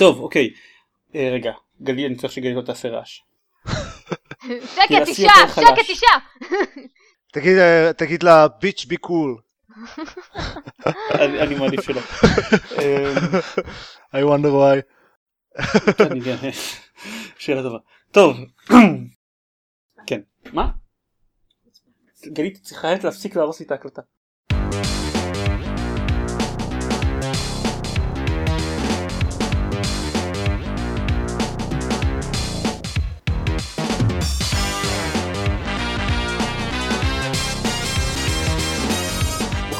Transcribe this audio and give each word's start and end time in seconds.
טוב, 0.00 0.20
אוקיי. 0.20 0.50
אה, 1.14 1.28
רגע, 1.32 1.52
גלי, 1.82 2.06
אני 2.06 2.16
צריך 2.16 2.32
שגלי 2.32 2.54
לא 2.54 2.62
תעשה 2.62 2.88
רעש. 2.88 3.20
שקט 4.46 4.88
תנסי 4.88 5.10
אישה. 5.10 5.32
שקט 5.54 5.88
אישה! 5.88 6.06
תגיד, 7.32 7.56
אה, 7.58 7.92
תגיד 7.96 8.22
לה 8.22 8.48
ביץ' 8.48 8.84
בי 8.84 8.96
קול. 8.96 9.36
אני 11.14 11.54
מעדיף 11.54 11.80
שלא. 11.80 12.00
אה, 12.78 13.14
I 14.12 14.24
wonder 14.24 14.50
why. 14.50 14.80
גם- 16.02 16.50
שאלה 17.38 17.62
טובה. 17.62 17.78
טוב. 18.10 18.36
כן. 20.06 20.20
מה? 20.52 20.70
גלית 22.26 22.58
צריכה 22.62 22.88
להפסיק 23.04 23.36
להרוס 23.36 23.60
לי 23.60 23.66
את 23.66 23.70
ההקלטה. 23.70 24.02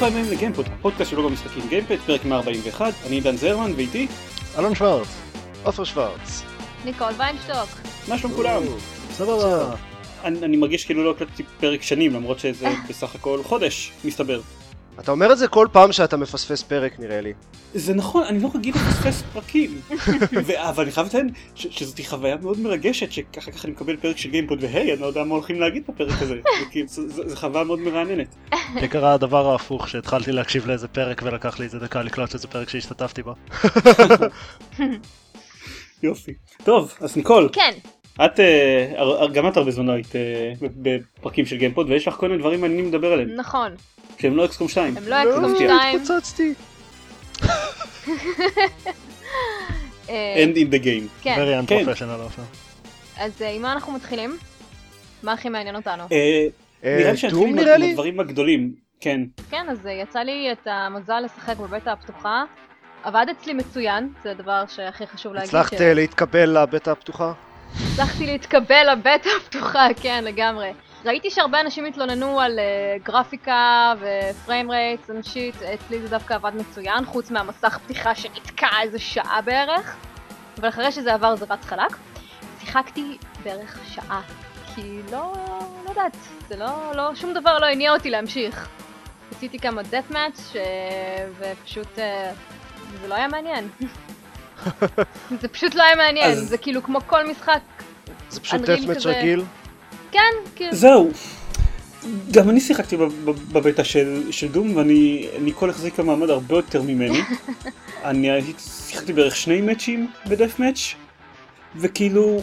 ברוכים 0.00 0.18
הבאים 0.18 0.32
לגיימפוד, 0.36 0.66
הפודקאסט 0.66 1.10
של 1.10 1.16
לוגו 1.16 1.30
משחקים 1.30 1.68
גיימפוד, 1.68 1.96
פרק 2.06 2.24
141, 2.24 2.94
אני 3.06 3.14
עידן 3.14 3.36
זרמן 3.36 3.72
ואיתי, 3.76 4.06
אלון 4.58 4.74
שוורץ. 4.74 5.08
עופר 5.62 5.84
שוורץ. 5.84 6.42
ניקול 6.84 7.12
ויינשטוק. 7.18 7.68
מה 8.08 8.18
שלום 8.18 8.32
כולם? 8.32 8.62
סבבה. 9.10 9.74
אני, 10.24 10.38
אני 10.44 10.56
מרגיש 10.56 10.84
כאילו 10.84 11.04
לא 11.04 11.10
הקלטתי 11.10 11.42
פרק 11.60 11.82
שנים 11.82 12.14
למרות 12.14 12.38
שזה 12.38 12.68
בסך 12.88 13.14
הכל 13.14 13.40
חודש 13.42 13.92
מסתבר. 14.04 14.40
אתה 14.98 15.10
אומר 15.10 15.32
את 15.32 15.38
זה 15.38 15.48
כל 15.48 15.68
פעם 15.72 15.92
שאתה 15.92 16.16
מפספס 16.16 16.62
פרק 16.62 17.00
נראה 17.00 17.20
לי. 17.20 17.32
זה 17.74 17.94
נכון 17.94 18.24
אני 18.24 18.40
לא 18.42 18.50
רגיל 18.54 18.74
לפספס 18.74 19.22
פרקים 19.32 19.80
אבל 20.70 20.82
אני 20.82 20.92
חייב 20.92 21.06
לציין 21.06 21.28
שזאת 21.54 22.00
חוויה 22.06 22.36
מאוד 22.36 22.60
מרגשת 22.60 23.12
שככה 23.12 23.50
ככה 23.52 23.64
אני 23.64 23.72
מקבל 23.72 23.96
פרק 23.96 24.16
של 24.16 24.30
גיימפוד 24.30 24.58
והי 24.64 24.92
אני 24.92 25.00
לא 25.00 25.06
יודע 25.06 25.24
מה 25.24 25.34
הולכים 25.34 25.60
להגיד 25.60 25.82
בפרק 25.88 26.22
הזה 26.22 26.34
זה 26.60 26.64
כאילו, 26.70 26.88
זה- 26.88 27.08
זה 27.08 27.28
זה 27.28 27.36
חוויה 27.36 27.64
מאוד 27.64 27.78
מרעננת. 27.78 28.34
לי 28.80 28.88
קרה 28.88 29.14
הדבר 29.14 29.50
ההפוך 29.50 29.88
שהתחלתי 29.88 30.32
להקשיב 30.32 30.66
לאיזה 30.66 30.88
פרק 30.88 31.22
ולקח 31.24 31.58
לי 31.58 31.64
איזה 31.64 31.78
דקה 31.78 32.02
לקלוט 32.02 32.30
שזה 32.30 32.48
פרק 32.48 32.68
שהשתתפתי 32.68 33.22
בו. 33.22 33.34
יופי. 36.02 36.32
טוב 36.64 36.94
אז 37.00 37.16
ניקול 37.16 37.48
כן, 37.52 37.72
את 38.24 38.40
אה, 38.40 39.26
גם 39.32 39.48
את 39.48 39.56
הרבה 39.56 39.70
זמן 39.70 39.86
לא 39.86 39.92
היית 39.92 40.16
אה, 40.16 40.52
בפרקים 40.60 41.46
של 41.46 41.56
גיימפוד 41.56 41.90
ויש 41.90 42.08
לך 42.08 42.14
כל 42.14 42.28
מיני 42.28 42.38
דברים 42.40 42.60
מעניינים 42.60 42.88
לדבר 42.88 43.12
עליהם 43.12 43.28
נכון. 43.36 43.72
שהם 44.20 44.36
לא 44.36 44.44
אקסקום 44.44 44.68
2. 44.68 44.96
הם 44.96 45.08
לא 45.08 45.22
אקסקום 45.22 45.54
2. 45.56 45.70
התפוצצתי. 46.00 46.54
אה, 50.08 50.44
end 50.44 50.56
in 50.56 50.72
the 50.74 50.84
game. 50.84 51.22
כן, 51.22 51.36
very 51.62 51.66
כן. 51.66 51.84
unprofessional 51.84 52.22
עופר. 52.22 52.42
אז 53.18 53.42
אה, 53.42 53.50
עם 53.50 53.62
מה 53.62 53.72
אנחנו 53.72 53.92
מתחילים? 53.92 54.36
מה 55.22 55.32
הכי 55.32 55.48
מעניין 55.48 55.76
אותנו? 55.76 56.02
אה, 56.12 56.46
נראה 56.82 57.04
אה, 57.06 57.10
לי 57.10 57.16
שנתחיל 57.16 57.42
עם 57.48 57.54
נראה? 57.56 57.74
הדברים 57.90 58.20
הגדולים. 58.20 58.72
כן. 59.00 59.20
כן, 59.50 59.66
אז 59.70 59.78
יצא 60.02 60.18
לי 60.18 60.48
את 60.52 60.66
המזל 60.66 61.20
לשחק 61.24 61.56
בבטא 61.56 61.90
הפתוחה. 61.90 62.44
עבד 63.02 63.26
אצלי 63.30 63.52
מצוין, 63.54 64.12
זה 64.22 64.30
הדבר 64.30 64.64
שהכי 64.68 65.06
חשוב 65.06 65.32
להגיד. 65.34 65.48
הצלחת 65.48 65.76
ש- 65.78 65.80
להתקבל 65.80 66.58
לבטא 66.62 66.90
הפתוחה? 66.90 67.32
הצלחתי 67.92 68.26
להתקבל 68.26 68.92
לבטא 68.92 69.28
הפתוחה, 69.40 69.86
כן, 70.02 70.24
לגמרי. 70.24 70.70
ראיתי 71.04 71.30
שהרבה 71.30 71.60
אנשים 71.60 71.84
התלוננו 71.84 72.40
על 72.40 72.58
uh, 72.58 73.02
גרפיקה 73.06 73.94
ופריים 74.00 74.70
רייטס 74.70 75.10
אנשית, 75.10 75.54
אצלי 75.62 76.00
זה 76.00 76.08
דווקא 76.08 76.34
עבד 76.34 76.52
מצוין, 76.54 77.04
חוץ 77.04 77.30
מהמסך 77.30 77.78
פתיחה 77.84 78.14
שנתקע 78.14 78.68
איזה 78.82 78.98
שעה 78.98 79.40
בערך, 79.44 79.96
אבל 80.60 80.68
אחרי 80.68 80.92
שזה 80.92 81.14
עבר 81.14 81.36
זה 81.36 81.44
רץ 81.50 81.64
חלק. 81.64 81.96
שיחקתי 82.60 83.18
בערך 83.42 83.78
שעה, 83.88 84.20
כי 84.74 85.00
לא, 85.12 85.32
לא 85.84 85.90
יודעת, 85.90 86.16
זה 86.48 86.56
לא, 86.56 86.92
לא, 86.94 87.14
שום 87.14 87.34
דבר 87.34 87.58
לא 87.58 87.66
הניע 87.66 87.92
אותי 87.92 88.10
להמשיך. 88.10 88.68
עשיתי 89.36 89.58
כמה 89.58 89.80
death 89.80 90.12
match 90.12 90.40
ש... 90.52 90.56
ופשוט 91.38 91.98
אה, 91.98 92.32
זה 93.00 93.08
לא 93.08 93.14
היה 93.14 93.28
מעניין. 93.28 93.68
זה 95.40 95.48
פשוט 95.48 95.74
לא 95.74 95.82
היה 95.82 95.96
מעניין, 95.96 96.30
אז- 96.30 96.48
זה 96.48 96.58
כאילו 96.58 96.82
כמו 96.82 97.00
כל 97.06 97.26
משחק 97.30 97.60
זה 98.30 98.40
פשוט 98.40 98.60
אנריל 98.60 98.80
דאטמץ' 98.80 98.96
כזה. 98.96 99.10
רגיל? 99.18 99.44
כן, 100.12 100.20
כאילו, 100.56 100.74
זהו. 100.74 101.10
גם 102.30 102.50
אני 102.50 102.60
שיחקתי 102.60 102.96
בב- 102.96 103.24
בב- 103.24 103.52
בבטא 103.52 103.82
של, 103.84 104.22
של 104.32 104.48
דום 104.48 104.76
ואני 104.76 105.26
ניקול 105.40 105.70
החזיקה 105.70 106.02
מעמד 106.02 106.30
הרבה 106.30 106.54
יותר 106.56 106.82
ממני. 106.82 107.18
אני 108.04 108.28
שיחקתי 108.88 109.12
בערך 109.12 109.36
שני 109.36 109.60
מאצ'ים 109.60 110.10
בדף 110.26 110.58
מאץ' 110.58 110.78
וכאילו 111.76 112.40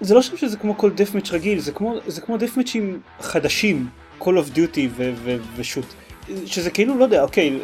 זה 0.00 0.14
לא 0.14 0.22
שם 0.22 0.36
שזה 0.36 0.56
כמו 0.56 0.78
כל 0.78 0.90
דף 0.90 1.14
מאץ' 1.14 1.30
רגיל 1.30 1.58
זה 1.58 1.72
כמו 1.72 1.94
זה 2.06 2.20
כמו 2.20 2.36
דף 2.36 2.56
מאצ'ים 2.56 3.00
חדשים 3.20 3.86
Call 4.20 4.24
of 4.24 4.56
Duty 4.56 4.80
ו- 4.96 5.12
ו- 5.24 5.36
ושוט 5.56 5.84
שזה 6.46 6.70
כאילו 6.70 6.98
לא 6.98 7.04
יודע 7.04 7.22
אוקיי 7.22 7.58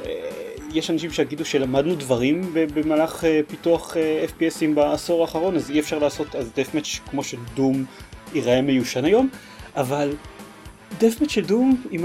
יש 0.73 0.91
אנשים 0.91 1.11
שיגידו 1.11 1.45
שלמדנו 1.45 1.95
דברים 1.95 2.41
במהלך 2.55 3.25
אה, 3.25 3.41
פיתוח 3.49 3.97
אה, 3.97 4.25
FPSים 4.39 4.75
בעשור 4.75 5.21
האחרון 5.23 5.57
אז 5.57 5.71
אי 5.71 5.81
אפשר 5.81 5.99
לעשות 5.99 6.35
אז 6.37 6.51
דף 6.57 6.75
מאץ' 6.75 6.99
כמו 7.11 7.25
של 7.25 7.37
דום 7.55 7.85
ייראה 8.35 8.63
מיושן 8.63 9.05
היום 9.05 9.29
אבל 9.77 10.13
דף 10.99 11.15
של 11.29 11.45
דום 11.45 11.83
עם 11.91 12.05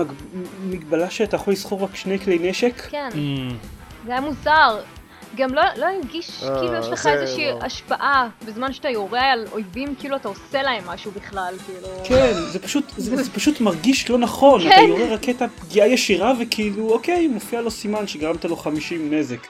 מגבלה 0.63 1.09
שאתה 1.09 1.35
יכול 1.35 1.53
לסחור 1.53 1.83
רק 1.83 1.95
שני 1.95 2.19
כלי 2.19 2.49
נשק 2.49 2.81
כן, 2.89 3.09
Mm, 3.11 3.53
זה 4.05 4.11
היה 4.11 4.21
מוזר. 4.21 4.79
גם 5.35 5.53
לא, 5.53 5.61
לא 5.77 5.85
הרגיש 5.85 6.43
אה, 6.43 6.59
כאילו 6.59 6.75
יש 6.75 6.87
לך 6.87 7.03
זה 7.03 7.13
איזושהי 7.13 7.51
לא. 7.51 7.59
השפעה 7.61 8.29
בזמן 8.45 8.73
שאתה 8.73 8.89
יורה 8.89 9.31
על 9.31 9.45
אויבים 9.51 9.95
כאילו 9.99 10.15
אתה 10.15 10.27
עושה 10.27 10.61
להם 10.63 10.83
משהו 10.87 11.11
בכלל 11.11 11.55
כאילו. 11.65 11.87
כן 12.03 12.31
זה 12.51 12.59
פשוט 12.59 12.93
זה, 12.97 13.23
זה 13.23 13.31
פשוט 13.31 13.61
מרגיש 13.61 14.09
לא 14.09 14.17
נכון 14.17 14.61
כן. 14.61 14.71
אתה 14.71 14.81
יורה 14.81 15.05
רקטה 15.13 15.45
פגיעה 15.59 15.87
ישירה 15.87 16.33
וכאילו 16.39 16.89
אוקיי 16.93 17.27
מופיע 17.27 17.61
לו 17.61 17.71
סימן 17.71 18.07
שגרמת 18.07 18.45
לו 18.45 18.55
50 18.55 19.13
נזק 19.13 19.47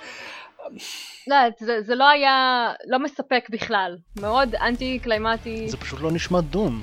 לא, 1.28 1.36
זה, 1.60 1.82
זה 1.82 1.96
לא 1.96 2.10
היה 2.10 2.68
לא 2.88 3.00
מספק 3.00 3.44
בכלל. 3.50 3.98
מאוד 4.22 4.56
אנטי 4.56 5.00
קליימטי. 5.04 5.70
זה 5.70 5.78
פשוט 5.78 6.02
לא 6.02 6.12
נשמע 6.12 6.42
דום. 6.42 6.82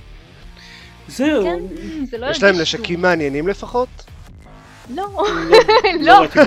זהו 1.08 1.42
כן, 1.44 1.62
זה 2.04 2.18
לא 2.18 2.26
יש 2.26 2.42
להם 2.42 2.60
נשקים 2.60 3.02
מעניינים 3.02 3.48
לפחות? 3.48 3.88
לא, 4.94 5.06
לא 5.48 5.58
לא, 6.00 6.24
את 6.24 6.30
זה. 6.32 6.40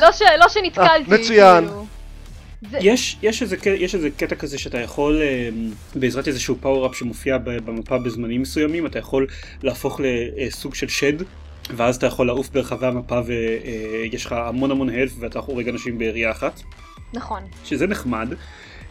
לא, 0.00 0.12
ש, 0.12 0.22
לא 0.38 0.48
שנתקלתי. 0.48 1.12
אה, 1.12 1.18
מצוין. 1.18 1.64
כאילו. 1.64 1.86
זה, 2.70 2.78
יש 2.80 3.16
יש 3.22 3.42
איזה 3.42 3.56
יש 3.66 3.94
איזה 3.94 4.10
קטע 4.10 4.34
כזה 4.34 4.58
שאתה 4.58 4.78
יכול 4.80 5.20
אה, 5.22 5.48
בעזרת 5.94 6.28
איזשהו 6.28 6.56
פאוור-אפ 6.60 6.96
שמופיע 6.96 7.38
ב- 7.38 7.50
במפה 7.50 7.98
בזמנים 7.98 8.42
מסוימים 8.42 8.86
אתה 8.86 8.98
יכול 8.98 9.26
להפוך 9.62 10.00
לסוג 10.04 10.74
של 10.74 10.88
שד 10.88 11.12
ואז 11.76 11.96
אתה 11.96 12.06
יכול 12.06 12.26
לעוף 12.26 12.48
ברחבי 12.50 12.86
המפה 12.86 13.20
ויש 13.26 14.24
לך 14.26 14.32
המון 14.32 14.70
המון 14.70 14.88
הלף 14.90 15.12
ואתה 15.20 15.38
הורג 15.38 15.68
אנשים 15.68 15.98
בירייה 15.98 16.30
אחת 16.30 16.60
נכון. 17.12 17.42
שזה 17.64 17.86
נחמד 17.86 18.28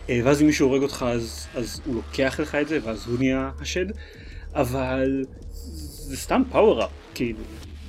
אה, 0.10 0.20
ואז 0.24 0.42
אם 0.42 0.48
מישהו 0.48 0.68
הורג 0.68 0.82
אותך 0.82 1.06
אז, 1.08 1.48
אז 1.56 1.82
הוא 1.86 1.96
לוקח 1.96 2.40
לך 2.40 2.56
את 2.56 2.68
זה 2.68 2.80
ואז 2.84 3.08
הוא 3.08 3.18
נהיה 3.20 3.50
השד 3.62 3.86
אבל 4.56 5.26
זה 5.64 6.18
סתם 6.18 6.42
power-up 6.52 6.90
כאילו 7.16 7.40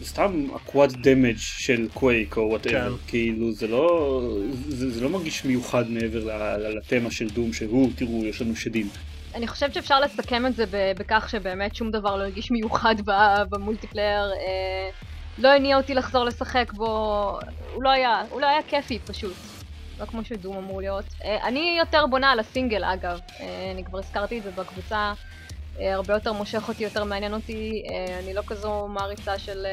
זה 0.00 0.06
סתם 0.06 0.46
quad 0.56 0.92
damage 1.02 1.36
של 1.36 1.88
קווייק 1.94 2.36
או 2.36 2.42
whatever 2.42 2.96
כן. 2.96 3.02
כאילו 3.06 3.52
זה 3.52 3.66
לא 3.66 4.22
זה, 4.68 4.90
זה 4.90 5.00
לא 5.00 5.08
מרגיש 5.08 5.44
מיוחד 5.44 5.90
מעבר 5.90 6.28
לתמה 6.58 7.10
של 7.10 7.28
דום 7.28 7.52
שהוא 7.52 7.90
תראו 7.96 8.24
יש 8.24 8.42
לנו 8.42 8.56
שדים 8.56 8.88
אני 9.34 9.48
חושבת 9.48 9.74
שאפשר 9.74 10.00
לסכם 10.00 10.46
את 10.46 10.56
זה 10.56 10.66
ב- 10.66 10.92
בכך 10.98 11.28
שבאמת 11.30 11.74
שום 11.74 11.90
דבר 11.90 12.16
לא 12.16 12.22
הרגיש 12.22 12.50
מיוחד 12.50 12.94
ב- 13.04 13.42
ב 13.50 13.57
multiplayer. 13.57 14.32
אה, 14.32 14.90
לא 15.38 15.48
הניע 15.48 15.76
אותי 15.76 15.94
לחזור 15.94 16.24
לשחק 16.24 16.72
בו, 16.72 16.86
הוא 17.74 17.82
לא 17.82 17.90
היה, 17.90 18.22
הוא 18.30 18.40
לא 18.40 18.46
היה 18.46 18.62
כיפי 18.68 18.98
פשוט. 18.98 19.36
לא 20.00 20.06
כמו 20.06 20.24
שדום 20.24 20.56
אמור 20.56 20.80
להיות. 20.80 21.04
אה, 21.24 21.46
אני 21.48 21.76
יותר 21.78 22.06
בונה 22.06 22.30
על 22.30 22.40
הסינגל 22.40 22.84
אגב, 22.84 23.18
אה, 23.40 23.46
אני 23.74 23.84
כבר 23.84 23.98
הזכרתי 23.98 24.38
את 24.38 24.42
זה 24.42 24.50
בקבוצה. 24.50 25.12
אה, 25.80 25.94
הרבה 25.94 26.14
יותר 26.14 26.32
מושך 26.32 26.68
אותי, 26.68 26.84
יותר 26.84 27.04
מעניין 27.04 27.34
אותי. 27.34 27.82
אני 28.24 28.34
לא 28.34 28.42
כזו 28.46 28.88
מעריצה 28.88 29.38
של 29.38 29.66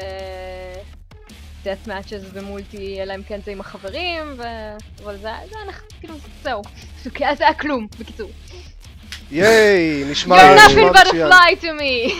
death 1.64 1.88
matches 1.88 2.24
ומולטי, 2.32 3.02
אלא 3.02 3.14
אם 3.14 3.22
כן 3.22 3.40
זה 3.44 3.50
עם 3.50 3.60
החברים, 3.60 4.24
ו... 4.38 4.42
אבל 5.04 5.14
זה, 5.16 5.20
זה 5.22 5.28
היה 5.28 5.68
נח- 5.68 5.82
כאילו, 6.00 6.14
זהו. 6.42 6.62
זה 7.38 7.44
היה 7.46 7.54
כלום, 7.54 7.86
בקיצור. 8.00 8.30
ייי, 9.32 10.04
נשמע 10.10 10.36
You're 10.36 10.66
נשמע 10.70 10.90
nothing 10.90 10.94
but 10.94 11.06
a 11.06 11.08
מצוין. 11.08 11.32
fly 11.32 11.60
to 11.60 11.64
me! 11.80 12.12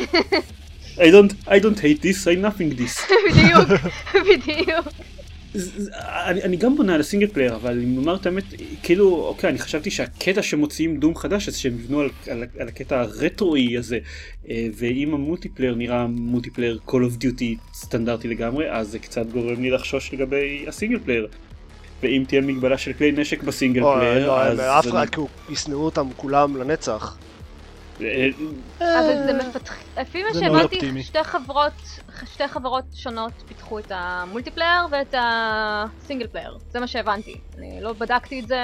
I 0.98 1.10
don't 1.10 1.32
I 1.48 1.58
don't 1.60 1.78
hate 1.78 2.02
this 2.02 2.26
I 2.26 2.34
nothing 2.44 2.80
this 2.80 3.12
בדיוק, 3.30 3.68
בדיוק. 4.28 4.86
זה- 5.54 5.82
זה- 5.84 5.90
אני, 6.26 6.42
אני 6.42 6.56
גם 6.56 6.76
בונה 6.76 6.94
על 6.94 7.00
ה 7.00 7.04
single 7.04 7.26
player 7.26 7.56
אבל 7.56 7.80
אם 7.82 7.96
לומר 7.96 8.16
את 8.16 8.26
האמת 8.26 8.44
כאילו 8.82 9.24
אוקיי 9.26 9.50
אני 9.50 9.58
חשבתי 9.58 9.90
שהקטע 9.90 10.42
שמוציאים 10.42 10.96
דום 11.00 11.14
חדש 11.14 11.48
אז 11.48 11.56
שהם 11.56 11.74
יבנו 11.74 12.00
על, 12.00 12.08
על, 12.30 12.44
על 12.58 12.68
הקטע 12.68 13.00
הרטרואי 13.00 13.78
הזה 13.78 13.98
אה, 14.50 14.66
ואם 14.76 15.14
ה 15.14 15.19
multiplayer 15.19 15.74
נראה 15.74 16.06
multiplayer 16.06 16.78
Call 16.88 16.92
of 16.92 17.22
Duty 17.24 17.44
סטנדרטי 17.74 18.28
לגמרי 18.28 18.70
אז 18.70 18.88
זה 18.88 18.98
קצת 18.98 19.26
גורם 19.26 19.62
לי 19.62 19.70
לחשוש 19.70 20.14
לגבי 20.14 20.64
ה 20.68 20.73
single 20.73 20.98
player. 21.04 21.28
ואם 22.02 22.24
תהיה 22.28 22.40
מגבלה 22.40 22.78
של 22.78 22.92
כלי 22.92 23.12
נשק 23.12 23.42
בסינגל 23.42 23.82
אוי, 23.82 23.96
player, 24.00 24.26
לא, 24.26 24.40
אז... 24.42 24.60
אף 24.60 24.86
אחד, 24.88 25.08
כי 25.08 25.20
הוא- 25.20 25.28
ישנאו 25.50 25.78
אותם 25.78 26.06
כולם 26.16 26.56
לנצח. 26.56 27.16
אה, 28.00 28.28
אבל 28.80 29.26
זה 29.26 29.48
מפתח... 29.48 29.76
לפי 30.00 30.22
מה 30.22 30.28
שהבנתי. 30.34 31.02
שתי 31.02 31.24
חברות, 31.24 31.72
שתי 32.34 32.48
חברות 32.48 32.84
שונות 32.94 33.32
פיתחו 33.48 33.78
את 33.78 33.92
ה 33.94 34.01
multiplayer 34.01 34.80
ואת 34.90 35.14
ה 35.18 35.34
single 35.34 36.26
player. 36.26 36.58
זה 36.70 36.80
מה 36.80 36.86
שהבנתי. 36.86 37.34
אני 37.58 37.78
לא 37.80 37.92
בדקתי 37.92 38.40
את 38.40 38.48
זה, 38.48 38.56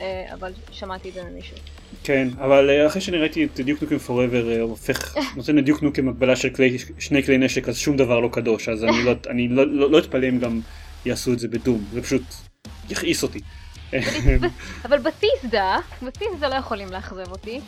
אה, 0.00 0.24
אבל 0.32 0.52
שמעתי 0.70 1.08
את 1.08 1.14
זה 1.14 1.22
ממישהו. 1.24 1.56
כן, 2.04 2.28
אבל 2.38 2.70
אה, 2.70 2.86
אחרי 2.86 3.00
שאני 3.00 3.16
ראיתי 3.18 3.44
את 3.44 3.60
דיוק 3.60 3.82
נוקם 3.82 3.98
פוראבר 3.98 4.60
הופך, 4.60 5.14
נותן 5.36 5.56
לדיוק 5.56 5.82
נוקם 5.82 6.08
הגבלה 6.08 6.36
של 6.36 6.50
כלי, 6.50 6.78
שני 6.98 7.22
כלי 7.22 7.38
נשק, 7.38 7.68
אז 7.68 7.76
שום 7.76 7.96
דבר 7.96 8.20
לא 8.20 8.28
קדוש, 8.32 8.68
אז 8.68 8.84
אני 8.84 9.04
לא- 9.04 9.12
אני 9.30 9.48
לא- 9.48 9.66
לא 9.66 9.90
לא 9.90 9.98
אתפלא 9.98 10.28
אם 10.28 10.38
גם 10.38 10.60
יעשו 11.04 11.32
את 11.32 11.38
זה 11.38 11.48
בדום, 11.48 11.84
זה 11.92 12.02
פשוט 12.02 12.22
יכעיס 12.90 13.22
אותי. 13.22 13.40
אבל 14.84 14.98
בת'סדה, 14.98 15.78
בת'סדה 16.02 16.48
לא 16.48 16.54
יכולים 16.54 16.88
לאכזב 16.92 17.30
אותי. 17.30 17.60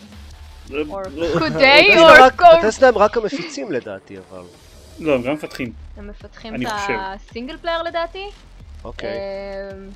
לא, 0.71 1.03
could 1.35 1.53
they, 1.53 2.01
בטסלה 2.59 2.91
רק- 2.91 3.17
הם 3.17 3.23
המפיצים 3.23 3.73
לדעתי, 3.73 4.17
אבל. 4.19 4.43
לא, 4.99 5.15
הם 5.15 5.23
גם 5.23 5.33
מפתחים. 5.33 5.73
הם 5.97 6.09
מפתחים 6.09 6.55
את. 6.55 6.69
ה 6.91 7.00
single 7.00 7.57
player 7.57 7.83
לדעתי. 7.83 8.31
אוקיי. 8.85 9.11
אמ, 9.73 9.89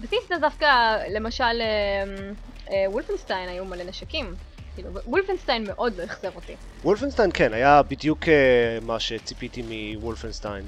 בת'סדה 0.00 0.38
דווקא, 0.38 0.96
למשל, 1.10 1.44
אמ, 1.44 2.32
אה, 2.70 2.84
וולפנשטיין 2.90 3.48
היו 3.48 3.64
מלא 3.64 3.84
נשקים. 3.84 4.34
כאילו, 4.74 4.90
וולפנשטיין 5.06 5.64
מאוד 5.66 5.96
לא 5.96 6.04
אכזב 6.04 6.36
אותי. 6.36 6.52
וולפנשטיין 6.84 7.30
כן, 7.34 7.52
היה 7.52 7.82
בדיוק 7.82 8.28
אה, 8.28 8.34
מה 8.82 9.00
שציפיתי 9.00 9.62
מוולפנשטיין, 9.96 10.64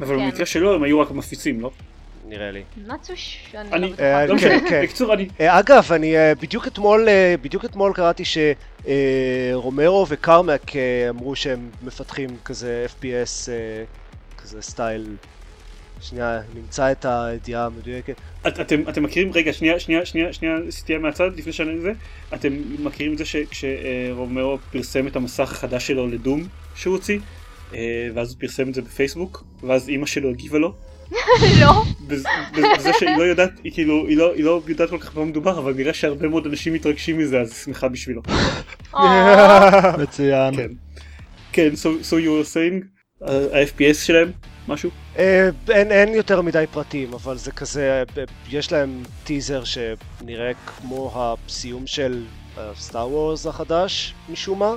אבל 0.00 0.16
כן. 0.18 0.24
במקרה 0.30 0.46
שלו 0.46 0.74
הם 0.74 0.82
היו 0.82 1.00
רק 1.00 1.10
מפיצים, 1.10 1.60
לא? 1.60 1.70
נראה 2.28 2.50
לי. 2.50 2.62
נאצוש, 2.86 3.38
אני 3.54 3.68
אני- 3.72 3.80
לא 3.80 3.88
בטוחה. 3.88 4.02
אה, 4.22 4.26
כן, 4.26 4.34
משנה, 4.34 4.60
כן. 4.68 4.82
בקיצור 4.84 5.14
אני... 5.14 5.28
אה, 5.40 5.58
אגב, 5.58 5.92
אני 5.92 6.16
אה, 6.16 6.34
בדיוק 6.34 6.66
אתמול, 6.66 7.08
בדיוק 7.42 7.64
אתמול 7.64 7.92
קראתי 7.94 8.22
שרומרו 9.54 10.06
וקרמק 10.08 10.62
אמרו 11.08 11.36
שהם 11.36 11.70
מפתחים 11.82 12.30
כזה 12.44 12.86
FPS, 12.88 13.48
כזה 14.42 14.62
סטייל. 14.62 15.16
שנייה, 16.00 16.40
נמצא 16.54 16.92
את 16.92 17.04
הידיעה 17.08 17.66
המדויקת. 17.66 18.14
את- 18.48 18.60
אתם, 18.60 18.88
אתם 18.88 19.02
מכירים, 19.02 19.32
רגע, 19.32 19.52
שנייה, 19.52 19.80
שנייה, 19.80 20.06
שנייה, 20.06 20.32
שנייה, 20.32 20.56
סטייה 20.70 20.98
מהצד, 20.98 21.30
לפני 21.36 21.52
שאני 21.52 21.80
זה, 21.80 21.92
אתם 22.34 22.52
מכירים 22.78 23.12
את 23.12 23.18
זה 23.18 23.24
שכשרומאו 23.24 24.58
פרסם 24.72 25.06
את 25.06 25.16
המסך 25.16 25.52
החדש 25.52 25.86
שלו 25.86 26.06
לדום 26.06 26.46
שהוא 26.74 26.94
הוציא, 26.96 27.18
אה, 27.74 27.78
ואז 28.14 28.32
הוא 28.32 28.40
פרסם 28.40 28.68
את 28.68 28.74
זה 28.74 28.82
בפייסבוק, 28.82 29.44
ואז 29.62 29.88
אימא 29.88 30.06
שלו 30.06 30.30
הגיבה 30.30 30.58
לו, 30.58 30.74
לא, 31.60 31.82
בז- 32.08 32.26
בז- 32.52 32.76
בזה 32.78 32.90
שהיא 32.98 33.16
לא 33.16 33.22
יודעת, 33.22 33.50
היא 33.64 33.72
כאילו, 33.72 34.06
היא 34.08 34.16
לא, 34.16 34.32
היא 34.34 34.44
לא 34.44 34.62
יודעת 34.68 34.90
כל 34.90 34.98
כך 34.98 35.14
במה 35.14 35.24
מדובר, 35.24 35.58
אבל 35.58 35.74
נראה 35.74 35.94
שהרבה 35.94 36.28
מאוד 36.28 36.46
אנשים 36.46 36.72
מתרגשים 36.74 37.18
מזה, 37.18 37.40
אז 37.40 37.56
שמחה 37.64 37.88
בשבילו. 37.88 38.22
אה, 38.94 39.96
מצוין. 40.02 40.56
כן. 40.56 40.70
כן, 41.52 41.68
so, 41.74 41.86
so 42.10 42.12
you 42.12 42.44
were 42.44 42.54
saying, 42.54 42.84
אה, 43.28 43.60
ה-FPS 43.60 43.94
שלהם, 44.04 44.30
משהו? 44.68 44.90
אה, 45.18 45.48
אין, 45.70 45.92
אין 45.92 46.14
יותר 46.14 46.42
מדי 46.42 46.64
פרטים, 46.70 47.12
אבל 47.14 47.36
זה 47.36 47.52
כזה, 47.52 48.02
יש 48.50 48.72
להם 48.72 49.02
טיזר 49.24 49.62
שנראה 49.64 50.50
כמו 50.66 51.12
הסיום 51.14 51.86
של 51.86 52.24
סטאר 52.78 53.08
וורס 53.08 53.46
החדש, 53.46 54.14
משום 54.28 54.58
מה. 54.58 54.72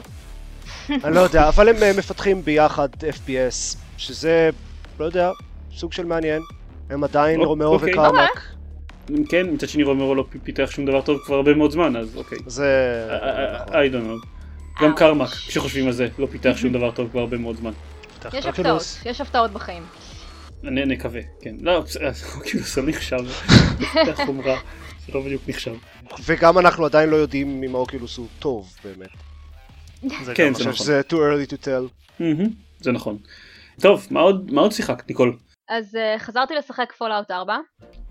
אני 1.04 1.16
לא 1.16 1.20
יודע, 1.20 1.48
אבל 1.48 1.70
הם 1.70 1.98
מפתחים 1.98 2.42
ביחד 2.46 2.90
FPS, 3.04 3.78
שזה, 3.98 4.50
לא 5.00 5.06
יודע, 5.06 5.32
סוג 5.80 5.94
של 5.94 6.06
מעניין. 6.06 6.42
הם 6.90 7.04
עדיין 7.04 7.40
אוק- 7.40 7.48
רומאו 7.48 7.68
אוקיי. 7.68 7.92
וקרמק. 7.92 8.42
כן, 9.30 9.50
מצד 9.54 9.70
שני 9.70 9.84
רומאו 9.84 10.16
לא 10.16 10.26
פיתח 10.44 10.68
שום 10.72 10.86
דבר 10.86 11.02
טוב 11.02 11.20
כבר 11.26 11.36
הרבה 11.36 11.54
מאוד 11.54 11.72
זמן, 11.72 11.96
אז 11.96 12.18
אוקיי. 12.18 12.38
זה... 12.48 12.68
I- 13.10 13.62
נכון. 13.62 13.74
I 13.74 13.94
don't 13.94 14.24
know. 14.24 14.84
גם. 14.84 14.96
קרמק, 14.96 15.28
כשחושבים 15.30 15.86
על 15.88 15.92
זה, 15.92 16.08
לא 16.20 16.28
פיתח 16.32 16.54
שום 16.56 16.74
דבר 16.74 16.92
טוב 16.92 17.10
כבר 17.12 17.20
הרבה 17.20 17.38
מאוד 17.38 17.56
זמן. 17.56 17.72
יש 18.34 18.46
הפתעות. 18.46 18.98
יש 19.06 19.22
הפתעות 19.22 19.52
בחיים. 19.52 19.84
אני 20.64 20.86
נקווה, 20.86 21.22
כן. 21.42 21.56
לא, 21.62 21.80
בסדר, 21.80 22.12
כאילו 22.44 22.64
זה 22.64 22.82
לא 22.82 22.88
נחשב. 22.90 23.18
זה 24.06 24.26
חומרה, 24.26 24.58
זה 25.08 25.14
לא 25.14 25.22
בדיוק 25.22 25.42
נחשב. 25.48 25.74
וגם 26.26 26.58
אנחנו 26.58 26.86
עדיין 26.86 27.10
לא 27.10 27.16
יודעים 27.16 27.64
אם 27.64 27.76
האוקולוס 27.76 28.18
הוא 28.18 28.28
טוב 28.40 28.70
באמת. 28.84 29.10
זה 30.24 30.36
כן, 30.36 30.54
זה 30.54 30.62
נכון. 30.64 30.74
שזה 30.74 31.02
too 31.10 31.14
early 31.14 31.52
to 31.52 31.66
tell. 31.66 32.24
זה 32.82 32.92
נכון. 32.92 33.18
טוב, 33.82 34.08
מה 34.12 34.20
עוד- 34.20 34.52
מה 34.52 34.62
עוד 34.62 34.72
שיחקת, 34.72 35.10
ניקול? 35.10 35.38
אז 35.70 35.96
uh, 35.96 36.20
חזרתי 36.20 36.56
לשחק 36.56 36.94
פולאאוט 36.98 37.32
4. 37.32 37.58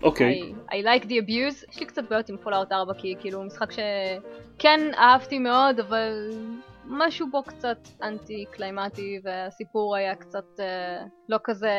אוקיי. 0.03 0.53
I, 0.69 0.71
I 0.71 0.75
like 0.75 1.03
the 1.03 1.25
abuse. 1.25 1.71
יש 1.71 1.79
לי 1.79 1.85
קצת 1.85 2.03
בעיות 2.09 2.29
עם 2.29 2.37
פולאאוט 2.37 2.71
4 2.71 2.93
כי 2.93 3.15
כאילו 3.19 3.43
משחק 3.43 3.69
שכן 3.71 4.79
אהבתי 4.97 5.39
מאוד 5.39 5.79
אבל 5.79 6.31
משהו 6.85 7.27
בו 7.31 7.43
קצת 7.43 7.87
anti-climactic 8.03 9.19
והסיפור 9.23 9.95
היה 9.95 10.15
קצת 10.15 10.45
uh, 10.57 10.61
לא 11.29 11.37
כזה 11.43 11.71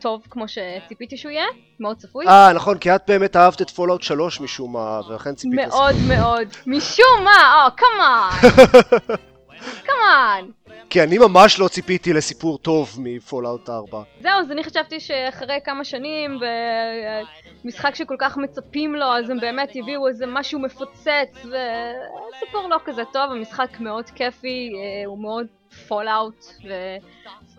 טוב 0.00 0.22
כמו 0.30 0.44
שציפיתי 0.48 1.16
שהוא 1.16 1.32
יהיה, 1.32 1.46
מאוד 1.80 1.96
צפוי. 1.96 2.26
אה, 2.26 2.52
נכון, 2.52 2.78
כי 2.78 2.94
את 2.94 3.02
באמת 3.08 3.36
אהבת 3.36 3.62
את 3.62 3.70
פולאאוט 3.70 4.02
3 4.02 4.40
משום 4.40 4.72
מה, 4.72 5.00
ולכן 5.08 5.34
ציפית 5.34 5.58
לסיפור. 5.58 5.80
מאוד 5.80 5.94
מאוד. 6.08 6.48
משום 6.66 7.24
מה, 7.24 7.66
או 7.66 7.76
כמובן. 7.76 9.16
כמובן. 9.86 10.50
כי 10.90 11.02
אני 11.02 11.18
ממש 11.18 11.60
לא 11.60 11.68
ציפיתי 11.68 12.12
לסיפור 12.12 12.58
טוב 12.58 12.96
מפולאאוט 12.98 13.70
4. 13.70 14.02
זהו, 14.20 14.32
אז 14.40 14.50
אני 14.50 14.64
חשבתי 14.64 15.00
שאחרי 15.00 15.58
כמה 15.64 15.84
שנים 15.84 16.38
ומשחק 17.64 17.94
שכל 17.94 18.16
כך 18.18 18.36
מצפים 18.36 18.94
לו, 18.94 19.06
אז 19.06 19.30
הם 19.30 19.40
באמת 19.40 19.76
יביאו 19.76 20.08
איזה 20.08 20.24
משהו 20.28 20.60
מפוצץ, 20.60 21.34
והסיפור 21.34 22.68
לא 22.68 22.76
כזה 22.84 23.02
טוב, 23.12 23.30
המשחק 23.30 23.80
מאוד 23.80 24.04
כיפי, 24.10 24.70
אה, 24.74 25.06
הוא 25.06 25.18
מאוד 25.18 25.46
פולאאוט, 25.88 26.46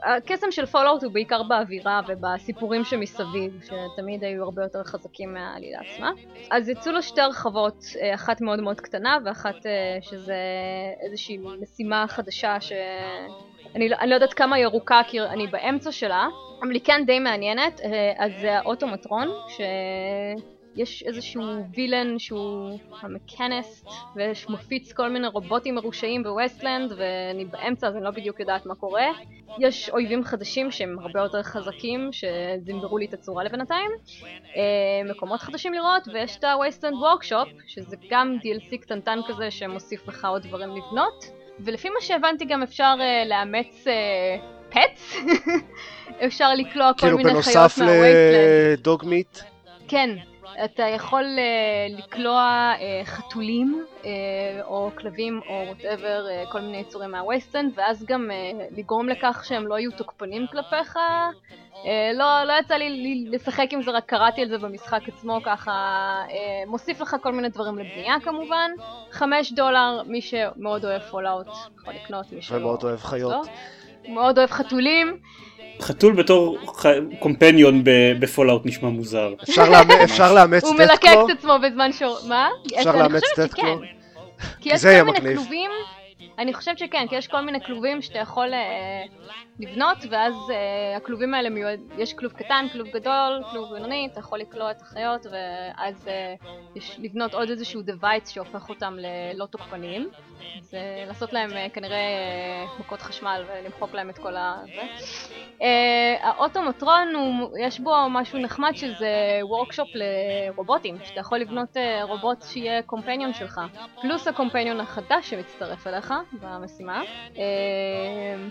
והקסם 0.06 0.52
של 0.52 0.66
פולאאוט 0.66 1.04
הוא 1.04 1.12
בעיקר 1.12 1.44
באווירה 1.44 2.02
ובסיפורים 2.08 2.84
שמסביב, 2.84 3.62
שתמיד 3.64 4.24
היו 4.24 4.44
הרבה 4.44 4.64
יותר 4.64 4.84
חזקים 4.84 5.34
מהעלילה 5.34 5.80
עצמה. 5.80 6.12
אז 6.52 6.70
יצאו 6.70 6.92
לו 6.92 7.04
שתי 7.04 7.22
הרחבות, 7.22 7.84
אה, 8.02 8.14
אחת 8.14 8.42
מאוד 8.42 8.60
מאוד 8.60 8.82
קטנה 8.82 9.18
ואחת 9.26 9.66
אה, 9.66 9.98
שזה 10.02 10.38
איזושהי 11.02 11.38
משימה 11.62 12.06
חדשה 12.08 12.62
ש... 12.62 12.72
אני, 13.76 13.90
לא- 13.90 13.98
אני 14.00 14.10
לא 14.10 14.16
יודעת 14.16 14.34
כמה 14.34 14.56
היא 14.56 14.66
ארוכה 14.66 15.02
כי 15.08 15.22
אני 15.22 15.48
באמצע 15.48 15.92
שלה, 15.92 16.28
אבל 16.62 16.72
היא 16.72 16.82
כן 16.84 17.04
די 17.06 17.20
מעניינת, 17.20 17.82
אה, 17.82 18.14
אז 18.18 18.32
זה 18.42 18.58
האוטומטרון, 18.58 19.28
שיש 20.78 21.04
איזשהו 21.04 21.44
villain 21.76 22.20
שהוא 22.20 22.80
ה 23.02 23.10
Mechanist, 23.10 23.88
ומפיץ 24.16 24.94
כל 24.94 25.10
מיני 25.10 25.28
רובוטים 25.28 25.76
מרושעים 25.76 26.24
בווסטלנד, 26.24 26.92
ואני 26.98 27.46
באמצע 27.46 27.88
אז 27.88 27.96
אני 27.96 28.04
לא 28.04 28.12
בדיוק 28.12 28.40
יודעת 28.40 28.66
מה 28.66 28.76
קורה. 28.76 29.08
יש 29.60 29.90
אויבים 29.90 30.24
חדשים 30.24 30.72
שהם 30.72 31.00
הרבה 31.00 31.20
יותר 31.20 31.44
חזקים, 31.44 32.10
שזמברו 32.12 32.98
לי 32.98 33.06
את 33.06 33.14
הצורה 33.14 33.44
לבינתיים. 33.44 33.92
אה, 34.56 34.62
מקומות 35.10 35.40
חדשים 35.40 35.74
לראות, 35.74 36.08
ויש 36.14 36.38
את 36.38 36.44
ה-Wasteland 36.44 37.24
Workshop, 37.24 37.50
שזה 37.68 37.96
גם 38.10 38.38
DLC 38.44 38.78
קטנטן 38.82 39.20
כזה 39.28 39.52
שמוסיף 39.52 40.08
לך 40.08 40.26
עוד 40.26 40.48
דברים 40.48 40.70
לבנות. 40.70 41.26
ולפי 41.60 41.90
מה 41.90 42.02
שהבנתי 42.02 42.46
גם 42.46 42.64
אפשר 42.64 42.94
uh, 42.98 43.28
לאמץ 43.30 43.86
פטס, 44.70 45.16
אפשר 46.26 46.54
לקלוע 46.54 46.94
כל 46.94 47.00
כאילו 47.00 47.18
מיני 47.18 47.30
חיות 47.30 47.46
בנוסף 47.46 47.78
מהווייסלנד. 47.78 48.80
לדוג 48.80 49.06
מיט. 49.06 49.40
כן, 49.88 50.10
אתה 50.66 50.84
יכול 50.84 51.24
אה, 51.24 51.98
לכלוא 51.98 52.74
אה, 52.78 53.06
חתולים 53.06 53.86
אה, 54.02 54.06
או 54.64 54.92
כלבים 54.98 55.42
או 55.50 55.64
whatever, 55.68 56.26
אה, 56.28 56.52
כל 56.52 56.62
מיני 56.62 56.78
יצורים 56.78 57.12
מה 57.12 57.22
Wasteland, 57.22 57.72
ואז 57.76 58.06
גם 58.06 58.30
אה, 58.32 58.78
לגרום 58.78 59.10
לכך 59.10 59.46
שהם 59.48 59.68
לא 59.68 59.80
יהיו 59.80 59.92
תוקפנים 59.92 60.48
כלפיך. 60.52 60.98
אה, 61.74 61.78
לא, 62.14 62.44
לא 62.44 62.54
יצא 62.60 62.76
לי, 62.76 62.90
לי 62.90 63.26
לשחק 63.30 63.68
עם 63.72 63.82
זה, 63.82 63.92
רק 63.92 64.06
קראתי 64.06 64.42
על 64.42 64.48
זה 64.48 64.58
במשחק 64.58 65.02
עצמו 65.08 65.40
ככה, 65.46 65.72
אה, 66.28 66.32
מוסיף 66.70 67.02
לך 67.02 67.16
כל 67.22 67.32
מיני 67.32 67.50
דברים 67.50 67.78
לבנייה 67.78 68.16
כמובן. 68.24 68.72
חמש 69.12 69.52
דולר, 69.52 70.02
מי 70.06 70.22
שמאוד 70.22 70.86
אוהב 70.86 71.02
Fallout 71.02 71.48
יכול 71.78 71.94
לקנות, 71.94 72.32
מי 72.32 72.42
שלא. 72.42 72.58
ומאוד 72.58 72.84
אוהב 72.84 73.00
חיות. 73.00 73.32
לא. 73.32 74.14
מאוד 74.14 74.38
אוהב 74.38 74.50
חתולים. 74.50 75.20
חתול 75.82 76.14
בתור 76.14 76.58
companion 77.20 77.84
ב- 77.84 77.90
ב 78.20 78.26
Fallout 78.26 78.66
נשמע 78.66 78.90
מוזר. 78.90 79.34
אפשר 79.44 79.70
לאמץ- 79.70 80.04
אפשר 80.12 80.34
לאמץ 80.34 80.64
הוא 80.64 80.76
מלקק 80.76 80.94
Deathclaw? 80.94 81.26
את 81.30 81.38
עצמו 81.38 81.54
בזמן 81.64 81.92
ש... 81.94 82.02
מה? 82.28 82.48
אפשר 82.78 82.96
לאמץ 82.96 83.24
Deathclaw? 83.36 83.80
כי 84.62 84.70
יש 84.74 84.82
כל 84.86 85.12
מיני. 85.12 85.36
כלובים, 85.36 85.72
אני 86.38 86.54
חושבת 86.54 86.78
שכן, 86.78 87.06
כי 87.10 87.16
יש 87.16 87.28
כל 87.28 87.42
מיני 87.42 87.64
כלובים 87.66 88.02
שאתה 88.02 88.20
יכול 88.20 88.54
אה, 88.54 89.04
לבנות, 89.60 89.98
ואז 90.10 90.34
אה, 90.50 90.98
הכלובים 90.98 91.34
האלה 91.34 91.50
מיועד, 91.50 91.80
יש 91.98 92.14
כלוב 92.14 92.34
קטן, 92.34 92.66
כלוב 92.74 92.88
גדול, 92.88 93.44
כלוב 93.52 93.74
בינוני, 93.74 94.10
אתה 94.12 94.20
יכול 94.20 94.40
לכלוא 94.40 94.72
את 94.72 94.82
החיות, 94.82 95.26
ואז 95.26 96.08
אה, 96.08 96.36
יש 96.76 97.00
לבנות 97.00 97.34
עוד 97.34 97.50
איזשהו 97.50 97.82
device 97.82 98.30
שהופך 98.30 98.70
אותם 98.70 98.98
ללא 99.00 99.46
תוקפניים. 99.46 100.10
זה 100.62 101.04
לעשות 101.08 101.34
להם 101.34 101.52
אה, 101.54 101.68
כנראה 101.74 101.98
אה, 101.98 102.66
מכות 102.80 103.02
חשמל 103.02 103.44
ולמחוק 103.48 103.94
להם 103.94 104.10
את 104.10 104.18
כל 104.18 104.36
ה... 104.36 104.58
אה, 105.62 106.16
ה 106.22 106.30
Automatron, 106.30 107.16
הוא, 107.16 107.58
יש 107.60 107.80
בו 107.80 107.96
משהו 108.10 108.40
נחמד 108.40 108.72
שזה 108.76 109.40
workshop 109.42 109.88
לרובוטים, 109.94 110.98
שאתה 111.04 111.20
יכול 111.20 111.38
לבנות 111.38 111.78
אה, 111.78 112.04
רובוט 112.04 112.42
שיהיה 112.42 112.82
companion 112.82 113.34
שלך, 113.34 113.62
פלוס 114.02 114.28
ה 114.28 114.33
companion 114.33 114.80
החדש 114.80 115.30
שמצטרף 115.30 115.88
אליך 115.88 116.14
במשימה. 116.34 117.02
אה, 117.38 118.48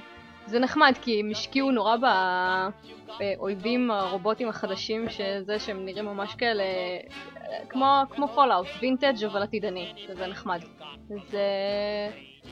זה 0.46 0.58
נחמד 0.58 0.94
כי 1.02 1.20
הם 1.20 1.30
השקיעו 1.30 1.70
נורא 1.70 1.96
באויבים 3.18 3.90
הרובוטים 3.90 4.48
החדשים, 4.48 5.10
שזה 5.10 5.58
שהם 5.58 5.84
נראים 5.84 6.04
ממש 6.04 6.34
כאלה, 6.34 6.64
כמו, 7.68 8.02
כמו 8.10 8.28
Fallout, 8.28 8.66
וינטג' 8.80 9.24
אבל 9.24 9.42
עתידני, 9.42 9.92
וזה 10.08 10.26
נחמד. 10.26 10.60
אז 11.10 11.36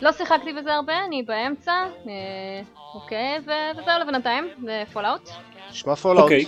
לא 0.03 0.13
שיחקתי 0.13 0.53
בזה 0.53 0.75
הרבה, 0.75 1.05
אני 1.05 1.23
באמצע, 1.23 1.73
אה, 1.73 2.63
אוקיי, 2.95 3.39
ו- 3.47 3.79
וזהו 3.79 4.01
לבינתיים, 4.01 4.49
זה 4.65 4.83
Fallout. 4.93 5.31
נשמע 5.71 5.95
Fallout. 5.95 6.25
אוקיי, 6.25 6.45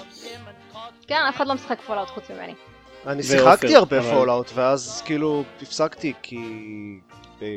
כן, 1.07 1.21
אף 1.29 1.37
אחד 1.37 1.47
לא 1.47 1.55
משחק 1.55 1.81
Fallout 1.81 2.09
חוץ 2.09 2.31
ממני. 2.31 2.55
אני 3.07 3.23
שיחקתי 3.23 3.77
הרבה 3.77 4.03
Fallout, 4.03 4.51
ואז 4.55 5.03
כאילו 5.07 5.45
הפסקתי 5.63 6.13
כי 6.23 6.39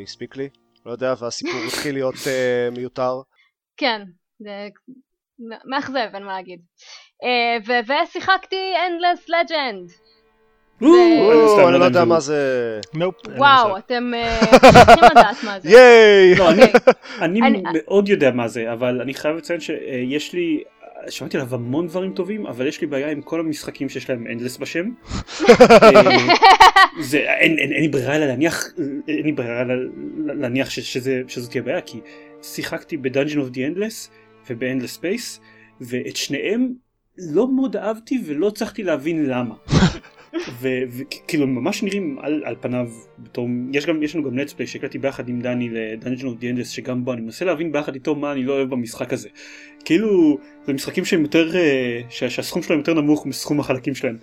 הספיק 0.04 0.38
לי. 0.38 0.50
לא 0.90 0.94
יודע, 0.94 1.14
והסיפור 1.20 1.60
התחיל 1.68 1.96
להיות 1.96 2.16
אה, 2.28 2.70
מיותר. 2.72 3.14
כן, 3.78 4.02
זה 4.40 4.68
מאכזב, 5.66 6.08
אין 6.14 6.24
מה 6.24 6.34
להגיד. 6.34 6.60
ו- 7.68 7.92
ושיחקתי 8.08 8.74
Endless 8.76 9.30
Legend. 9.30 9.92
אני 10.82 11.80
לא 11.80 11.86
יודע. 11.86 12.06
מה 12.06 12.20
זה... 12.20 12.80
וואו, 13.38 13.78
אתם 13.78 14.14
אה, 14.14 14.40
צריכים 14.86 15.04
לדעת 15.12 15.44
מה 15.44 15.60
זה. 15.60 15.70
ייי! 15.78 16.36
לא, 16.36 16.50
אני- 16.50 16.62
אוקיי. 16.64 17.42
אני- 17.42 17.62
מאוד 17.74 18.10
יודע 18.10 18.32
מה 18.32 18.48
זה, 18.48 18.74
אבל 18.74 19.02
אני 19.02 19.14
חייב 19.14 19.36
לציין 19.36 19.60
שיש 19.60 20.34
לי, 20.34 20.64
שמעתי 21.10 21.38
עליו 21.38 21.56
המון 21.56 21.88
דברים 21.88 22.14
טובים, 22.14 22.48
אבל 22.48 22.68
יש 22.68 22.82
לי 22.82 22.88
בעיה 22.88 23.12
עם 23.12 23.22
כל 23.22 23.40
המשחקים 23.40 23.90
שיש 23.90 24.10
להם 24.10 24.28
אנדלס 24.28 24.58
בשם. 24.58 24.90
אה, 25.50 26.02
זה, 27.00 27.18
אין, 27.18 27.58
אין, 27.58 27.72
אין 27.72 27.82
לי 27.82 27.88
ברירה 27.88 28.16
אלא 28.16 28.26
להניח, 28.26 28.66
אין 29.08 29.26
לי 29.26 29.32
ברירה 29.32 29.64
להניח 30.26 30.70
ש, 30.70 30.80
שזה, 30.80 31.22
שזאת 31.28 31.52
תהיה 31.52 31.64
בעיה, 31.64 31.82
כי 31.82 32.00
שיחקתי 32.42 32.98
ב-Dungeon 32.98 33.36
of 33.36 33.54
the 33.54 33.58
Endless 33.58 34.10
וב-Endless 34.50 35.02
Space, 35.02 35.40
ואת 35.82 36.16
שניהם 36.16 36.74
לא 37.18 37.56
מאוד 37.56 37.76
אהבתי 37.76 38.22
ולא 38.26 38.48
הצלחתי 38.48 38.84
להבין 38.84 39.26
למה. 39.26 39.56
וכאילו 40.62 41.44
הם 41.44 41.56
ממש 41.56 41.84
נראים 41.84 42.18
על, 42.22 42.44
על 42.46 42.56
פניו 42.62 42.90
בתור 43.20 43.48
יש 43.74 43.86
גם 43.86 44.04
יש 44.04 44.16
לנו 44.16 44.24
גם 44.24 44.40
let's 44.40 44.55
play 44.55 44.68
שהקלטתי 44.68 44.98
ביחד 44.98 45.30
עם 45.30 45.42
דני 45.42 45.70
ל-Dungeon 45.70 46.24
of 46.24 46.42
the 46.42 46.44
Endless 46.44 46.66
שגם 46.66 47.06
בו 47.06 47.14
אני 47.14 47.22
מנסה 47.22 47.46
להבין 47.46 47.72
ביחד 47.72 47.94
איתו 47.94 48.16
מה 48.16 48.32
אני 48.32 48.44
לא 48.44 48.54
אוהב 48.54 48.70
במשחק 48.70 49.14
הזה. 49.14 49.30
כאילו 49.86 50.38
זה 50.66 50.74
משחקים 50.74 51.06
שהם 51.06 51.22
יותר 51.22 51.56
אה, 51.56 52.02
שה, 52.10 52.30
שהסכום 52.30 52.62
שלהם 52.64 52.80
יותר 52.80 52.94
נמוך 52.94 53.26
מסכום 53.26 53.60
החלקים 53.60 53.96
שלהם. 53.96 54.18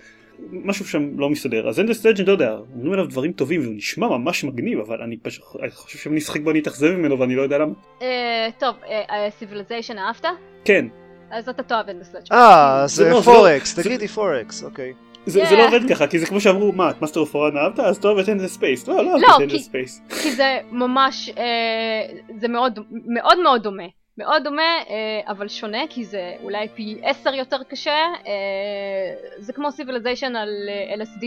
משהו 0.51 0.85
שם 0.85 1.19
לא 1.19 1.29
מסתדר 1.29 1.69
אז 1.69 1.79
Endless 1.79 2.05
Legend 2.05 2.27
לא 2.27 2.31
יודע 2.31 2.57
אומרים 2.75 2.93
עליו 2.93 3.05
דברים 3.07 3.31
טובים 3.31 3.61
והוא 3.61 3.73
נשמע 3.75 4.07
ממש 4.07 4.43
מגניב 4.43 4.79
אבל 4.79 5.01
אני 5.01 5.17
פשוט 5.17 5.43
חושב 5.73 5.97
שאם 5.99 6.11
אני 6.11 6.19
אשחק 6.19 6.41
בו 6.41 6.51
אני 6.51 6.59
אתאכזב 6.59 6.87
ממנו 6.91 7.19
ואני 7.19 7.35
לא 7.35 7.41
יודע 7.41 7.57
למה. 7.57 7.73
אה, 8.01 8.07
טוב, 8.59 8.75
Civilization 9.39 9.97
אהבת? 9.97 10.25
כן 10.65 10.85
אז 11.31 11.49
אתה 11.49 11.63
תאהב 11.63 11.85
Endless 11.89 12.15
Legend. 12.15 12.31
אה, 12.35 12.83
זה 12.87 13.03
זה 13.03 13.13
זה 13.13 13.21
4X, 13.25 13.75
זה- 13.75 13.83
תגידי 13.83 14.07
4X, 14.07 14.63
אוקיי. 14.63 14.93
זה, 15.25 15.43
Yeah. 15.43 15.49
זה 15.49 15.55
לא 15.55 15.67
עובד 15.67 15.89
ככה 15.89 16.07
כי 16.07 16.19
זה 16.19 16.25
כמו 16.25 16.41
שאמרו 16.41 16.71
מה 16.71 16.89
את 16.89 17.01
Master 17.01 17.19
of 17.19 17.35
Orion 17.35 17.57
אהבת 17.57 17.79
אז 17.79 17.99
תאהב 17.99 18.17
את 18.17 18.29
Endless 18.29 18.53
Space 18.53 18.87
לא 18.87 18.95
לא 18.95 19.03
לא, 19.03 19.11
אהבתי 19.11 19.25
את 19.27 19.37
כי- 19.37 19.43
Endless 19.43 19.65
Space. 19.65 20.01
כי 20.23 20.31
זה 20.31 20.57
ממש, 20.71 21.29
אה, 21.37 21.43
זה 22.39 22.47
מאוד 22.47 22.79
מאוד 23.07 23.39
מאוד 23.43 23.63
דומה. 23.63 23.83
מאוד 24.17 24.43
דומה, 24.43 24.61
אה, 24.89 25.31
אבל 25.31 25.47
שונה, 25.47 25.81
כי 25.89 26.05
זה 26.05 26.35
אולי 26.43 26.67
פי 26.69 26.99
עשר 27.03 27.33
יותר 27.33 27.63
קשה. 27.63 28.05
אה, 28.27 29.15
זה 29.37 29.53
כמו 29.53 29.71
Civilization 29.71 30.35
על 30.35 30.49
אה, 30.69 30.95
LSD. 30.95 31.25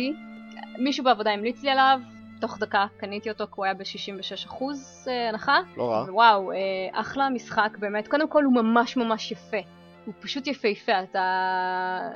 מישהו 0.78 1.04
בעבודה 1.04 1.30
המליץ 1.30 1.62
לי 1.62 1.70
עליו, 1.70 2.00
תוך 2.40 2.58
דקה 2.58 2.86
קניתי 2.96 3.30
אותו 3.30 3.46
כי 3.46 3.52
הוא 3.56 3.64
היה 3.64 3.74
ב-66% 3.74 4.62
אה, 5.08 5.28
הנחה. 5.28 5.58
לא 5.76 5.90
רע. 5.90 6.04
וואו, 6.08 6.52
אחלה 6.92 7.28
משחק 7.28 7.76
באמת. 7.78 8.08
קודם 8.08 8.28
כל 8.28 8.44
הוא 8.44 8.54
ממש 8.54 8.96
ממש 8.96 9.32
יפה. 9.32 9.56
הוא 10.06 10.14
פשוט 10.20 10.46
יפהפה, 10.46 11.02
אתה 11.02 12.10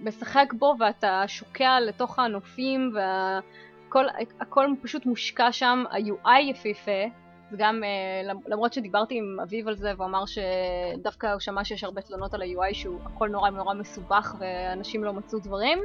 משחק 0.00 0.52
בו 0.58 0.74
ואתה 0.78 1.24
שוקע 1.26 1.80
לתוך 1.80 2.18
הנופים 2.18 2.92
והכל 2.94 4.06
הכל 4.40 4.66
פשוט 4.82 5.06
מושקע 5.06 5.52
שם, 5.52 5.84
ה-UI 5.90 6.40
יפהפה. 6.40 7.27
זה 7.50 7.56
גם, 7.58 7.84
אה, 7.84 8.32
למרות 8.46 8.72
שדיברתי 8.72 9.18
עם 9.18 9.40
אביב 9.42 9.68
על 9.68 9.76
זה 9.76 9.92
והוא 9.96 10.06
אמר 10.06 10.24
שדווקא 10.26 11.26
הוא 11.26 11.40
שמע 11.40 11.64
שיש 11.64 11.84
הרבה 11.84 12.00
תלונות 12.00 12.34
על 12.34 12.42
ה-UI 12.42 12.74
שהוא 12.74 13.00
הכל 13.04 13.28
נורא 13.28 13.50
נורא 13.50 13.74
מסובך 13.74 14.34
ואנשים 14.38 15.04
לא 15.04 15.12
מצאו 15.12 15.38
דברים. 15.38 15.78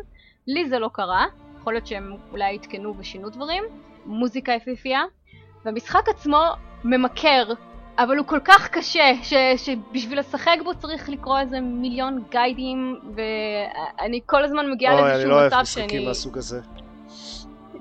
לי 0.47 0.69
זה 0.69 0.79
לא 0.79 0.89
קרה, 0.93 1.25
יכול 1.59 1.73
להיות 1.73 1.87
שהם 1.87 2.15
אולי 2.31 2.53
עדכנו 2.53 2.93
ושינו 2.97 3.29
דברים. 3.29 3.63
מוזיקה 4.05 4.51
יפהפייה. 4.51 5.03
והמשחק 5.65 6.09
עצמו 6.09 6.43
ממכר, 6.83 7.53
אבל 7.97 8.17
הוא 8.17 8.27
כל 8.27 8.39
כך 8.45 8.69
קשה, 8.69 9.11
ש, 9.23 9.33
שבשביל 9.57 10.19
לשחק 10.19 10.57
בו 10.63 10.75
צריך 10.75 11.09
לקרוא 11.09 11.39
איזה 11.39 11.59
מיליון 11.59 12.23
גיידים, 12.31 12.99
ואני 13.15 14.19
כל 14.25 14.43
הזמן 14.43 14.71
מגיעה 14.71 14.93
אוי, 14.93 15.01
אני 15.01 15.09
לאיזשהו 15.09 15.29
לא 15.29 15.35
אוהב 15.35 15.47
מצב 15.47 15.61
משחקים 15.61 15.89
שאני 15.89 16.05
מהסוג 16.05 16.37
הזה. 16.37 16.61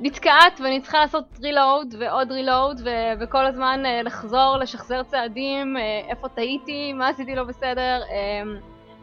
נתקעת 0.02 0.60
ואני 0.64 0.80
צריכה 0.80 0.98
לעשות 0.98 1.24
reload 1.42 1.94
ועוד 1.98 2.32
reload, 2.32 2.80
ו- 2.84 3.12
וכל 3.20 3.46
הזמן 3.46 3.82
אה, 3.86 4.02
לחזור, 4.02 4.56
לשחזר 4.60 5.02
צעדים, 5.02 5.76
אה, 5.76 5.82
איפה 6.08 6.28
טעיתי, 6.28 6.92
מה 6.92 7.08
עשיתי 7.08 7.34
לא 7.34 7.44
בסדר. 7.44 8.00
אה, 8.10 8.42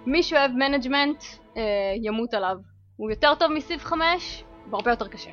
מי 0.06 0.24
שאוהב 0.24 0.52
management, 0.52 1.24
אה, 1.58 1.62
ימות 2.02 2.34
עליו. 2.34 2.56
הוא 2.98 3.10
יותר 3.12 3.36
טוב 3.36 3.52
מסיב 3.52 3.80
5, 3.80 4.44
והרבה 4.72 4.92
יותר 4.92 5.08
קשה. 5.08 5.30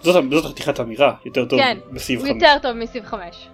זאת, 0.00 0.24
זאת 0.30 0.44
חתיכת 0.52 0.80
אמירה 0.80 1.14
יותר 1.24 1.44
טוב 1.44 1.58
כן, 1.60 1.78
הוא 1.84 1.98
5. 1.98 2.10
יותר 2.10 2.56
טוב 2.62 2.72
מסיב 2.72 3.04
5. 3.04 3.48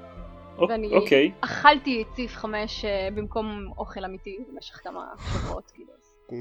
אוק- 0.59 0.71
ואני- 0.71 0.93
אוקיי. 0.95 1.33
אכלתי 1.40 2.02
את 2.02 2.17
סיב 2.17 2.31
5 2.31 2.85
אה, 2.85 3.09
במקום 3.14 3.73
אוכל 3.78 4.05
אמיתי 4.05 4.38
במשך 4.52 4.81
כמה 4.85 5.00
שבועות, 5.33 5.71
כאילו. 5.75 5.90
אמ, 6.33 6.37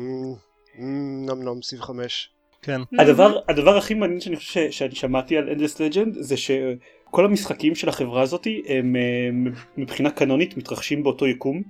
אמ, 0.80 1.26
נם 1.26 1.44
נם 1.50 1.62
סיב 1.62 1.82
חמש. 1.82 2.30
כן. 2.68 2.82
הדבר, 3.00 3.40
הדבר 3.48 3.78
הכי 3.78 3.94
מעניין 3.94 4.20
שאני 4.20 4.36
חושב 4.36 4.72
ש- 4.72 4.78
שאני 4.78 4.96
שמעתי 4.96 5.38
על 5.38 5.50
Endless 5.50 5.76
Legend 5.78 6.10
זה 6.12 6.38
שכל 6.38 7.26
המשחקים 7.26 7.76
של 7.76 7.90
החברה 7.90 8.22
הזאת 8.22 8.48
הם 8.68 8.96
אה, 8.96 9.52
מבחינה 9.78 10.12
קנונית 10.12 10.58
מתרחשים 10.58 11.04
באותו 11.04 11.28
יקום 11.28 11.62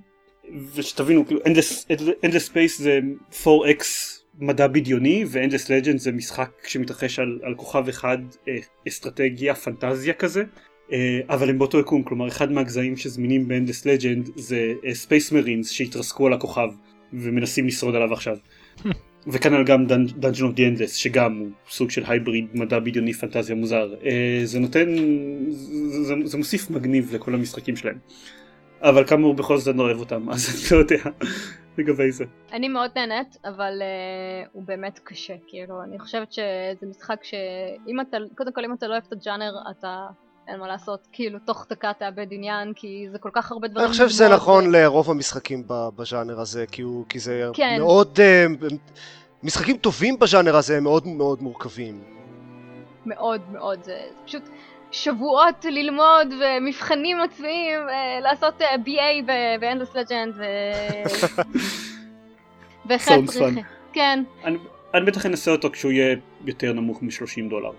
ושתבינו 0.74 1.26
כאילו 1.26 1.40
Endless, 1.40 1.86
Endless 2.26 2.50
Space 2.52 2.78
זה 2.78 3.00
4X 3.44 3.84
מדע 4.38 4.66
בדיוני 4.66 5.24
ו-Endless 5.26 5.66
Legend 5.66 5.96
זה 5.96 6.12
משחק 6.12 6.50
שמתרחש 6.66 7.18
על, 7.18 7.38
על 7.42 7.54
כוכב 7.54 7.88
אחד 7.88 8.18
אה, 8.48 8.56
אסטרטגיה 8.88 9.54
פנטזיה 9.54 10.14
כזה 10.14 10.44
אה, 10.92 11.20
אבל 11.28 11.50
הם 11.50 11.58
באותו 11.58 11.78
יקום 11.78 12.02
כלומר 12.02 12.28
אחד 12.28 12.52
מהגזעים 12.52 12.96
שזמינים 12.96 13.48
ב-Endless 13.48 13.84
Legend 13.84 14.30
זה 14.36 14.72
Space 14.82 15.32
Marines 15.32 15.66
שהתרסקו 15.66 16.26
על 16.26 16.32
הכוכב 16.32 16.68
ומנסים 17.12 17.66
לשרוד 17.66 17.94
עליו 17.94 18.12
עכשיו. 18.12 18.36
וכנ"ל 19.26 19.64
גם 19.64 19.86
Dungeon 20.20 20.38
of 20.38 20.56
the 20.56 20.58
Endless 20.58 20.94
שגם 20.94 21.38
הוא 21.38 21.48
סוג 21.68 21.90
של 21.90 22.02
הייבריד 22.06 22.46
מדע 22.54 22.78
בדיוני 22.78 23.12
פנטזיה 23.12 23.56
מוזר. 23.56 23.94
אה, 24.04 24.40
זה 24.44 24.60
נותן 24.60 24.88
זה, 25.48 26.04
זה, 26.04 26.14
זה 26.24 26.38
מוסיף 26.38 26.70
מגניב 26.70 27.14
לכל 27.14 27.34
המשחקים 27.34 27.76
שלהם. 27.76 27.98
אבל 28.80 29.06
כאמור 29.06 29.34
בכל 29.34 29.58
זאת 29.58 29.68
אני 29.68 29.78
לא 29.78 29.82
אוהב 29.82 29.98
אותם 29.98 30.28
אז 30.32 30.48
אני 30.48 30.78
לא 30.78 30.82
יודע 30.82 31.10
לגבי 31.78 32.12
זה. 32.12 32.24
אני 32.52 32.68
מאוד 32.68 32.90
נהנית, 32.96 33.36
אבל 33.44 33.72
uh, 33.82 34.48
הוא 34.52 34.62
באמת 34.62 35.00
קשה, 35.04 35.34
כאילו, 35.46 35.82
אני 35.82 35.98
חושבת 35.98 36.32
שזה 36.32 36.86
משחק 36.90 37.24
שאם 37.24 38.00
אתה, 38.00 38.16
קודם 38.34 38.52
כל 38.52 38.64
אם 38.64 38.72
אתה 38.72 38.86
לא 38.86 38.92
אוהב 38.92 39.04
את 39.08 39.12
הג'אנר, 39.12 39.52
אתה, 39.70 40.06
אין 40.48 40.60
מה 40.60 40.68
לעשות, 40.68 41.08
כאילו, 41.12 41.38
תוך 41.38 41.66
דקה 41.70 41.92
תאבד 41.98 42.26
עניין, 42.30 42.72
כי 42.76 43.06
זה 43.12 43.18
כל 43.18 43.30
כך 43.32 43.52
הרבה 43.52 43.68
דברים. 43.68 43.84
אני 43.84 43.92
חושב 43.92 44.08
שזה 44.08 44.28
נכון 44.28 44.66
ו- 44.66 44.70
לרוב 44.70 45.10
המשחקים 45.10 45.62
בז'אנר 45.68 46.40
הזה, 46.40 46.64
כי 46.72 46.82
הוא- 46.82 47.04
כי 47.08 47.18
זה 47.18 47.44
כן. 47.54 47.76
מאוד... 47.78 48.18
אה, 48.20 48.46
משחקים 49.42 49.76
טובים 49.76 50.18
בז'אנר 50.18 50.56
הזה 50.56 50.76
הם 50.76 50.84
מאוד 50.84 51.06
מאוד 51.06 51.42
מורכבים. 51.42 52.02
מאוד 53.06 53.40
מאוד, 53.52 53.82
זה 53.84 53.96
פשוט 54.26 54.42
שבועות 54.90 55.64
ללמוד 55.64 56.28
ומבחנים 56.40 57.20
עצמיים, 57.20 57.88
אה, 57.88 58.20
לעשות 58.20 58.62
אה, 58.62 58.74
BA 58.74 59.22
ב- 59.26 59.60
ב-Endless 59.64 59.94
Legend, 59.94 60.30
ו... 60.38 60.42
בהחלט 62.84 63.24
צריך. 63.24 63.58
כן, 63.92 64.22
אני, 64.44 64.58
אני 64.94 65.04
בטח 65.06 65.26
אנסה 65.26 65.50
אותו 65.50 65.70
כשהוא 65.70 65.92
יהיה 65.92 66.16
יותר 66.44 66.72
נמוך 66.72 67.02
מ-30 67.02 67.50
דולר. 67.50 67.70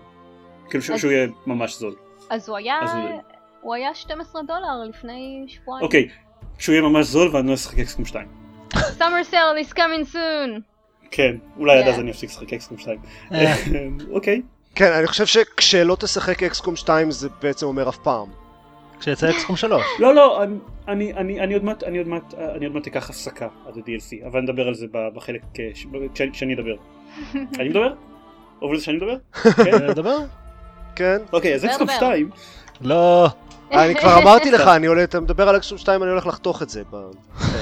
כאילו 0.70 0.82
שהוא 0.98 1.12
יהיה 1.12 1.28
ממש 1.46 1.78
זול. 1.78 1.94
אז 2.30 2.48
הוא 2.48 2.56
היה 2.56 2.78
אז 2.82 2.90
הוא- 2.94 3.20
הוא 3.60 3.74
היה 3.74 3.94
12 3.94 4.42
דולר 4.42 4.84
לפני 4.88 5.44
שבועיים. 5.48 5.84
אוקיי, 5.84 6.08
שהוא 6.58 6.72
יהיה 6.72 6.82
ממש 6.82 7.06
זול 7.06 7.36
ואני 7.36 7.48
לא 7.48 7.54
אשחק 7.54 7.78
אקסקום 7.78 8.04
2. 8.04 8.26
Summer 8.74 9.30
sale 9.30 9.66
is 9.68 9.72
coming 9.74 10.12
soon. 10.14 10.60
כן, 11.10 11.36
אולי 11.58 11.78
עד 11.78 11.84
כן. 11.84 11.90
אז 11.90 11.98
אני 12.00 12.10
אפסיק 12.10 12.30
לשחק 12.30 12.52
אקסקום 12.52 12.78
2. 12.78 12.98
אה. 13.32 13.54
אוקיי. 14.10 14.42
כן, 14.74 14.92
אני 14.92 15.06
חושב 15.06 15.26
שכשלא 15.26 15.96
תשחק 16.00 16.42
אקסקום 16.42 16.76
2 16.76 17.10
זה 17.10 17.28
בעצם 17.42 17.66
אומר 17.66 17.88
אף 17.88 17.96
פעם. 17.98 18.28
כשיצא 19.00 19.30
אקסקום 19.30 19.56
3. 19.56 19.82
לא, 20.00 20.14
לא, 20.14 20.42
אני- 20.42 20.56
אני- 20.88 21.12
אני 21.14 21.40
אני 21.40 21.54
עוד 21.54 21.64
מעט, 21.64 21.82
אני 21.82 21.98
עוד 21.98 22.08
מעט, 22.08 22.34
אני 22.34 22.64
עוד 22.66 22.74
מעט 22.74 22.86
אקח 22.86 23.10
הפסקה 23.10 23.48
עד 23.66 23.76
ה-DLC, 23.78 24.26
אבל 24.26 24.40
נדבר 24.40 24.68
על 24.68 24.74
זה 24.74 24.86
בחלק, 25.14 25.40
כשאני- 26.32 26.54
אדבר. 26.54 26.74
אני 27.60 27.68
מדבר? 27.68 27.94
עובר 28.58 28.74
לזה 28.74 28.84
שאני 28.84 28.96
מדבר? 28.96 29.16
כן? 29.64 29.82
לדבר? 29.86 30.18
כן? 31.00 31.16
אוקיי, 31.32 31.54
אז 31.54 31.64
אקסקום 31.64 31.86
דבר. 31.86 31.96
2, 31.96 32.30
לא. 32.80 33.28
אני 33.72 33.94
כבר 33.94 34.18
אמרתי 34.22 34.50
לך, 34.50 34.60
אני 34.68 34.86
עולה, 34.86 35.04
אתה 35.04 35.20
מדבר 35.20 35.48
על 35.48 35.56
אקסקום 35.56 35.78
2, 35.78 36.02
אני 36.02 36.10
הולך 36.10 36.26
לחתוך 36.26 36.62
את 36.62 36.70
זה. 36.70 36.82
ב- 36.90 37.10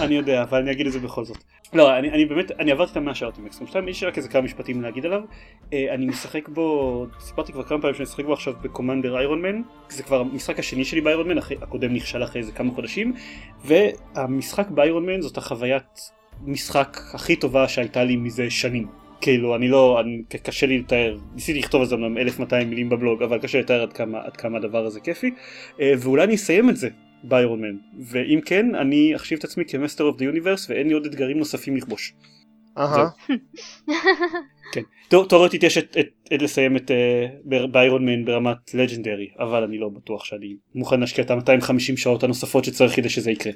אני 0.01 0.15
יודע, 0.15 0.43
אבל 0.43 0.59
אני 0.59 0.71
אגיד 0.71 0.87
את 0.87 0.93
זה 0.93 0.99
בכל 0.99 1.25
זאת. 1.25 1.37
לא, 1.73 1.99
אני, 1.99 2.11
אני 2.11 2.25
באמת, 2.25 2.51
אני 2.51 2.73
עברתי 2.73 2.93
את 2.93 2.97
המאה 2.97 3.15
שעות 3.15 3.39
עם 3.39 3.47
אקסקום 3.47 3.67
2, 3.67 3.89
יש 3.89 4.03
לי 4.03 4.09
רק 4.09 4.17
איזה 4.19 4.29
כמה 4.29 4.43
משפטים 4.43 4.83
להגיד 4.83 5.07
עליו. 5.07 5.21
אה, 5.73 5.95
אני 5.95 6.07
משחק 6.07 6.49
בו, 6.49 7.07
סיפרתי 7.21 7.53
כבר 7.53 7.63
כמה 7.63 7.81
פעמים 7.81 7.95
שאני 7.95 8.03
משחק 8.03 8.25
בו 8.25 8.33
עכשיו 8.33 8.55
בקומנדר 8.63 9.19
איירון 9.19 9.43
מן, 9.43 9.63
זה 9.89 10.03
כבר 10.03 10.21
המשחק 10.21 10.59
השני 10.59 10.85
שלי 10.85 11.01
באיירון 11.01 11.29
מן, 11.29 11.39
הקודם 11.39 11.95
נכשל 11.95 12.25
אחרי 12.25 12.41
איזה 12.41 12.53
כמה 12.53 12.75
חודשים, 12.75 13.15
והמשחק 13.65 14.69
באיירון 14.71 15.07
מן 15.07 15.21
זאת 15.21 15.39
החוויית 15.39 16.11
משחק 16.45 16.99
הכי 17.15 17.37
טובה 17.37 17.69
שהייתה 17.69 18.05
לי 18.05 18.17
מזה 18.17 18.51
שנים. 18.51 19.08
כאילו, 19.21 19.57
אני 19.57 19.69
לא, 19.69 20.01
אני, 20.01 20.23
קשה 20.43 20.67
לי 20.67 20.79
לתאר, 20.79 21.19
ניסיתי 21.35 21.59
לכתוב 21.59 21.81
על 21.81 21.87
זה 21.87 21.95
אמנם 21.95 22.19
1200 22.19 22.71
מילים 22.71 22.89
בבלוג, 22.89 23.23
אבל 23.23 23.39
קשה 23.39 23.61
לתאר 23.61 23.83
עד 23.83 23.93
כמה, 23.93 24.19
עד 24.25 24.37
כמה 24.37 24.59
הדבר 24.59 24.87
הזה 24.87 25.01
כיפי, 25.01 25.31
אה, 25.81 25.93
ואולי 25.99 26.25
אני 26.25 26.35
אסיים 26.35 26.71
את 26.71 26.77
זה 26.77 26.89
ב 27.25 27.61
Ironman, 27.61 27.77
ואם 28.01 28.41
כן, 28.45 28.75
אני 28.75 29.17
אחשיב 29.17 29.39
את 29.39 29.45
עצמי 29.45 29.65
כ 29.65 29.75
master 29.75 30.05
of 30.05 30.17
the 30.17 30.25
universe 30.25 30.71
ואין 30.71 30.87
לי 30.89 30.95
עוד 30.95 31.07
אתגרים 31.07 31.39
נוספים 31.39 31.77
לכבוש. 31.77 32.15
אהה. 32.79 33.09
כן. 34.73 34.83
תאו- 35.09 35.25
תאורטית 35.25 35.63
יש 35.63 35.79
את, 35.79 35.97
את, 36.01 36.07
את 36.35 36.43
לסיים 36.43 36.77
את 36.77 36.91
אה, 36.91 37.67
ב 37.67 38.07
Ironman 38.07 38.25
ברמת 38.25 38.75
legendary, 38.75 39.29
אבל 39.39 39.63
אני 39.63 39.79
לא 39.79 39.89
בטוח 39.89 40.25
שאני 40.25 40.57
מוכן 40.75 41.01
להשקיע 41.01 41.25
את 41.25 41.31
ה-250 41.31 41.97
שעות 41.97 42.23
הנוספות 42.23 42.65
שצריך 42.65 42.97
כדי 42.97 43.09
שזה 43.09 43.31
יקרה. 43.31 43.53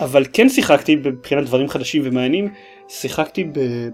אבל 0.00 0.24
כן 0.32 0.48
שיחקתי 0.48 0.96
מבחינת 0.96 1.44
דברים 1.44 1.68
חדשים 1.68 2.02
ומעניינים, 2.04 2.52
שיחקתי 2.88 3.44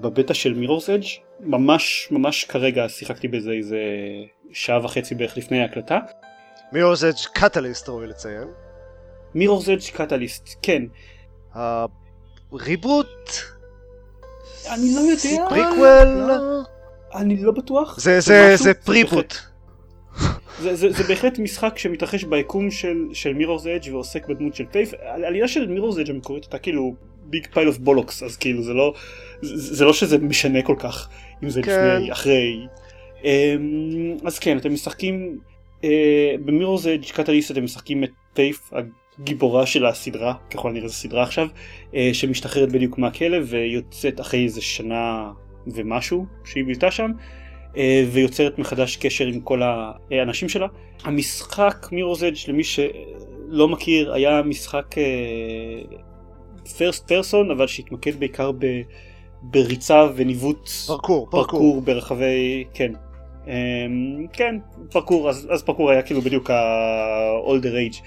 בבטא 0.01 0.35
של 0.35 0.55
Mirror's 0.55 0.91
Edge 0.91 1.05
ממש 1.41 2.09
ממש 2.11 2.45
כרגע 2.45 2.89
שיחקתי 2.89 3.29
בזה 3.29 3.51
איזה 3.51 3.79
שעה 4.53 4.85
וחצי 4.85 5.15
בערך 5.15 5.37
לפני 5.37 5.61
ההקלטה. 5.61 5.99
Mirror's 6.73 7.07
Edge 7.09 7.27
Catalyst 7.35 7.89
ראוי 7.89 8.07
לציין. 8.07 8.49
Mirror's 9.35 9.69
Edge 9.69 9.91
Catalyst, 9.93 10.49
כן. 10.63 10.83
ה 12.53 12.62
reboot? 12.63 13.31
אני 14.71 14.95
לא 14.95 15.01
יודע. 15.01 15.49
פריקוול? 15.49 16.23
אני 17.15 17.37
לא 17.37 17.53
בטוח. 17.53 18.01
זה 18.01 18.21
זה 18.21 18.57
זה 18.57 18.75
preboot. 18.75 19.35
זה, 20.61 20.75
זה, 20.75 20.93
זה 20.93 21.05
בהחלט 21.05 21.39
משחק 21.39 21.79
שמתרחש 21.79 22.25
ביקום 22.25 22.71
של, 22.71 22.97
של 23.13 23.35
Mirror's 23.35 23.69
Edge 23.77 23.93
ועוסק 23.93 24.29
בדמות 24.29 24.55
של 24.55 24.65
Faith. 24.73 24.93
העלילה 25.03 25.49
של 25.49 25.69
Mirror's 25.69 26.01
Edge 26.01 26.11
המקורית 26.11 26.45
הייתה 26.45 26.59
כאילו 26.59 26.95
big 27.25 27.47
pile 27.53 27.69
of 27.69 27.79
bollocks, 27.79 28.23
אז 28.23 28.37
כאילו 28.37 28.63
זה 28.63 28.73
לא, 28.75 28.95
זה, 29.43 29.75
זה 29.75 29.85
לא 29.85 29.93
שזה 29.93 30.19
משנה 30.19 30.63
כל 30.63 30.77
כך 30.79 31.09
אם 31.45 31.51
זה 31.51 31.63
כן. 31.63 31.97
לפני, 31.97 32.13
אחרי. 32.13 32.67
אמ, 33.25 34.17
אז 34.25 34.39
כן, 34.39 34.59
אתם 34.59 34.73
משחקים, 34.73 35.39
במירור's 36.45 36.89
אדג' 36.95 37.13
קטליסט 37.13 37.51
אתם 37.51 37.65
משחקים 37.65 38.05
את 38.05 38.11
פייף, 38.35 38.71
הגיבורה 39.21 39.67
של 39.67 39.87
הסדרה, 39.87 40.35
ככל 40.51 40.71
הנראה 40.71 40.89
זו 40.89 40.95
סדרה 40.95 41.23
עכשיו, 41.23 41.49
אה, 41.95 42.11
שמשתחררת 42.13 42.73
בדיוק 42.73 42.99
מהכלא 42.99 43.39
ויוצאת 43.47 44.21
אחרי 44.21 44.45
איזה 44.45 44.63
שנה 44.63 45.31
ומשהו 45.67 46.27
שהיא 46.45 46.65
בילתה 46.65 46.91
שם. 46.91 47.11
אה, 47.77 48.05
ויוצרת 48.13 48.59
מחדש 48.59 48.97
קשר 48.97 49.27
עם 49.27 49.41
כל 49.41 49.63
האנשים 50.11 50.49
שלה. 50.49 50.67
המשחק 51.05 51.87
מירור's 51.93 52.27
אדג' 52.27 52.37
למי 52.49 52.65
שלא 52.65 53.69
מכיר 53.69 54.13
היה 54.13 54.43
משחק 54.43 54.95
פרסט 56.79 57.09
פרסון 57.09 57.51
אבל 57.51 57.67
שהתמקד 57.67 58.21
בעיקר 58.21 58.53
ב, 58.53 58.67
בריצה 59.43 60.07
וניווט 60.17 60.69
פרקור, 60.69 61.27
פרקור. 61.31 61.43
פרקור 61.43 61.81
ברחבי 61.81 62.65
כן. 62.75 62.93
אמ, 63.47 64.27
כן 64.33 64.57
פרקור 64.91 65.29
אז, 65.29 65.49
אז 65.51 65.63
פרקור 65.63 65.91
היה 65.91 66.03
כאילו 66.03 66.21
בדיוק 66.21 66.51
ה-older 66.51 67.95
age 67.95 68.03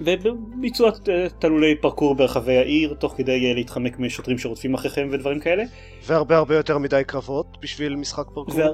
ובביצוע 0.00 0.90
ת- 0.90 1.08
תלולי 1.38 1.74
פרקור 1.80 2.14
ברחבי 2.14 2.56
העיר 2.56 2.94
תוך 2.94 3.14
כדי 3.16 3.46
אה, 3.48 3.54
להתחמק 3.54 3.98
משוטרים 3.98 4.38
שרודפים 4.38 4.74
אחריכם 4.74 5.08
ודברים 5.12 5.40
כאלה 5.40 5.62
והרבה 6.06 6.36
הרבה 6.36 6.56
יותר 6.56 6.78
מדי 6.78 7.02
קרבות 7.06 7.46
בשביל 7.62 7.96
משחק 7.96 8.24
פרקור. 8.34 8.54
וה- 8.58 8.68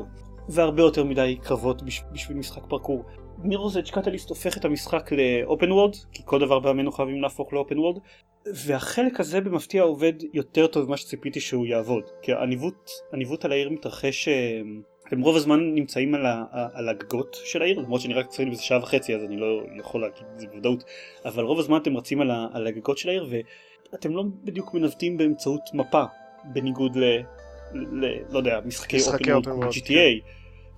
והרבה 0.48 0.82
יותר 0.82 1.04
מדי 1.04 1.36
קרבות 1.42 1.82
בש- 1.82 2.02
בשביל 2.12 2.36
משחק 2.38 2.62
פרקור. 2.68 3.04
מירור's 3.44 3.78
אדג' 3.78 3.90
קטליסט 3.90 4.28
הופך 4.28 4.56
את 4.56 4.64
המשחק 4.64 5.10
לאופן 5.12 5.72
וורד, 5.72 5.94
כי 6.12 6.22
כל 6.24 6.40
דבר 6.40 6.58
בעמנו 6.58 6.92
חייבים 6.92 7.22
להפוך 7.22 7.52
לאופן 7.52 7.78
וורד, 7.78 7.98
והחלק 8.66 9.20
הזה 9.20 9.40
במפתיע 9.40 9.82
עובד 9.82 10.12
יותר 10.34 10.66
טוב 10.66 10.86
ממה 10.86 10.96
שציפיתי 10.96 11.40
שהוא 11.40 11.66
יעבוד. 11.66 12.02
כי 12.22 12.32
הניווט, 12.32 12.90
הניווט 13.12 13.44
על 13.44 13.52
העיר 13.52 13.70
מתרחש, 13.70 14.28
אתם 15.10 15.20
רוב 15.20 15.36
הזמן 15.36 15.74
נמצאים 15.74 16.14
על, 16.14 16.26
ה, 16.26 16.44
על 16.74 16.88
הגגות 16.88 17.36
של 17.44 17.62
העיר, 17.62 17.78
למרות 17.78 18.00
שאני 18.00 18.14
רק 18.14 18.26
צפיתי 18.26 18.50
בזה 18.50 18.62
שעה 18.62 18.78
וחצי 18.78 19.14
אז 19.14 19.24
אני 19.24 19.36
לא 19.36 19.62
יכול 19.78 20.00
להגיד 20.00 20.22
את 20.34 20.40
זה 20.40 20.46
בוודאות, 20.46 20.84
אבל 21.24 21.44
רוב 21.44 21.58
הזמן 21.58 21.76
אתם 21.76 21.96
רצים 21.96 22.20
על, 22.20 22.30
ה, 22.30 22.46
על 22.52 22.66
הגגות 22.66 22.98
של 22.98 23.08
העיר 23.08 23.28
ואתם 23.92 24.16
לא 24.16 24.24
בדיוק 24.44 24.74
מנווטים 24.74 25.16
באמצעות 25.16 25.60
מפה, 25.74 26.02
בניגוד 26.44 26.96
ל... 26.96 27.04
ל 27.74 28.04
לא 28.30 28.38
יודע, 28.38 28.60
משחקי 28.64 28.96
אופן 29.02 29.24
world, 29.24 29.72
GTA. 29.72 30.26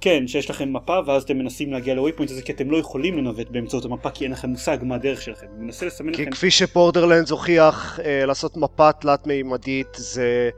כן, 0.01 0.27
שיש 0.27 0.51
לכם 0.51 0.73
מפה 0.73 0.99
ואז 1.07 1.23
אתם 1.23 1.39
מנסים 1.39 1.73
להגיע 1.73 1.95
לווייפוינט 1.95 2.31
הזה 2.31 2.43
כי 2.43 2.53
אתם 2.53 2.71
לא 2.71 2.77
יכולים 2.77 3.19
לנווט 3.19 3.49
באמצעות 3.51 3.85
המפה 3.85 4.11
כי 4.11 4.25
אין 4.25 4.33
לכם 4.33 4.49
מושג 4.49 4.79
מה 4.83 4.95
הדרך 4.95 5.23
שלכם. 5.23 5.47
הוא 5.47 5.65
מנסה 5.65 5.87
לסמן 5.87 6.15
כי 6.15 6.23
לכם 6.23 6.31
כפי 6.31 6.51
שבורדרלנדס 6.51 7.31
הוכיח, 7.31 8.01
אה, 8.05 8.27
לעשות 8.27 8.57
מפה 8.57 8.93
תלת 8.93 9.27
מימדית 9.27 9.89
זה 9.97 10.51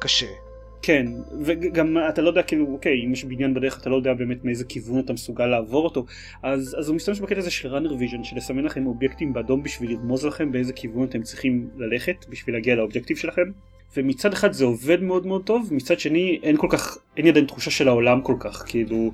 קשה. 0.00 0.47
כן, 0.82 1.06
וגם 1.40 1.96
אתה 2.08 2.22
לא 2.22 2.28
יודע 2.28 2.42
כאילו, 2.42 2.66
אוקיי, 2.66 3.04
אם 3.06 3.12
יש 3.12 3.24
בניין 3.24 3.54
בדרך 3.54 3.80
אתה 3.80 3.90
לא 3.90 3.96
יודע 3.96 4.14
באמת 4.14 4.44
מאיזה 4.44 4.64
כיוון 4.64 4.98
אתה 5.00 5.12
מסוגל 5.12 5.46
לעבור 5.46 5.84
אותו, 5.84 6.06
אז, 6.42 6.76
אז 6.78 6.88
הוא 6.88 6.96
משתמש 6.96 7.20
בקטע 7.20 7.38
הזה 7.38 7.50
של 7.50 7.76
runner 7.76 7.90
vision, 7.90 8.24
של 8.24 8.36
לסמן 8.36 8.64
לכם 8.64 8.86
אובייקטים 8.86 9.32
באדום 9.32 9.62
בשביל 9.62 9.90
לרמוז 9.90 10.26
לכם 10.26 10.52
באיזה 10.52 10.72
כיוון 10.72 11.04
אתם 11.04 11.22
צריכים 11.22 11.68
ללכת 11.76 12.26
בשביל 12.28 12.54
להגיע 12.54 12.74
לאובייקטיב 12.74 13.16
שלכם. 13.16 13.50
ומצד 13.96 14.32
אחד 14.32 14.52
זה 14.52 14.64
עובד 14.64 15.02
מאוד 15.02 15.26
מאוד 15.26 15.42
טוב, 15.44 15.68
מצד 15.74 16.00
שני 16.00 16.40
אין 16.42 16.56
כל 16.56 16.66
כך, 16.70 16.98
אין 17.16 17.24
לי 17.24 17.30
עדיין 17.30 17.46
תחושה 17.46 17.70
של 17.70 17.88
העולם 17.88 18.20
כל 18.20 18.34
כך, 18.40 18.64
כאילו, 18.66 19.12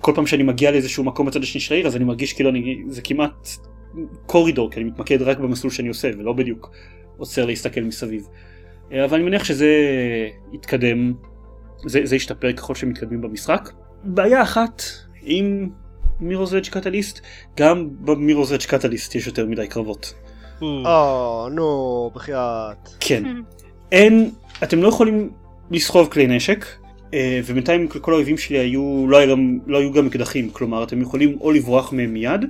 כל 0.00 0.12
פעם 0.14 0.26
שאני 0.26 0.42
מגיע 0.42 0.70
לאיזשהו 0.70 1.04
מקום 1.04 1.26
בצד 1.26 1.42
השני 1.42 1.60
של 1.60 1.74
העיר 1.74 1.86
אז 1.86 1.96
אני 1.96 2.04
מרגיש 2.04 2.32
כאילו 2.32 2.50
אני, 2.50 2.82
זה 2.88 3.02
כמעט 3.02 3.48
קורידור, 4.26 4.70
כי 4.70 4.80
אני 4.80 4.84
מתמקד 4.84 5.22
רק 5.22 5.38
במסלול 5.38 5.72
שאני 5.72 5.88
עושה 5.88 6.10
ולא 6.18 6.32
בדיוק 6.32 6.70
עוצר 7.16 7.46
להסתכל 7.46 7.80
מסביב. 7.80 8.26
אה, 8.92 9.04
אבל 9.04 9.14
אני 9.14 9.24
מניח 9.24 9.44
שזה 9.44 9.68
יתקדם, 10.52 11.12
זה, 11.86 12.00
זה 12.04 12.16
ישתפר 12.16 12.52
ככל 12.52 12.74
שמתקדמים 12.74 13.20
במשחק. 13.20 13.70
בעיה 14.04 14.42
אחת 14.42 14.82
עם 15.22 15.68
מירור's 16.20 16.56
אדג' 16.56 16.68
קטליסט, 16.68 17.20
גם 17.56 17.88
במירור's 18.00 18.54
אדג' 18.54 18.66
קטליסט 18.66 19.14
יש 19.14 19.26
יותר 19.26 19.46
מדי 19.46 19.66
קרבות. 19.66 20.14
אה, 20.62 21.48
נו, 21.50 22.10
בחייאת. 22.14 22.88
כן. 23.00 23.22
אין, 23.92 24.30
אתם 24.62 24.82
לא 24.82 24.88
יכולים 24.88 25.30
לסחוב 25.70 26.08
כלי 26.08 26.26
נשק, 26.26 26.66
אה, 27.14 27.40
ובינתיים 27.46 27.88
כל 27.88 28.12
האויבים 28.12 28.38
שלי 28.38 28.58
היו, 28.58 29.06
לא, 29.08 29.16
היה 29.16 29.26
גם, 29.26 29.58
לא 29.66 29.78
היו 29.78 29.92
גם 29.92 30.06
אקדחים, 30.06 30.50
כלומר 30.50 30.84
אתם 30.84 31.02
יכולים 31.02 31.38
או 31.40 31.52
לברוח 31.52 31.92
מהם 31.92 32.14
מיד, 32.14 32.44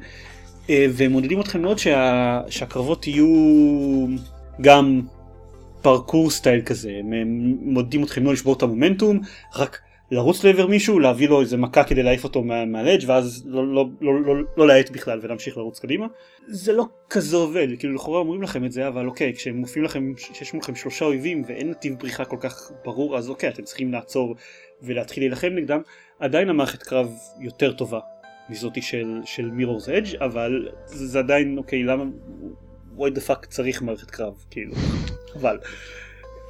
אה, 0.71 0.87
והם 0.91 1.13
מודדים 1.13 1.41
אתכם 1.41 1.63
מאוד 1.63 1.79
שה, 1.79 2.41
שהקרבות 2.49 3.07
יהיו 3.07 4.07
גם 4.61 5.01
פרקור 5.85 6.31
סטייל 6.31 6.63
כזה, 6.63 6.91
הם 6.99 7.13
מודדים 7.61 8.05
אתכם 8.05 8.25
לא 8.25 8.33
לשבור 8.33 8.55
את 8.55 8.63
המומנטום, 8.63 9.21
רק 9.57 9.81
לרוץ 10.11 10.45
לעבר 10.45 10.67
מישהו, 10.67 10.99
להביא 10.99 11.29
לו 11.29 11.41
איזה 11.41 11.57
מכה 11.57 11.85
כדי 11.85 12.03
להעיף 12.03 12.25
אותו 12.25 12.43
מה, 12.43 12.65
מהלדג' 12.65 13.05
ואז 13.07 13.45
לא, 13.47 13.67
לא, 13.67 13.87
לא, 14.01 14.23
לא, 14.23 14.35
לא 14.57 14.67
להאט 14.67 14.91
בכלל 14.91 15.21
ולהמשיך 15.23 15.57
לרוץ 15.57 15.79
קדימה. 15.79 16.07
זה 16.47 16.73
לא 16.73 16.85
כזה 17.11 17.37
עובד, 17.37 17.67
כאילו 17.79 17.95
לכאורה 17.95 18.19
אומרים 18.19 18.43
לכם 18.43 18.65
את 18.65 18.73
זה, 18.73 18.89
אבל 18.89 19.07
אוקיי, 19.07 19.35
כשהם 19.35 19.57
מופיעים 19.57 19.85
לכם, 19.85 20.13
שיש 20.17 20.55
מולכם 20.55 20.75
שלושה 20.75 21.05
אויבים 21.05 21.43
ואין 21.47 21.71
נתיב 21.71 21.95
בריחה 21.99 22.25
כל 22.25 22.37
כך 22.41 22.71
ברור, 22.85 23.19
אז 23.19 23.31
אוקיי, 23.31 23.49
אתם 23.49 23.63
צריכים 23.63 23.93
לעצור 23.93 24.35
ולהתחיל 24.83 25.23
להילחם 25.23 25.49
נגדם, 25.49 25.81
עדיין 26.19 26.49
המערכת 26.49 26.83
קרב 26.83 27.13
יותר 27.41 27.73
טובה 27.73 28.01
מזאתי 28.49 28.83
של, 28.83 29.21
של 29.25 29.51
Mirror's 29.51 29.91
Edge, 29.91 30.17
אבל 30.17 30.69
זה 30.87 31.19
עדיין, 31.19 31.59
אוקיי, 31.59 31.83
למה, 31.83 32.05
why 32.97 33.11
the 33.11 33.21
fuck 33.21 33.47
צריך 33.47 33.83
מערכת 33.83 34.11
קרב, 34.11 34.35
כאילו, 34.51 34.75
אבל. 35.41 35.59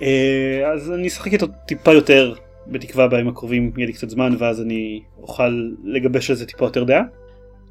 אה, 0.03 0.73
אז 0.75 0.93
אני 0.93 1.09
אשחק 1.09 1.33
איתו 1.33 1.47
טיפה 1.67 1.93
יותר, 1.93 2.35
בתקווה 2.67 3.09
בימים 3.09 3.29
הקרובים 3.29 3.73
יהיה 3.77 3.87
לי 3.87 3.93
קצת 3.93 4.11
זמן, 4.11 4.37
ואז 4.39 4.61
אני 4.61 5.03
אוכל 5.23 5.73
לגבש 5.85 6.31
על 6.31 6.37
זה 6.37 6.47
טיפה 6.47 6.65
יותר 6.65 6.85
דעה. 6.85 7.03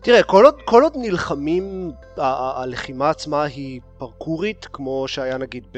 תראה, 0.01 0.23
כל 0.23 0.45
עוד, 0.45 0.55
כל 0.65 0.83
עוד 0.83 0.93
נלחמים, 0.95 1.91
הלחימה 2.17 3.09
עצמה 3.09 3.43
היא 3.43 3.81
פרקורית, 3.97 4.67
כמו 4.73 5.07
שהיה 5.07 5.37
נגיד 5.37 5.63
ב... 5.73 5.77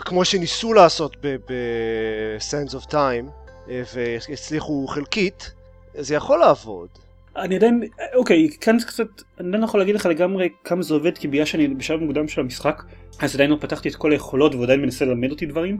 כמו 0.00 0.24
שניסו 0.24 0.72
לעשות 0.72 1.16
ב-Sands 1.22 2.74
of 2.74 2.90
Time, 2.90 3.30
אה, 3.70 3.82
והצליחו 3.94 4.86
חלקית, 4.86 5.54
זה 5.94 6.14
יכול 6.14 6.38
לעבוד. 6.38 6.88
אני 7.38 7.56
עדיין, 7.56 7.82
אוקיי, 8.14 8.48
כאן 8.60 8.78
זה 8.78 8.86
קצת, 8.86 9.06
אני 9.40 9.50
לא 9.50 9.64
יכול 9.64 9.80
להגיד 9.80 9.94
לך 9.94 10.06
לגמרי 10.06 10.48
כמה 10.64 10.82
זה 10.82 10.94
עובד, 10.94 11.18
כי 11.18 11.28
בגלל 11.28 11.44
שאני 11.44 11.68
בשלב 11.68 12.00
מוקדם 12.00 12.28
של 12.28 12.40
המשחק, 12.40 12.82
אז 13.20 13.34
עדיין 13.34 13.50
לא 13.50 13.56
פתחתי 13.60 13.88
את 13.88 13.96
כל 13.96 14.12
היכולות 14.12 14.54
ועדיין 14.54 14.80
מנסה 14.80 15.04
ללמד 15.04 15.30
אותי 15.30 15.46
דברים, 15.46 15.78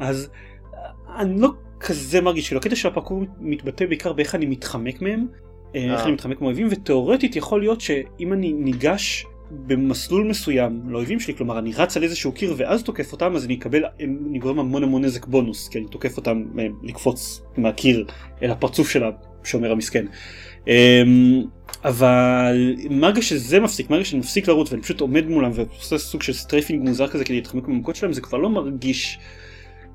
אז 0.00 0.28
אני 1.16 1.40
לא 1.40 1.48
כזה 1.80 2.20
מרגיש 2.20 2.48
כאילו, 2.48 2.60
הקטע 2.60 2.76
של 2.76 2.88
הפרקור 2.88 3.24
מתבטא 3.40 3.86
בעיקר 3.86 4.12
באיך 4.12 4.34
אני 4.34 4.46
מתחמק 4.46 5.02
מהם, 5.02 5.26
אה, 5.74 5.84
איך 5.84 6.00
אה. 6.00 6.04
אני 6.04 6.12
מתחמק 6.12 6.40
מאויבים, 6.40 6.68
ותאורטית 6.70 7.36
יכול 7.36 7.60
להיות 7.60 7.80
שאם 7.80 8.32
אני 8.32 8.52
ניגש 8.52 9.26
במסלול 9.50 10.26
מסוים 10.26 10.82
לאויבים 10.86 11.20
שלי, 11.20 11.34
כלומר 11.34 11.58
אני 11.58 11.72
רץ 11.72 11.96
על 11.96 12.02
איזשהו 12.02 12.32
קיר 12.32 12.54
ואז 12.56 12.82
תוקף 12.82 13.12
אותם, 13.12 13.36
אז 13.36 13.44
אני 13.44 13.54
אקבל, 13.54 13.84
אני 14.00 14.38
גורם 14.38 14.58
המון 14.58 14.82
המון 14.82 15.04
נזק 15.04 15.26
בונוס, 15.26 15.68
כי 15.68 15.78
אני 15.78 15.88
תוקף 15.88 16.16
אותם 16.16 16.44
אה, 16.58 16.66
לקפוץ 16.82 17.42
מהקיר 17.56 18.06
אל 18.42 18.50
הפרצוף 18.50 18.90
של 18.90 19.02
השומר 19.42 19.72
המסכן. 19.72 20.06
אמ, 20.68 21.42
אבל 21.84 22.74
מרגע 22.90 23.22
שזה 23.22 23.60
מפסיק, 23.60 23.90
מרגע 23.90 24.04
שאני 24.04 24.20
מפסיק 24.20 24.48
לרוץ 24.48 24.70
ואני 24.72 24.82
פשוט 24.82 25.00
עומד 25.00 25.26
מולם 25.26 25.50
ועושה 25.54 25.98
סוג 25.98 26.22
של 26.22 26.32
strafing 26.32 26.88
מוזר 26.88 27.08
כזה 27.08 27.24
כדי 27.24 27.34
להתחמק 27.34 27.68
מהמכות 27.68 27.96
שלהם, 27.96 28.12
זה 28.12 28.20
כבר 28.20 28.38
לא 28.38 28.48
מרגיש 28.50 29.18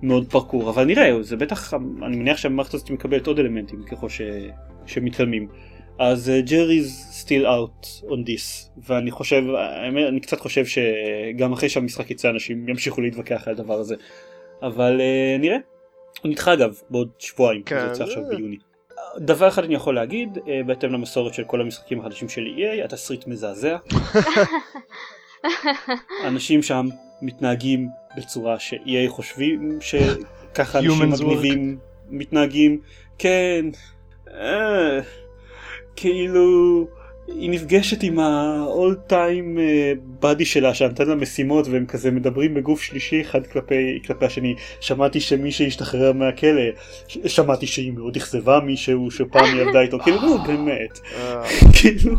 מאוד 0.01 0.31
פרקור, 0.31 0.69
אבל 0.69 0.85
נראה, 0.85 1.23
זה 1.23 1.35
בטח, 1.35 1.73
אני 2.05 2.17
מניח 2.17 2.37
שהמערכת 2.37 2.73
הזאת 2.73 2.89
מקבלת 2.89 3.27
עוד 3.27 3.39
אלמנטים 3.39 3.83
ככל 3.83 4.09
ש... 4.09 4.21
שמתקדמים. 4.85 5.47
אז 5.99 6.31
jury's 6.45 7.23
still 7.23 7.45
out 7.45 7.87
on 8.07 8.27
this, 8.27 8.69
ואני 8.87 9.11
חושב, 9.11 9.43
האמת, 9.57 10.03
אני 10.09 10.19
קצת 10.19 10.39
חושב 10.39 10.65
שגם 10.65 11.53
אחרי 11.53 11.69
שהמשחק 11.69 12.11
יצא 12.11 12.29
אנשים 12.29 12.69
ימשיכו 12.69 13.01
להתווכח 13.01 13.47
על 13.47 13.53
הדבר 13.53 13.73
הזה, 13.73 13.95
אבל 14.61 15.01
uh, 15.01 15.41
נראה. 15.41 15.57
הוא 16.23 16.31
נדחה 16.31 16.53
אגב 16.53 16.75
בעוד 16.89 17.09
שבועיים, 17.19 17.63
כן, 17.63 17.79
זה 17.79 17.87
יוצא 17.87 18.03
עכשיו 18.03 18.23
זה- 18.23 18.35
ביוני. 18.35 18.57
דבר 19.17 19.47
אחד 19.47 19.63
אני 19.63 19.75
יכול 19.75 19.95
להגיד, 19.95 20.37
אה, 20.47 20.61
בהתאם 20.65 20.93
למסורת 20.93 21.33
של 21.33 21.43
כל 21.43 21.61
המשחקים 21.61 21.99
החדשים 21.99 22.29
של 22.29 22.41
EA, 22.41 22.85
התסריט 22.85 23.27
מזעזע. 23.27 23.77
אנשים 26.27 26.63
שם 26.63 26.87
מתנהגים 27.21 27.89
בצורה 28.17 28.59
ש-EA 28.59 29.07
חושבים 29.09 29.79
שככה 29.81 30.79
אנשים. 30.79 31.09
מגניבים 31.09 31.77
מתנהגים. 32.09 32.81
כן, 33.17 33.65
אה, 34.33 34.99
כאילו, 35.95 36.87
היא 37.35 37.49
נפגשת 37.49 38.03
עם 38.03 38.19
ה-all 38.19 39.11
time 39.11 39.57
buddy 40.21 40.45
שלה 40.45 40.73
שנתן 40.73 41.07
לה 41.07 41.15
משימות 41.15 41.67
והם 41.67 41.85
כזה 41.85 42.11
מדברים 42.11 42.53
בגוף 42.53 42.81
שלישי 42.81 43.21
אחד 43.21 43.47
כלפי, 43.47 43.99
כלפי 44.05 44.25
השני. 44.25 44.55
שמעתי 44.79 45.19
שמי 45.19 45.51
שהשתחרר 45.51 46.13
מהכלא, 46.13 46.61
ש- 47.07 47.17
שמעתי 47.25 47.67
שהיא 47.67 47.93
מאוד 47.93 48.15
אכזבה 48.15 48.59
מישהו 48.59 49.11
שפעם 49.11 49.59
עבדה 49.59 49.81
איתו, 49.81 49.99
כאילו, 49.99 50.21
נו, 50.21 50.37
באמת. 50.37 50.99
אה, 51.15 51.43
כאילו, 51.81 52.15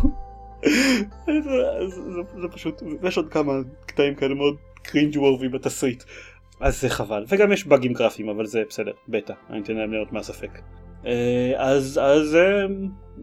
זה, 2.41 2.49
פשוט, 2.53 2.83
ויש 3.01 3.17
עוד 3.17 3.29
כמה 3.29 3.53
קטעים 3.87 4.15
כאלה 4.15 4.35
מאוד 4.35 4.57
קרינג' 4.83 5.17
וורבי 5.17 5.49
בתסריט. 5.49 6.03
אז 6.61 6.81
זה 6.81 6.89
חבל, 6.89 7.25
וגם 7.29 7.53
יש 7.53 7.67
באגים 7.67 7.93
גרפיים, 7.93 8.29
אבל 8.29 8.47
זה 8.47 8.63
בסדר, 8.69 8.93
בטא, 9.09 9.33
אני 9.51 9.61
אתן 9.61 9.73
להם 9.77 9.91
ליהנות 9.91 10.13
מהספק. 10.13 10.51
אה, 11.07 11.53
אז, 11.57 12.01
אז 12.03 12.37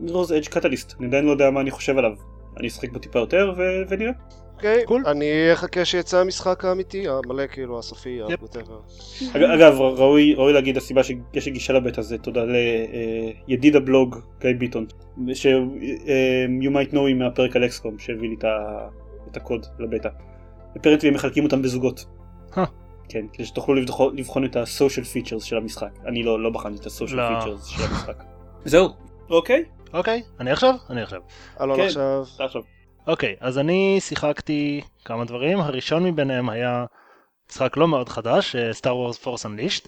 רוז 0.10 0.32
אדג' 0.34 0.48
קטליסט, 0.48 0.94
אני 1.00 1.08
עדיין 1.08 1.26
לא 1.26 1.32
יודע 1.32 1.50
מה 1.52 1.62
אני 1.62 1.72
חושב 1.72 1.98
עליו. 1.98 2.12
אני 2.58 2.68
אשחק 2.68 2.92
בו 2.92 3.00
טיפה 3.00 3.20
יותר 3.20 3.54
ו- 3.58 3.82
ונראה. 3.90 4.12
אוקיי, 4.56 4.84
Cool. 4.88 5.08
אני 5.12 5.26
אחכה 5.54 5.86
שיצא 5.86 6.18
המשחק 6.22 6.66
האמיתי, 6.66 7.06
המלא 7.08 7.48
כאילו, 7.48 7.80
הסופי, 7.80 8.20
Yep. 8.28 8.58
אג- 9.36 9.44
אגב, 9.44 9.74
ראוי, 9.82 10.34
ראוי 10.34 10.54
להגיד 10.54 10.78
הסיבה 10.78 11.04
שיש 11.04 11.46
לי 11.46 11.52
גישה 11.52 11.74
לבטא 11.74 12.02
זה 12.02 12.18
תודה 12.18 12.42
לידיד 13.48 13.76
הבלוג 13.76 14.16
גיא 14.42 14.50
ביטון, 14.60 14.86
ש- 15.34 15.46
אה, 15.46 16.46
you 16.62 16.70
might 16.70 16.92
know 16.92 17.12
him 17.12 17.16
מהפרק 17.20 17.56
על 17.56 17.66
אקסקום 17.66 18.00
שהביא 18.00 18.30
לי 18.30 18.36
את 18.40 18.44
ה- 18.44 18.88
את 19.32 19.38
הקוד 19.38 19.66
לבטא. 19.80 20.10
אפרנטלי 20.78 21.10
הם 21.10 21.16
מחלקים 21.16 21.44
אותם 21.44 21.62
בזוגות. 21.62 22.06
Huh. 22.54 22.60
כן, 23.10 23.26
כדי 23.34 23.46
שתוכלו 23.46 23.76
לבחון, 23.76 24.16
לבחון 24.18 24.46
את 24.46 24.56
ה-social 24.56 25.04
features 25.16 25.44
של 25.44 25.58
המשחק. 25.58 25.90
אני 26.06 26.24
לא, 26.24 26.44
לא 26.44 26.50
בחנתי 26.50 26.80
את 26.82 26.86
ה-social 26.86 27.14
לא. 27.14 27.40
features 27.40 27.66
של 27.66 27.84
המשחק. 27.84 28.24
זהו, 28.66 28.90
אוקיי, 29.30 29.64
אוקיי, 29.94 30.24
אני 30.40 30.52
עכשיו? 30.52 30.76
אני 30.90 31.02
עכשיו. 31.02 31.22
אלון 31.62 31.78
כן. 31.78 31.86
עכשיו, 31.86 32.24
עכשיו. 32.40 32.62
אוקיי, 33.08 33.36
אז 33.40 33.58
אני 33.58 33.98
שיחקתי 34.00 34.82
כמה 35.06 35.26
דברים, 35.26 35.60
הראשון 35.60 36.04
מביניהם 36.04 36.50
היה 36.50 36.86
משחק 37.50 37.78
לא 37.78 37.88
מאוד 37.88 38.10
חדש, 38.10 38.56
Star 38.72 38.98
Wars 38.98 39.18
Force 39.18 39.46
Unleashed, 39.46 39.88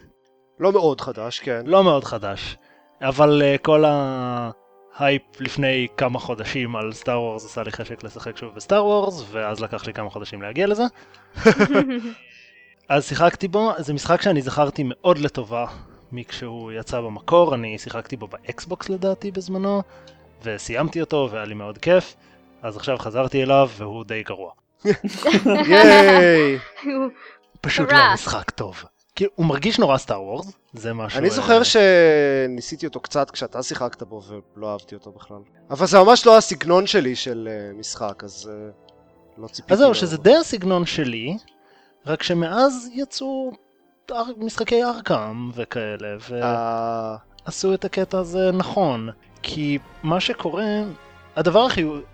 לא 0.60 0.72
מאוד 0.72 1.02
חדש, 1.02 1.40
כן. 1.40 1.62
לא 1.66 1.84
מאוד 1.84 2.04
חדש, 2.04 2.58
אבל 3.02 3.42
אה, 3.42 3.58
כל 3.58 3.84
ההייפ 3.86 5.22
לפני 5.40 5.88
כמה 5.98 6.20
חודשים 6.20 6.76
על 6.76 6.94
Star 6.94 7.22
Wars 7.22 7.46
עשה 7.46 7.64
לי 7.64 7.72
חשק 7.72 8.04
לשחק 8.04 8.38
שוב 8.38 8.56
ב 8.56 8.62
Star 8.62 8.86
Wars, 8.86 9.26
ואז 9.32 9.60
לקח 9.60 9.88
לי 9.88 9.94
כמה 9.94 10.10
חודשים 10.10 10.42
להגיע 10.42 10.68
לזה. 10.68 10.84
אז 12.90 13.06
שיחקתי 13.06 13.48
בו, 13.48 13.72
זה 13.78 13.94
משחק 13.94 14.22
שאני 14.22 14.42
זכרתי 14.42 14.84
מאוד 14.86 15.18
לטובה 15.18 15.66
מכשהוא 16.12 16.72
יצא 16.72 17.02
במקור, 17.02 17.56
אני 17.56 17.78
שיחקתי 17.78 18.18
בו 18.18 18.28
באקסבוקס 18.28 18.90
לדעתי 18.90 19.32
בזמנו, 19.32 19.82
וסיימתי 20.44 21.02
אותו 21.02 21.30
והיה 21.32 21.46
לי 21.46 21.54
מאוד 21.54 21.78
כיף, 21.78 22.16
אז 22.62 22.78
עכשיו 22.78 22.98
חזרתי 22.98 23.44
אליו 23.44 23.70
והוא 23.78 24.04
די 24.04 24.24
גרוע. 24.24 24.52
ייי! 25.70 26.60
פשוט. 27.62 27.92
לא 27.92 28.14
משחק 28.14 28.50
טוב. 28.50 28.84
כאילו, 29.16 29.32
הוא 29.36 29.46
מרגיש 29.46 29.80
נורא 29.80 29.98
Star 29.98 30.22
Wars, 30.22 30.52
זה 30.74 30.94
משהו... 30.94 31.20
אני 31.20 31.30
אה, 31.30 31.34
זוכר 31.34 31.62
שניסיתי 31.64 32.86
אותו 32.86 33.00
קצת 33.00 33.32
כשאתה 33.32 33.64
שיחקת 33.64 34.04
בו 34.04 34.22
ולא 34.56 34.72
אהבתי 34.72 34.96
אותו 34.96 35.12
בכלל. 35.12 35.38
אבל 35.70 35.86
זה 35.86 36.00
ממש 36.00 36.26
לא 36.26 36.38
הסגנון 36.38 36.88
שלי 36.88 37.16
של 37.16 37.50
אה, 37.52 37.74
משחק, 37.80 38.24
אז 38.24 38.52
אה, 38.52 38.70
לא 39.38 39.48
ציפיתי. 39.48 39.74
אז 39.74 39.80
זהו. 39.80 39.96
שזה 39.96 40.18
די 40.18 40.36
הסגנון 40.36 40.86
שלי, 40.86 41.38
רק 42.06 42.24
שמאז 42.24 42.90
יצאו 42.94 43.52
משחקי 44.38 44.84
ארכם 44.84 45.50
וכאלה, 45.54 46.18
אה, 46.32 47.16
ועשו 47.46 47.74
את 47.74 47.86
הקטע 47.86 48.20
הזה 48.20 48.52
נכון. 48.52 49.10
כי 49.42 49.78
מה 50.04 50.20
שקורה, 50.20 50.84
הדבר 51.36 51.68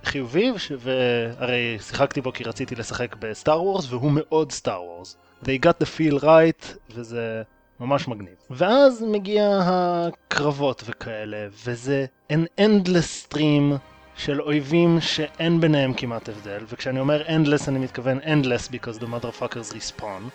החיובי, 0.04 0.52
והרי 0.80 1.78
שיחקתי 1.82 2.22
בו 2.22 2.34
כי 2.34 2.44
רציתי 2.44 2.76
לשחק 2.76 3.16
בסטאר 3.20 3.64
וורס, 3.64 3.86
והוא 3.90 4.12
מאוד 4.14 4.52
סטאר 4.52 4.84
וורס. 4.84 5.18
They 5.44 5.66
got 5.66 5.84
the 5.84 5.86
feel 5.86 6.24
right, 6.24 6.66
וזה 6.90 7.44
ממש 7.80 8.08
מגניב. 8.08 8.36
ואז 8.50 9.04
מגיע 9.08 9.60
הקרבות 9.64 10.84
וכאלה, 10.86 11.48
וזה 11.66 12.06
an 12.32 12.62
endless 12.62 13.28
stream 13.28 13.78
של 14.18 14.42
אויבים 14.42 15.02
שאין 15.02 15.62
ביניהם 15.62 15.94
כמעט 15.94 16.30
הבדל, 16.30 16.66
וכשאני 16.70 17.00
אומר 17.00 17.24
endless 17.28 17.68
אני 17.68 17.80
מתכוון 17.80 18.20
endless 18.20 18.70
because 18.70 19.00
the 19.00 19.06
motherfuckers 19.06 19.74
respawn. 19.74 20.30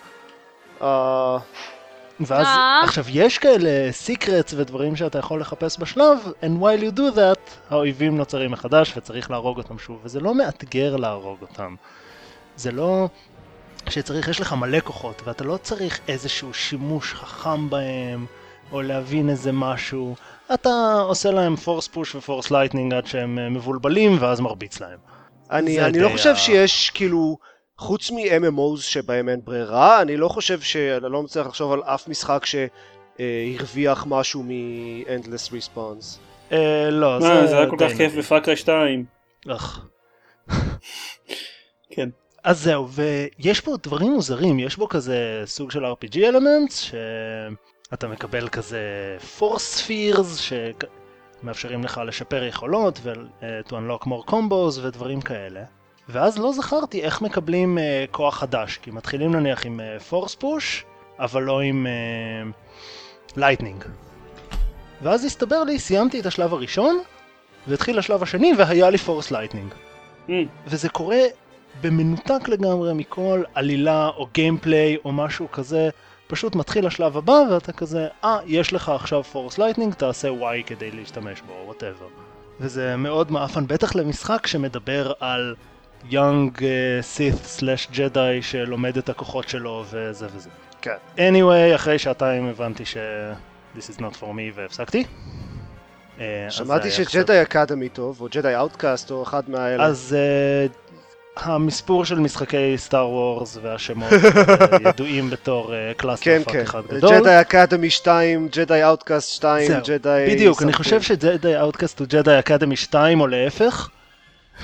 אה, 0.82 1.38
ואז 2.20 2.46
אה. 2.46 2.80
עכשיו 2.84 3.04
יש 3.08 3.38
כאלה 3.38 3.92
secrets 3.92 4.54
ודברים 4.56 4.96
שאתה 4.96 5.18
יכול 5.18 5.40
לחפש 5.40 5.78
בשלב, 5.78 6.18
and 6.42 6.62
while 6.62 6.82
you 6.82 6.96
do 6.96 7.16
that, 7.16 7.50
האויבים 7.70 8.16
נוצרים 8.16 8.50
מחדש 8.50 8.96
וצריך 8.96 9.30
להרוג 9.30 9.58
אותם 9.58 9.78
שוב, 9.78 10.00
וזה 10.04 10.20
לא 10.20 10.34
מאתגר 10.34 10.96
להרוג 10.96 11.38
אותם. 11.42 11.74
זה 12.56 12.72
לא 12.72 13.08
שצריך, 13.88 14.28
יש 14.28 14.40
לך 14.40 14.52
מלא 14.52 14.80
כוחות, 14.80 15.22
ואתה 15.24 15.44
לא 15.44 15.56
צריך 15.56 16.00
איזשהו 16.08 16.54
שימוש 16.54 17.14
חכם 17.14 17.70
בהם, 17.70 18.26
או 18.72 18.82
להבין 18.82 19.30
איזה 19.30 19.52
משהו. 19.52 20.14
אתה 20.54 21.00
עושה 21.02 21.30
להם 21.30 21.56
force 21.56 21.88
push 21.88 22.14
ו 22.14 22.20
force 22.20 22.50
lightning 22.50 22.94
עד 22.94 23.06
שהם 23.06 23.38
אה, 23.38 23.48
מבולבלים, 23.48 24.16
ואז 24.20 24.40
מרביץ 24.40 24.80
להם. 24.80 24.98
אני 25.50 25.80
אני 25.80 25.98
לא 25.98 26.08
חושב 26.08 26.30
ה- 26.30 26.36
שיש 26.36 26.90
כאילו, 26.90 27.38
חוץ 27.78 28.10
מ-MMOs 28.10 28.80
שבהם 28.80 29.28
אין 29.28 29.40
ברירה, 29.44 30.02
אני 30.02 30.16
לא 30.16 30.28
חושב 30.28 30.60
ש... 30.60 30.76
אני 30.76 31.12
לא 31.12 31.22
מצליח 31.22 31.46
לחשוב 31.46 31.72
על 31.72 31.82
אף 31.82 32.08
משחק 32.08 32.44
שהרוויח 32.46 34.06
משהו 34.08 34.42
מ-Endless 34.42 35.50
Response. 35.52 36.18
אה, 36.52 36.90
לא, 36.90 37.18
מה, 37.20 37.20
זה 37.20 37.46
זה 37.46 37.56
היה 37.58 37.70
כל 37.70 37.76
כך 37.78 37.88
כיף 37.88 38.10
נדיר. 38.12 38.18
בפאקריי 38.18 38.56
2. 38.56 39.04
אך. 39.48 39.86
כן. 41.94 42.08
אז 42.44 42.62
זהו, 42.62 42.88
ויש 42.90 43.64
בו 43.64 43.76
דברים 43.76 44.12
מוזרים, 44.12 44.58
יש 44.58 44.76
בו 44.76 44.88
כזה 44.88 45.42
סוג 45.46 45.70
של 45.70 45.84
RPG 45.84 46.16
אלמנטס, 46.18 46.90
שאתה 47.90 48.08
מקבל 48.08 48.48
כזה 48.48 48.80
force 49.38 49.78
spheres, 49.78 50.52
שמאפשרים 51.42 51.84
לך 51.84 52.00
לשפר 52.06 52.44
יכולות 52.44 53.00
ו-to 53.02 53.72
unlock 53.72 54.04
more 54.04 54.30
combos 54.30 54.80
ודברים 54.82 55.20
כאלה. 55.20 55.60
ואז 56.08 56.38
לא 56.38 56.52
זכרתי 56.52 57.02
איך 57.02 57.22
מקבלים 57.22 57.78
uh, 57.78 58.10
כוח 58.10 58.38
חדש, 58.38 58.78
כי 58.82 58.90
מתחילים 58.90 59.34
נניח 59.34 59.66
עם 59.66 59.80
uh, 59.80 60.12
force 60.12 60.42
push, 60.42 60.84
אבל 61.18 61.42
לא 61.42 61.60
עם 61.60 61.86
uh, 63.34 63.38
lightning. 63.38 63.88
ואז 65.02 65.24
הסתבר 65.24 65.64
לי, 65.64 65.78
סיימתי 65.78 66.20
את 66.20 66.26
השלב 66.26 66.54
הראשון, 66.54 67.00
והתחיל 67.66 67.98
השלב 67.98 68.22
השני 68.22 68.52
והיה 68.58 68.90
לי 68.90 68.98
force 68.98 69.30
lightning. 69.30 69.74
Mm, 70.28 70.32
וזה 70.66 70.88
קורה 70.88 71.20
במנותק 71.80 72.48
לגמרי 72.48 72.94
מכל 72.94 73.42
עלילה 73.54 74.08
או 74.08 74.26
gameplay 74.32 74.96
או 75.04 75.12
משהו 75.12 75.50
כזה, 75.50 75.90
פשוט 76.30 76.54
מתחיל 76.54 76.86
השלב 76.86 77.16
הבא 77.16 77.32
ואתה 77.50 77.72
כזה, 77.72 78.08
אה, 78.24 78.38
יש 78.46 78.72
לך 78.72 78.88
עכשיו 78.88 79.22
force 79.22 79.58
lightning, 79.58 79.94
תעשה 79.94 80.28
Y 80.28 80.66
כדי 80.66 80.90
להשתמש 80.90 81.40
בו, 81.46 81.52
whatever. 81.64 82.06
וזה 82.60 82.96
מאוד 82.96 83.32
מעפן, 83.32 83.66
בטח 83.66 83.94
למשחק 83.94 84.46
שמדבר 84.46 85.12
על 85.20 85.54
young 86.04 86.58
Sith 87.00 87.34
slash 87.34 87.88
Jedi 87.92 88.38
שלומד 88.42 88.98
את 88.98 89.08
הכוחות 89.08 89.48
שלו 89.48 89.84
וזה 89.90 90.26
וזה. 90.34 90.50
כן. 90.82 90.96
anyway, 91.16 91.74
אחרי 91.74 91.98
שעתיים 91.98 92.48
הבנתי 92.48 92.84
ש... 92.84 92.96
This 93.76 93.96
is 93.96 94.00
not 94.00 94.14
for 94.20 94.24
me 94.24 94.54
והפסקתי. 94.54 95.04
אה, 96.20 96.46
שמעתי 96.50 96.90
ש 96.90 97.08
Jedi 97.08 97.42
Academy 97.42 97.88
טוב, 97.88 98.20
או 98.20 98.26
Jedi 98.30 98.56
Outcast, 98.56 99.10
או 99.10 99.22
אחד 99.22 99.50
מהאלה. 99.50 99.84
אז 99.84 100.16
uh, 100.16 100.89
המספור 101.36 102.04
של 102.04 102.18
משחקי 102.18 102.78
Star 102.78 103.08
Wars 103.08 103.58
והשמות 103.62 104.12
uh, 104.12 104.88
ידועים 104.88 105.30
בתור 105.30 105.74
cluster 105.96 106.24
כן, 106.24 106.44
fuck 106.44 106.52
כן. 106.52 106.60
אחד 106.60 106.86
גדול. 106.86 107.10
ג'די 107.10 107.40
אקדמי 107.40 107.90
2, 107.90 108.48
ג'די 108.48 108.84
אאוטקאסט 108.84 109.30
2, 109.30 109.68
זהו, 109.68 109.80
ג'די... 109.86 110.26
בדיוק, 110.30 110.62
אני. 110.62 110.72
חושב 110.72 111.02
ש 111.02 111.21
Jedi 111.21 111.60
Outcast 111.60 111.98
הוא 111.98 112.06
Jedi 112.08 112.38
Academy 112.38 112.76
2 112.76 113.20
או 113.20 113.26
להפך. 113.26 113.90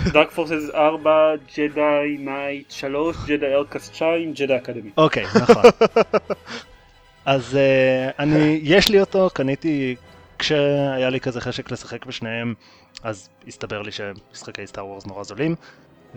Dark 0.04 0.30
Forces 0.30 0.70
4, 0.74 1.10
Jedi 1.56 2.16
Knight 2.18 2.70
3, 2.70 3.16
Jedi 3.26 3.54
Outcast 3.54 3.94
2, 3.94 4.32
Jedi 4.32 4.56
Academy. 4.56 4.90
אוקיי, 4.96 5.24
נכון. 5.24 5.62
אז 7.24 7.58
uh, 7.58 8.12
אני, 8.18 8.60
יש 8.62 8.88
לי 8.88 9.00
אותו, 9.00 9.30
קניתי 9.32 9.96
כשהיה 10.38 11.10
לי 11.10 11.20
כזה 11.20 11.40
חשק 11.40 11.70
לשחק 11.70 12.06
בשניהם, 12.06 12.54
אז 13.02 13.28
הסתבר 13.48 13.82
לי 13.82 13.90
שמשחקי 13.92 14.66
Star 14.66 14.86
Wars 14.86 15.06
נורא 15.06 15.24
זולים, 15.24 15.54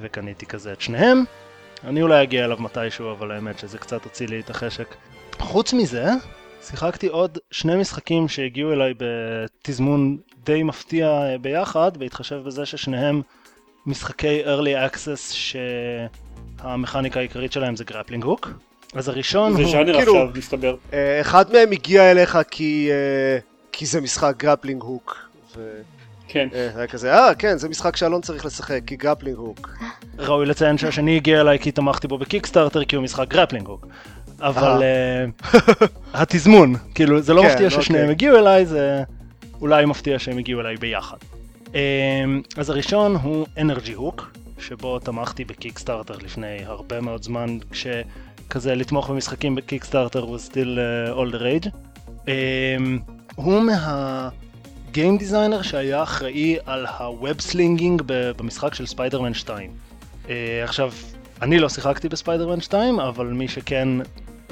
וקניתי 0.01 0.45
כזה 0.45 0.73
את 0.73 0.81
שניהם. 0.81 1.23
אני 1.83 2.01
אולי 2.01 2.23
אגיע 2.23 2.45
אליו 2.45 2.57
מתישהו, 2.59 3.11
אבל 3.11 3.31
האמת 3.31 3.59
שזה 3.59 3.77
קצת 3.77 4.03
הוציא 4.03 4.27
לי 4.27 4.39
את 4.39 4.49
החשק. 4.49 4.95
חוץ 5.39 5.73
מזה, 5.73 6.05
שיחקתי 6.63 7.07
עוד 7.07 7.37
שני 7.51 7.75
משחקים 7.75 8.27
שהגיעו 8.27 8.73
אליי 8.73 8.93
בתזמון 8.97 10.17
די 10.43 10.63
מפתיע 10.63 11.37
ביחד, 11.41 11.97
בהתחשב 11.97 12.41
בזה 12.45 12.65
ששניהם 12.65 13.21
משחקי 13.85 14.43
early 14.43 14.91
access 14.93 15.33
שהמכניקה 16.59 17.19
העיקרית 17.19 17.51
שלהם 17.51 17.75
זה 17.75 17.83
grappling 17.83 18.23
hook. 18.23 18.49
אז 18.95 19.09
הראשון 19.09 19.53
זה 19.53 19.61
הוא... 19.61 19.71
ז'אנר 19.71 19.97
כאילו- 19.97 20.15
עכשיו, 20.15 20.37
מסתבר. 20.37 20.75
אה, 20.93 21.21
אחד 21.21 21.51
מהם 21.53 21.71
הגיע 21.71 22.11
אליך 22.11 22.37
כי... 22.51 22.89
אה, 22.91 23.39
כי 23.71 23.85
זה 23.85 24.01
משחק 24.01 24.33
grappling 24.37 24.81
hook. 24.81 25.17
ו... 25.55 25.81
כן. 26.31 26.47
אה, 26.53 26.69
היה 26.75 26.87
כזה, 26.87 27.13
אה, 27.13 27.35
כן, 27.35 27.57
זה 27.57 27.69
משחק 27.69 27.95
שאלון 27.95 28.21
צריך 28.21 28.45
לשחק, 28.45 28.79
כי 28.87 28.95
grappling 28.95 29.37
hook. 29.37 29.77
ראוי 30.19 30.45
לציין 30.45 30.77
שהשני 30.77 31.15
הגיע 31.15 31.41
אליי 31.41 31.59
כי 31.59 31.71
תמכתי 31.71 32.07
בו 32.07 32.17
ב 32.17 32.23
Kickstarter 32.23 32.83
כי 32.83 32.95
הוא 32.95 33.03
משחק 33.03 33.27
grappling 33.27 33.67
hook. 33.67 33.87
אבל 34.41 34.83
אה, 34.83 35.49
התזמון, 36.21 36.75
כאילו 36.95 37.21
זה 37.21 37.33
לא 37.33 37.41
כן, 37.41 37.47
מפתיע 37.47 37.69
ששניהם 37.69 38.03
אוקיי. 38.03 38.11
הגיעו 38.11 38.37
אליי, 38.37 38.65
זה 38.65 39.03
אולי 39.61 39.85
מפתיע 39.85 40.19
שהם 40.19 40.37
הגיעו 40.37 40.61
אליי 40.61 40.75
ביחד. 40.75 41.17
אה, 41.75 41.81
אז 42.57 42.69
הראשון 42.69 43.15
הוא 43.15 43.45
Energy 43.57 43.93
Hook, 43.93 44.31
שבו 44.59 44.99
תמכתי 44.99 45.45
ב 45.45 45.51
Kickstarter 45.51 46.17
לפני 46.23 46.57
הרבה 46.65 47.01
מאוד 47.01 47.23
זמן, 47.23 47.57
כשכזה 47.71 48.75
לתמוך 48.75 49.09
במשחקים 49.09 49.55
ב 49.55 49.61
Kickstarter 49.61 50.25
still 50.25 50.79
all 51.15 51.33
the 51.33 51.39
rage. 51.39 51.69
אה, 52.27 52.77
הוא 53.35 53.61
מה... 53.61 54.29
game 54.91 55.17
designer 55.17 55.61
שהיה 55.61 56.03
אחראי 56.03 56.57
על 56.65 56.85
ה 56.85 56.99
web 56.99 57.41
slinging 57.41 58.01
במשחק 58.07 58.73
של 58.73 58.85
ספיידרמן 58.85 59.33
2. 59.33 59.71
Uh, 60.25 60.29
עכשיו, 60.63 60.91
אני 61.41 61.59
לא 61.59 61.69
שיחקתי 61.69 62.09
בספיידרמן 62.09 62.61
2, 62.61 62.99
אבל 62.99 63.25
מי 63.25 63.47
שכן, 63.47 63.87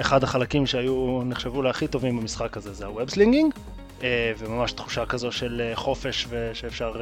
אחד 0.02 0.23
החלקים 0.23 0.65
שהיו, 0.65 1.21
נחשבו 1.26 1.62
להכי 1.62 1.88
טובים 1.88 2.19
במשחק 2.19 2.58
הזה 2.58 2.73
זה 2.73 2.86
ה 2.86 2.91
web 2.91 3.10
slinging, 3.10 3.54
uh, 4.00 4.04
וממש 4.38 4.71
תחושה 4.71 5.06
כזו 5.06 5.32
של 5.32 5.71
uh, 5.73 5.76
חופש 5.76 6.28
ושאפשר... 6.30 6.93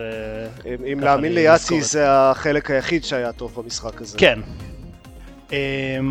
אם 0.93 0.99
להאמין 0.99 1.37
את 1.37 1.83
זה 1.83 2.11
החלק 2.11 2.71
היחיד 2.71 3.03
שהיה 3.03 3.31
טוב 3.31 3.53
במשחק 3.55 4.01
הזה. 4.01 4.17
כן. 4.17 4.39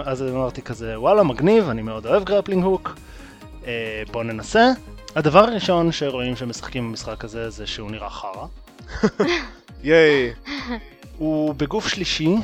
אז 0.04 0.22
אמרתי 0.22 0.62
כזה, 0.62 1.00
וואלה, 1.00 1.22
מגניב, 1.22 1.68
אני 1.68 1.82
מאוד 1.82 2.06
אוהב 2.06 2.24
grappling 2.24 2.64
hook, 2.64 2.98
בוא 4.12 4.24
ננסה. 4.24 4.72
הדבר 5.16 5.38
הראשון 5.38 5.92
שרואים 5.92 6.36
שמשחקים 6.36 6.88
במשחק 6.88 7.24
הזה 7.24 7.50
זה 7.50 7.66
שהוא 7.66 7.90
נראה 7.90 8.10
חרא. 8.10 8.46
ייי. 9.84 10.32
הוא 11.18 11.54
בגוף 11.54 11.88
שלישי, 11.88 12.34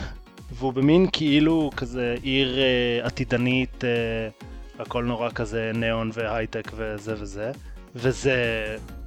והוא 0.52 0.72
במין 0.72 1.06
כאילו 1.12 1.70
כזה 1.76 2.14
עיר 2.22 2.56
uh, 2.56 3.06
עתידנית, 3.06 3.84
uh, 3.84 4.82
הכל 4.82 5.04
נורא 5.04 5.30
כזה 5.30 5.70
ניאון 5.74 6.10
והייטק 6.14 6.70
וזה 6.76 7.14
וזה. 7.18 7.52
וזה, 7.94 8.36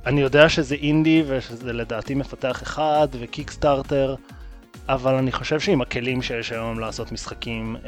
אני 0.05 0.21
יודע 0.21 0.49
שזה 0.49 0.75
אינדי 0.75 1.23
ושזה 1.27 1.73
לדעתי 1.73 2.15
מפתח 2.15 2.63
אחד 2.63 3.07
וקיקסטארטר, 3.19 4.15
אבל 4.89 5.15
אני 5.15 5.31
חושב 5.31 5.59
שעם 5.59 5.81
הכלים 5.81 6.21
שיש 6.21 6.51
היום 6.51 6.79
לעשות 6.79 7.11
משחקים, 7.11 7.75
uh, 7.83 7.87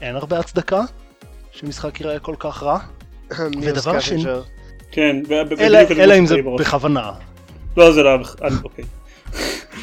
אין 0.00 0.16
הרבה 0.16 0.38
הצדקה 0.38 0.80
שמשחק 1.52 2.00
ייראה 2.00 2.18
כל 2.18 2.34
כך 2.38 2.62
רע. 2.62 2.78
ודבר 3.62 4.00
שני-. 4.00 4.57
כן, 4.92 5.16
אלא, 5.30 5.44
בדיוק 5.44 5.60
אני 5.60 6.04
אלא 6.04 6.18
אם 6.18 6.26
זה 6.26 6.42
בראש. 6.42 6.60
בכוונה. 6.60 7.12
לא, 7.76 7.92
זה 7.92 8.02
לא 8.02 8.08
היה 8.08 8.18
בכוונה. 8.18 8.56
אוקיי. 8.64 8.84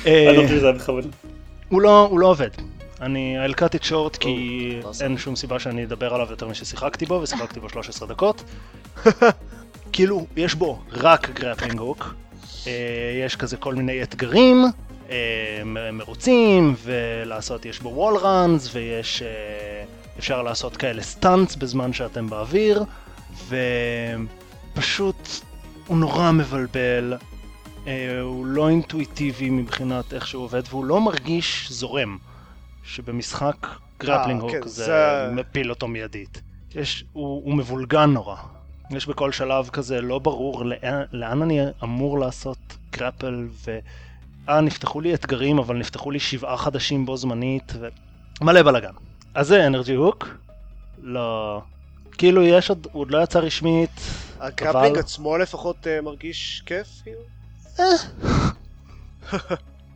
אה, 0.05 0.29
אני 0.29 0.37
לא 0.37 0.43
חושב 0.43 0.55
שזה 0.55 0.65
היה 0.65 0.75
בכוונה. 0.75 1.07
הוא 1.69 1.81
לא, 1.81 2.09
לא 2.19 2.27
עובד. 2.27 2.49
אני 3.01 3.37
it 3.75 3.89
short 3.89 4.17
כי. 4.19 4.79
אין 5.01 5.17
שום 5.17 5.35
סיבה 5.35 5.59
שאני 5.59 5.83
אדבר 5.83 6.13
עליו 6.13 6.27
יותר 6.29 6.47
מששיחקתי 6.47 7.05
בו, 7.05 7.19
ושיחקתי 7.23 7.59
בו 7.59 7.69
13 7.69 8.07
דקות. 8.07 8.43
כאילו, 9.93 10.25
יש 10.37 10.55
בו 10.55 10.79
רק 10.91 11.29
grappling 11.39 11.79
hook. 11.79 12.15
יש 13.25 13.35
כזה 13.35 13.57
כל 13.57 13.75
מיני 13.75 14.03
אתגרים, 14.03 14.65
אה, 15.09 15.15
מרוצים, 15.93 16.75
ולעשות, 16.83 17.65
יש 17.65 17.79
בו 17.79 17.89
wall 17.89 18.17
runs, 18.17 18.69
ויש... 18.73 19.21
אה, 19.21 19.85
אפשר 20.19 20.41
לעשות 20.41 20.77
כאלה 20.77 21.01
stunts 21.03 21.55
בזמן 21.55 21.93
שאתם 21.93 22.29
באוויר, 22.29 22.83
ופשוט 24.75 25.29
הוא 25.87 25.97
נורא 25.97 26.31
מבלבל. 26.31 27.13
אה, 27.87 28.21
הוא 28.21 28.45
לא 28.45 28.69
אינטואיטיבי 28.69 29.49
מבחינת 29.49 30.13
איך 30.13 30.27
שהוא 30.27 30.43
עובד, 30.43 30.61
והוא 30.69 30.85
לא 30.85 31.01
מרגיש 31.01 31.71
זורם. 31.71 32.17
שבמשחק 32.83 33.67
grappling 33.99 34.41
כן, 34.41 34.57
hook 34.57 34.67
זה 34.67 34.85
זה- 34.85 35.29
מפיל 35.33 35.69
אותו 35.69 35.87
מיידית. 35.87 36.41
יש, 36.75 37.03
הוא, 37.13 37.41
הוא 37.45 37.53
מבולגן 37.55 38.09
נורא. 38.09 38.35
יש 38.91 39.07
בכל 39.07 39.31
שלב 39.31 39.69
כזה 39.69 40.01
לא 40.01 40.19
ברור 40.19 40.65
לאן, 40.65 41.01
לאן 41.11 41.41
אני 41.41 41.59
אמור 41.83 42.19
לעשות 42.19 42.57
grapple, 42.91 43.47
ו... 43.65 43.79
אה, 44.49 44.61
נפתחו 44.61 45.01
לי 45.01 45.13
אתגרים, 45.13 45.57
אבל 45.59 45.77
נפתחו 45.77 46.11
לי 46.11 46.19
שבעה 46.19 46.57
חדשים 46.57 47.05
בו 47.05 47.17
זמנית, 47.17 47.73
ומלא 48.41 48.63
בלאגן. 48.63 48.93
אז 49.33 49.47
זה 49.47 49.67
אנרג'י 49.67 49.93
הוק. 49.93 50.27
לא... 51.01 51.61
כאילו 52.17 52.43
יש 52.43 52.69
עוד, 52.69 52.87
הוא 52.91 53.01
עוד 53.01 53.11
לא 53.11 53.23
יצא 53.23 53.39
רשמית, 53.39 53.89
הגרפלינג 54.45 54.91
אבל- 54.91 54.99
עצמו 54.99 55.37
לפחות 55.37 55.87
אה, 55.87 56.01
מרגיש 56.01 56.63
כיף, 56.65 56.87
כאילו? 57.03 57.19
אה. 57.79 57.85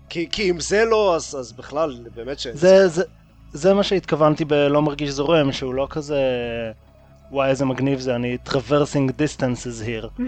כי 0.10 0.28
כי 0.32 0.50
אם 0.52 0.60
זה 0.60 0.86
לא, 0.86 1.16
אז 1.16 1.36
אז 1.40 1.52
בכלל, 1.52 2.00
באמת 2.16 2.40
ש... 2.40 2.48
זה, 2.48 2.88
זה, 2.88 3.04
זה 3.54 3.74
מה 3.74 3.84
שהתכוונתי 3.84 4.46
בלא 4.46 4.82
מרגיש 4.82 5.10
זורם, 5.10 5.52
שהוא 5.52 5.74
לא 5.74 5.88
כזה... 5.90 6.22
וואי 7.32 7.50
איזה 7.50 7.66
מגניב 7.66 8.00
זה, 8.00 8.16
אני 8.16 8.38
traversing 8.48 9.10
distances 9.20 9.86
here. 9.86 10.22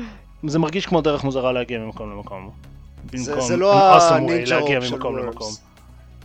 זה 0.48 0.60
מרגיש 0.60 0.86
כמו 0.86 1.02
דרך 1.02 1.24
מוזרה 1.24 1.52
להגיע 1.52 1.80
ממקום 1.80 2.12
למקום. 2.12 2.52
זה- 3.14 3.32
במקום 3.32 3.48
זה 3.48 3.58
לא 3.58 3.98
awesome 3.98 4.12
way 4.12 4.14
ה 4.14 4.21
ninja 4.21 4.58
rope 4.60 4.70
של. 4.84 4.96
למקום. 4.96 5.52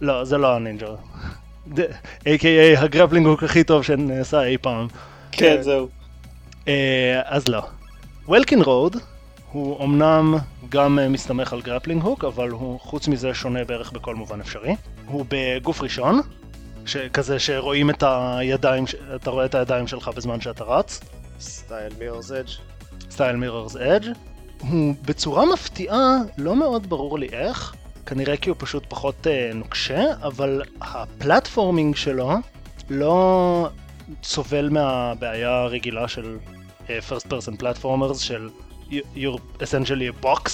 לא, 0.00 0.24
זה 0.24 0.38
לא 0.38 0.56
ה 0.56 0.61
ninja. 0.61 0.86
A.K.A 2.24 2.78
ה 2.78 2.83
grappling 2.83 3.26
hook 3.26 3.42
הכי 3.42 3.64
טוב 3.64 3.82
שנעשה 3.82 4.44
אי 4.44 4.58
פעם. 4.58 4.86
כן, 5.32 5.62
זהו. 5.62 5.88
אה, 6.68 7.20
אז 7.24 7.48
לא. 7.48 7.62
וולקין 8.28 8.62
רוד 8.62 8.96
הוא 9.52 9.84
אמנם 9.84 10.34
גם 10.68 10.98
אה, 10.98 11.08
מסתמך 11.08 11.52
על 11.52 11.62
grappling 11.62 12.02
hook, 12.02 12.24
אבל 12.24 12.50
הוא 12.50 12.80
חוץ 12.80 13.08
מזה 13.08 13.34
שונה 13.34 13.64
בערך 13.64 13.92
בכל 13.92 14.14
מובן 14.14 14.40
אפשרי. 14.40 14.76
הוא 15.06 15.26
בגוף 15.28 15.82
ראשון, 15.82 16.20
שכזה 16.86 17.38
שרואים 17.38 17.90
את 17.90 18.04
הידיים, 18.06 18.84
אתה 19.14 19.30
רואה 19.30 19.44
את 19.44 19.54
הידיים 19.54 19.86
שלך 19.86 20.08
בזמן 20.08 20.40
שאתה 20.40 20.64
רץ, 20.64 21.00
style 21.40 21.92
Mirror's 21.98 22.32
Edge. 22.32 22.48
style 23.10 23.36
Mirror's 23.36 23.76
Edge. 23.76 24.12
הוא 24.60 24.94
בצורה 25.04 25.52
מפתיעה, 25.52 26.16
לא 26.38 26.56
מאוד 26.56 26.86
ברור 26.86 27.18
לי 27.18 27.28
איך, 27.32 27.74
כנראה 28.06 28.36
כי 28.36 28.50
הוא 28.50 28.56
פשוט 28.58 28.84
פחות 28.88 29.26
אה, 29.26 29.50
נוקשה, 29.54 30.04
אבל 30.22 30.62
ה 30.80 30.90
platforming 30.90 31.96
שלו 31.96 32.30
לא 32.90 33.68
סובל 34.22 34.68
מהבעיה 34.68 35.58
הרגילה 35.58 36.08
של 36.08 36.36
first 37.08 37.26
person 37.26 37.62
platformers 37.62 38.18
של 38.18 38.48
you- 38.90 38.94
you're 39.16 39.62
essentially 39.62 40.22
a 40.22 40.24
box, 40.24 40.50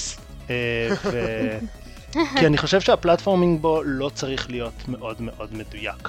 אה, 0.51 0.89
ו... 1.05 1.59
כי 2.39 2.47
אני 2.47 2.59
חושב 2.59 2.81
שה 2.81 2.98
platforming 2.98 3.61
בו 3.61 3.83
לא 3.85 4.11
צריך 4.15 4.51
להיות 4.51 4.89
מאוד 4.89 5.17
מאוד 5.21 5.55
מדויק. 5.55 6.09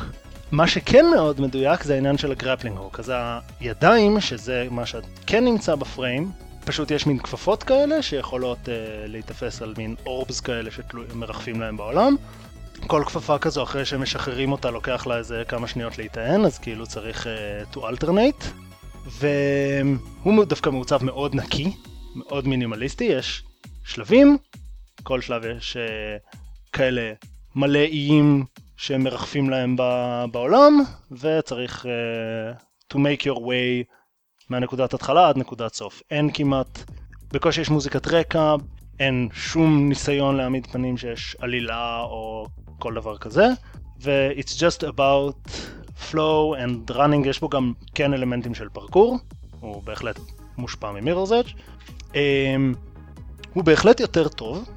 מה 0.51 0.67
שכן 0.67 1.05
מאוד 1.15 1.41
מדויק 1.41 1.83
זה 1.83 1.93
העניין 1.93 2.17
של 2.17 2.31
ה 2.31 2.36
grappling 2.36 2.77
hook, 2.77 2.99
אז 2.99 3.13
הידיים, 3.59 4.21
שזה 4.21 4.67
מה 4.71 4.85
שכן 4.85 5.45
נמצא 5.45 5.75
בפריים, 5.75 6.31
פשוט 6.65 6.91
יש 6.91 7.07
מין 7.07 7.19
כפפות 7.19 7.63
כאלה 7.63 8.01
שיכולות 8.01 8.57
uh, 8.65 8.69
להיתפס 9.07 9.61
על 9.61 9.73
מין 9.77 9.95
אורבס 10.05 10.39
כאלה 10.39 10.69
שמרחפים 10.71 11.61
להם 11.61 11.77
בעולם. 11.77 12.15
כל 12.87 13.03
כפפה 13.05 13.37
כזו 13.37 13.63
אחרי 13.63 13.85
שמשחררים 13.85 14.51
אותה 14.51 14.71
לוקח 14.71 15.07
לה 15.07 15.17
איזה 15.17 15.43
כמה 15.47 15.67
שניות 15.67 15.97
להיטען, 15.97 16.45
אז 16.45 16.59
כאילו 16.59 16.87
צריך 16.87 17.27
uh, 17.27 17.75
to 17.75 17.79
alternate. 17.79 18.62
והוא 19.05 20.45
דווקא 20.45 20.69
מעוצב 20.69 21.03
מאוד 21.03 21.35
נקי, 21.35 21.75
מאוד 22.15 22.47
מינימליסטי, 22.47 23.03
יש 23.03 23.43
שלבים, 23.85 24.37
כל 25.03 25.21
שלב 25.21 25.45
יש 25.45 25.77
uh, 25.77 26.37
כאלה 26.73 27.13
מלא 27.55 27.79
איים 27.79 28.45
שמרחפים 28.77 29.49
להם 29.49 29.75
בעולם, 30.31 30.73
וצריך 31.11 31.85
uh, 31.85 32.63
to 32.93 32.97
make 32.97 33.21
your 33.21 33.37
way 33.37 33.93
מהנקודת 34.49 34.93
התחלה 34.93 35.29
עד 35.29 35.37
נקודת 35.37 35.73
סוף. 35.73 36.01
אין 36.11 36.29
כמעט, 36.33 36.79
בקושי 37.33 37.61
יש 37.61 37.69
מוזיקת 37.69 38.07
רקע, 38.07 38.55
אין 38.99 39.29
שום 39.33 39.89
ניסיון 39.89 40.37
להעמיד 40.37 40.67
פנים 40.67 40.97
שיש 40.97 41.35
עלילה 41.39 42.01
או 42.01 42.47
כל 42.79 42.93
דבר 42.93 43.17
כזה, 43.17 43.45
ו-it's 44.01 44.51
just 44.51 44.83
about 44.87 45.49
flow 46.01 46.55
and 46.57 46.91
running, 46.91 47.27
יש 47.27 47.39
בו 47.39 47.49
גם 47.49 47.73
כן 47.95 48.13
אלמנטים 48.13 48.55
של 48.55 48.69
פרקור, 48.69 49.19
הוא 49.59 49.83
בהחלט 49.83 50.19
מושפע 50.57 50.91
ממירור's 50.91 51.29
edge. 51.29 51.53
Um, 52.11 52.15
הוא 53.53 53.63
בהחלט 53.63 53.99
יותר 53.99 54.27
טוב, 54.27 54.69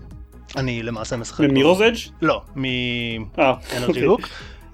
אני 0.56 0.82
למעשה 0.82 1.16
משחק... 1.16 1.44
ממירור's 1.44 1.78
edge? 1.80 2.10
לא, 2.22 2.42
מ-Energy 2.56 4.20
Hook. 4.20 4.26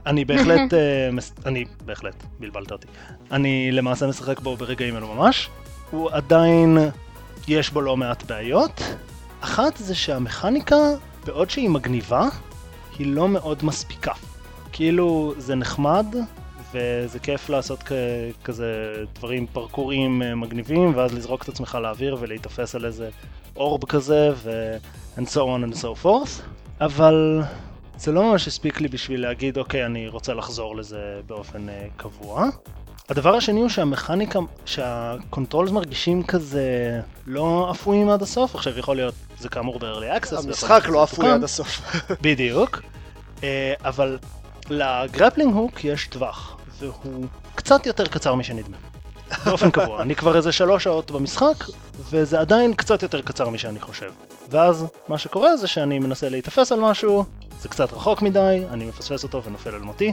אני 0.07 0.25
בהחלט, 0.25 0.75
אני 1.47 1.65
בהחלט, 1.85 2.25
בלבלת 2.41 2.73
אותי. 2.73 2.87
אני 3.31 3.73
למעשה 3.73 4.07
משחק 4.07 4.41
בו 4.41 4.57
ברגעים 4.57 4.97
אלו 4.97 5.15
ממש. 5.15 5.49
הוא 5.91 6.11
עדיין, 6.11 6.79
יש 7.49 7.71
בו 7.71 7.81
לא 7.81 7.97
מעט 7.97 8.23
בעיות. 8.23 8.83
אחת 9.41 9.77
זה 9.77 9.95
שהמכניקה, 9.95 10.77
בעוד 11.27 11.51
שהיא 11.51 11.71
מגניבה, 11.71 12.29
היא 12.99 13.07
לא 13.07 13.29
מאוד 13.29 13.65
מספיקה. 13.65 14.13
כאילו, 14.73 15.35
זה 15.39 15.55
נחמד, 15.55 16.07
וזה 16.73 17.19
כיף 17.19 17.51
לעשות 17.51 17.85
כזה 18.45 18.95
דברים 19.15 19.47
פרקורים 19.47 20.23
מגניבים, 20.37 20.93
ואז 20.97 21.15
לזרוק 21.15 21.43
את 21.43 21.49
עצמך 21.49 21.79
לאוויר 21.83 22.17
ולהיתפס 22.21 22.75
על 22.75 22.85
איזה 22.85 23.11
אורב 23.57 23.85
כזה, 23.85 24.31
ו... 24.37 24.77
and 25.17 25.27
so 25.27 25.41
on 25.41 25.63
and 25.63 25.77
so 25.77 26.05
forth, 26.05 26.43
אבל 26.81 27.43
זה 27.99 28.13
לא 28.13 28.31
ממש 28.31 28.49
הספיק 28.49 28.81
לי 28.81 28.89
בשביל 28.89 29.23
להגיד, 29.23 29.59
אוקיי, 29.59 29.87
אני 29.87 30.09
רוצה 30.09 30.35
לחזור 30.35 30.77
לזה 30.77 31.21
באופן 31.27 31.69
אה, 31.69 31.73
קבוע. 31.97 32.47
הדבר 33.09 33.35
השני 33.35 33.61
הוא 33.61 33.69
שהמכניקה, 33.69 34.39
שה 34.65 34.94
controls 34.94 35.71
מרגישים 35.71 36.23
כזה 36.23 37.01
לא 37.27 37.69
אפויים 37.71 38.09
עד 38.09 38.23
הסוף, 38.23 38.55
עכשיו 38.55 38.79
יכול 38.79 38.97
להיות, 38.97 39.15
זה 39.39 39.49
כאמור 39.49 39.79
ב-early 39.79 40.21
access. 40.21 40.39
המשחק 40.45 40.85
לא 40.89 41.05
אפוי 41.05 41.31
עד 41.31 41.45
הסוף. 41.45 41.81
בדיוק, 42.23 42.81
אה, 43.37 43.43
אבל 43.85 44.19
ל 44.73 44.81
grappling 44.81 45.55
hook 45.55 45.85
יש 45.85 46.07
טווח, 46.07 46.57
והוא 46.79 47.27
קצת 47.55 47.87
יותר 47.87 48.07
קצר 48.07 48.35
משנדמה. 48.35 48.77
באופן 49.45 49.71
קבוע. 49.71 50.03
אני 50.03 50.15
כבר 50.15 50.37
איזה 50.37 50.53
שלוש 50.53 50.85
שעות 50.85 51.11
במשחק, 51.11 51.65
וזה 52.11 52.41
עדיין 52.41 52.75
קצת 52.75 53.03
יותר 53.03 53.23
קצר 53.23 53.49
משאני 53.49 53.81
חושב. 53.81 54.11
ואז 54.51 54.87
מה 55.09 55.19
שקורה 55.19 55.57
זה 55.57 55.67
שאני 55.67 55.99
מנסה 55.99 56.29
להיתפס 56.29 56.73
על 56.73 56.81
משהו, 56.81 57.25
זה 57.61 57.69
קצת 57.69 57.93
רחוק 57.93 58.23
מדי, 58.23 58.63
אני 58.71 58.85
מפספס 58.85 59.23
אותו 59.23 59.43
ונופל 59.43 59.75
על 59.75 59.81
מותי. 59.81 60.13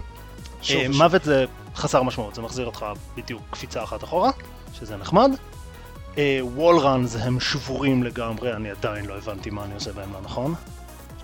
אה, 0.69 0.85
מוות 0.97 1.23
זה 1.23 1.45
חסר 1.75 2.03
משמעות, 2.03 2.35
זה 2.35 2.41
מחזיר 2.41 2.65
אותך 2.65 2.85
בדיוק 3.17 3.41
קפיצה 3.49 3.83
אחת 3.83 4.03
אחורה, 4.03 4.31
שזה 4.73 4.97
נחמד. 4.97 5.31
וול 6.41 6.77
uh, 6.77 6.81
ראנס 6.81 7.15
הם 7.15 7.39
שבורים 7.39 8.03
לגמרי, 8.03 8.53
אני 8.53 8.71
עדיין 8.71 9.05
לא 9.05 9.17
הבנתי 9.17 9.49
מה 9.49 9.65
אני 9.65 9.73
עושה 9.73 9.91
בהם 9.91 10.13
לא 10.13 10.19
נכון. 10.23 10.55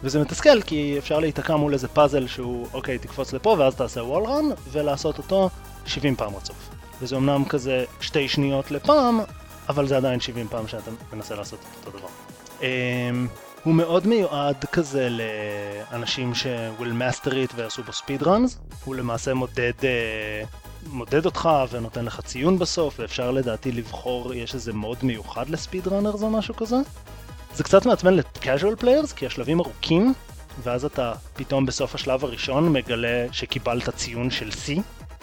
וזה 0.03 0.19
מתסכל 0.19 0.61
כי 0.61 0.95
אפשר 0.97 1.19
להיתקע 1.19 1.55
מול 1.55 1.73
איזה 1.73 1.87
פאזל 1.87 2.27
שהוא 2.27 2.67
אוקיי 2.73 2.97
תקפוץ 2.97 3.33
לפה 3.33 3.55
ואז 3.59 3.75
תעשה 3.75 4.03
וול 4.03 4.23
רן 4.23 4.45
ולעשות 4.71 5.17
אותו 5.17 5.49
70 5.85 6.15
פעם 6.15 6.35
רצוף. 6.35 6.69
וזה 7.01 7.15
אמנם 7.15 7.45
כזה 7.45 7.85
שתי 8.01 8.27
שניות 8.27 8.71
לפעם, 8.71 9.19
אבל 9.69 9.87
זה 9.87 9.97
עדיין 9.97 10.19
70 10.19 10.47
פעם 10.47 10.67
שאתה 10.67 10.91
מנסה 11.13 11.35
לעשות 11.35 11.59
את 11.59 11.85
אותו 11.85 11.97
דבר. 11.97 12.07
Um, 12.59 12.63
הוא 13.63 13.73
מאוד 13.73 14.07
מיועד 14.07 14.65
כזה 14.71 15.07
לאנשים 15.09 16.35
ש-will 16.35 16.81
master 16.99 17.29
it 17.29 17.53
ועשו 17.55 17.83
בו 17.83 17.91
speed 17.91 18.23
runs, 18.23 18.57
הוא 18.85 18.95
למעשה 18.95 19.33
מודד, 19.33 19.73
uh, 19.79 20.47
מודד 20.87 21.25
אותך 21.25 21.49
ונותן 21.71 22.05
לך 22.05 22.21
ציון 22.21 22.59
בסוף, 22.59 22.99
ואפשר 22.99 23.31
לדעתי 23.31 23.71
לבחור, 23.71 24.33
יש 24.33 24.53
איזה 24.53 24.73
מוד 24.73 24.97
מיוחד 25.03 25.49
לספיד 25.49 25.87
ראנרס 25.87 26.21
או 26.21 26.29
משהו 26.29 26.55
כזה. 26.55 26.75
זה 27.55 27.63
קצת 27.63 27.85
מעצבן 27.85 28.13
ל-casual 28.13 28.81
players, 28.81 29.13
כי 29.15 29.25
השלבים 29.25 29.59
ארוכים, 29.59 30.13
ואז 30.63 30.85
אתה 30.85 31.13
פתאום 31.33 31.65
בסוף 31.65 31.95
השלב 31.95 32.23
הראשון 32.23 32.73
מגלה 32.73 33.25
שקיבלת 33.31 33.89
ציון 33.89 34.31
של 34.31 34.49
C, 34.49 34.81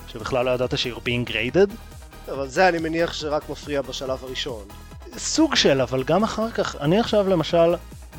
שבכלל 0.09 0.45
לא 0.45 0.51
ידעת 0.51 0.79
ש-you're 0.79 1.01
being 1.01 1.31
graded. 1.31 1.71
אבל 2.33 2.49
זה 2.49 2.69
אני 2.69 2.79
מניח 2.79 3.13
שרק 3.13 3.49
מפריע 3.49 3.83
בשלב 3.83 4.25
הראשון. 4.25 4.65
סוג 5.17 5.55
של, 5.55 5.81
אבל 5.81 6.03
גם 6.03 6.25
אחר 6.25 6.51
כך, 6.51 6.77
אני 6.81 7.01
עכשיו 7.01 7.29
למשל, 7.29 7.75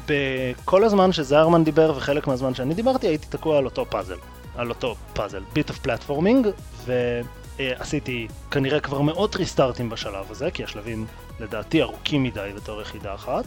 בכל 0.07 0.83
הזמן 0.83 1.11
שזיירמן 1.11 1.63
דיבר 1.63 1.93
וחלק 1.97 2.27
מהזמן 2.27 2.55
שאני 2.55 2.73
דיברתי 2.73 3.07
הייתי 3.07 3.27
תקוע 3.29 3.57
על 3.57 3.65
אותו 3.65 3.85
פאזל, 3.89 4.17
על 4.55 4.69
אותו 4.69 4.95
פאזל, 5.13 5.43
bit 5.53 5.69
of 5.69 5.79
platforming, 5.79 6.47
ועשיתי 6.85 8.27
כנראה 8.51 8.79
כבר 8.79 9.01
מאות 9.01 9.35
ריסטארטים 9.35 9.89
בשלב 9.89 10.31
הזה, 10.31 10.51
כי 10.51 10.63
השלבים 10.63 11.05
לדעתי 11.39 11.81
ארוכים 11.81 12.23
מדי 12.23 12.49
בתור 12.55 12.81
יחידה 12.81 13.13
אחת, 13.13 13.45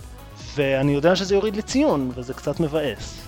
ואני 0.55 0.93
יודע 0.93 1.17
שזה 1.17 1.35
יוריד 1.35 1.57
לי 1.57 1.63
ציון, 1.63 2.11
וזה 2.15 2.35
קצת 2.35 2.61
מבאס. 2.61 3.27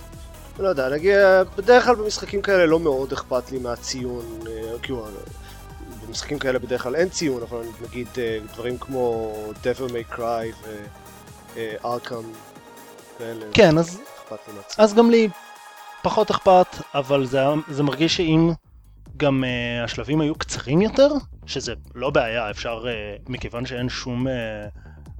לא 0.59 0.67
יודע, 0.67 0.89
נגיד, 0.89 1.15
בדרך 1.57 1.85
כלל 1.85 1.95
במשחקים 1.95 2.41
כאלה 2.41 2.65
לא 2.65 2.79
מאוד 2.79 3.13
אכפת 3.13 3.51
לי 3.51 3.59
מהציון, 3.59 4.25
אה, 4.47 4.79
כאילו, 4.81 5.07
במשחקים 6.07 6.39
כאלה 6.39 6.59
בדרך 6.59 6.83
כלל 6.83 6.95
אין 6.95 7.09
ציון, 7.09 7.41
אבל 7.41 7.61
נגיד 7.87 8.07
אה, 8.17 8.39
דברים 8.53 8.77
כמו 8.77 9.33
Devil 9.63 9.91
May 9.91 10.15
Cry 10.15 10.45
ו-Arkham 10.63 12.25
כאלה, 13.17 13.45
כן, 13.53 13.77
אז, 13.77 13.99
אז 14.77 14.93
גם 14.93 15.11
לי 15.11 15.29
פחות 16.01 16.31
אכפת, 16.31 16.67
אבל 16.93 17.25
זה, 17.25 17.39
זה 17.69 17.83
מרגיש 17.83 18.17
שאם 18.17 18.51
גם 19.17 19.43
uh, 19.43 19.85
השלבים 19.85 20.21
היו 20.21 20.35
קצרים 20.35 20.81
יותר, 20.81 21.09
שזה 21.45 21.73
לא 21.95 22.09
בעיה, 22.09 22.49
אפשר, 22.49 22.83
uh, 22.83 23.31
מכיוון 23.31 23.65
שאין 23.65 23.89
שום 23.89 24.27
uh, 24.27 24.31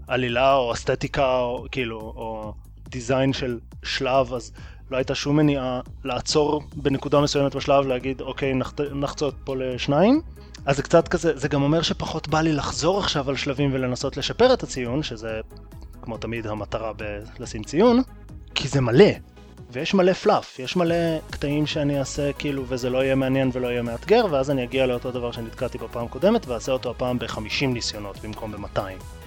עלילה 0.10 0.56
או 0.56 0.74
אסתטיקה, 0.74 1.40
או 1.40 1.66
כאילו, 1.72 2.00
או 2.00 2.54
דיזיין 2.90 3.34
של 3.34 3.60
שלב, 3.84 4.34
אז 4.34 4.52
לא 4.92 4.98
הייתה 4.98 5.16
שום 5.16 5.36
מניעה 5.36 5.82
לעצור 6.04 6.64
בנקודה 6.76 7.22
מסוימת 7.22 7.56
בשלב, 7.56 7.88
להגיד, 7.88 8.22
אוקיי, 8.22 8.54
נחת, 8.54 8.82
נחצות 8.82 9.36
פה 9.44 9.56
לשניים. 9.56 10.22
אז 10.66 10.76
זה 10.76 10.84
קצת 10.84 11.08
כזה, 11.08 11.38
זה 11.38 11.48
גם 11.48 11.64
אומר 11.64 11.82
שפחות 11.82 12.28
בא 12.28 12.42
לי 12.42 12.54
לחזור 12.54 13.00
עכשיו 13.00 13.30
על 13.30 13.36
שלבים 13.36 13.70
ולנסות 13.74 14.18
לשפר 14.18 14.54
את 14.54 14.64
הציון, 14.64 15.04
שזה 15.04 15.40
כמו 16.02 16.18
תמיד 16.18 16.48
המטרה 16.48 16.92
בלשים 16.94 17.64
ציון, 17.64 18.02
כי 18.56 18.68
זה 18.68 18.82
מלא, 18.82 19.12
ויש 19.72 19.94
מלא 19.94 20.14
פלאף, 20.14 20.60
יש 20.60 20.76
מלא 20.76 21.20
קטעים 21.30 21.68
שאני 21.68 22.00
אעשה 22.00 22.34
כאילו 22.34 22.64
וזה 22.68 22.90
לא 22.90 23.04
יהיה 23.04 23.16
מעניין 23.16 23.50
ולא 23.54 23.68
יהיה 23.68 23.82
מאתגר, 23.82 24.26
ואז 24.32 24.52
אני 24.52 24.64
אגיע 24.64 24.86
לאותו 24.86 25.12
דבר 25.12 25.32
שנתקעתי 25.32 25.78
בפעם 25.78 26.06
הקודמת 26.06 26.48
ואעשה 26.48 26.72
אותו 26.72 26.92
הפעם 26.92 27.20
ב-50 27.20 27.66
ניסיונות 27.68 28.18
במקום 28.20 28.52
ב-200. 28.52 29.19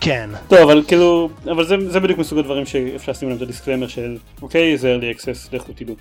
כן. 0.00 0.30
טוב, 0.48 0.58
אבל 0.58 0.84
כאילו, 0.88 1.30
אבל 1.44 1.64
זה, 1.64 1.90
זה 1.90 2.00
בדיוק 2.00 2.18
מסוג 2.18 2.38
הדברים 2.38 2.66
שאפשר 2.66 3.12
לשים 3.12 3.28
להם 3.28 3.36
את 3.36 3.42
ה 3.42 3.46
disclaimer 3.46 3.88
של, 3.88 4.18
אוקיי, 4.42 4.78
זה 4.78 4.96
early 4.96 5.18
access, 5.18 5.54
לכו 5.54 5.72
תדעו. 5.72 5.94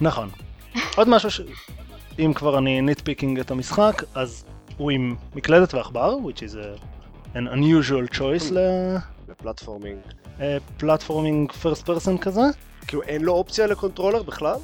נכון. 0.00 0.28
עוד 0.96 1.08
משהו 1.08 1.30
ש... 1.30 1.40
אם 2.18 2.32
כבר 2.34 2.58
אני 2.58 2.80
nitpicking 2.80 3.38
את 3.38 3.50
המשחק, 3.50 4.02
אז 4.14 4.44
הוא 4.76 4.90
עם 4.90 5.16
מקלדת 5.34 5.74
ועכבר, 5.74 6.16
which 6.24 6.38
is 6.38 6.54
a, 6.54 6.80
an 7.34 7.54
unusual 7.54 8.16
choice 8.16 8.52
ל... 8.52 8.58
ל 9.28 9.33
platforming. 9.33 9.98
platforming 10.76 11.52
first 11.52 11.86
person 11.86 12.18
כזה. 12.18 12.40
כאילו 12.86 13.02
אין 13.02 13.22
לו 13.22 13.32
אופציה 13.32 13.66
ל 13.66 13.71
controller 13.71 14.22
בכלל? 14.22 14.56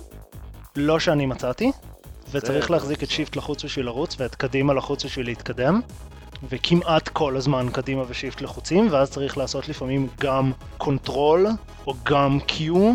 לא 0.76 1.00
שאני 1.00 1.26
מצאתי, 1.26 1.72
וצריך 2.30 2.70
להחזיק 2.70 3.02
את 3.02 3.10
shift 3.10 3.36
לחוץ 3.36 3.64
בשביל 3.64 3.86
לרוץ 3.86 4.16
ואת 4.18 4.34
קדימה 4.34 4.74
לחוץ 4.74 5.04
בשביל 5.04 5.26
להתקדם. 5.26 5.80
וכמעט 6.48 7.08
כל 7.08 7.36
הזמן 7.36 7.66
קדימה 7.72 8.02
ו 8.08 8.13
shift 8.13 8.40
לחוצים, 8.40 8.88
ואז 8.90 9.10
צריך 9.10 9.38
לעשות 9.38 9.68
לפעמים 9.68 10.08
גם 10.20 10.52
control 10.78 11.46
או 11.86 11.94
גם 12.04 12.38
Q, 12.46 12.92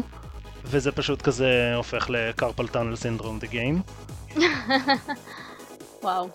וזה 0.65 0.91
פשוט 0.91 1.21
כזה 1.21 1.73
הופך 1.75 2.09
ל 2.09 2.17
carpal 2.17 2.67
tunnel 2.67 2.95
syndrome 2.95 3.39
the 3.39 3.47
game. 3.47 3.81
וואו. 6.03 6.29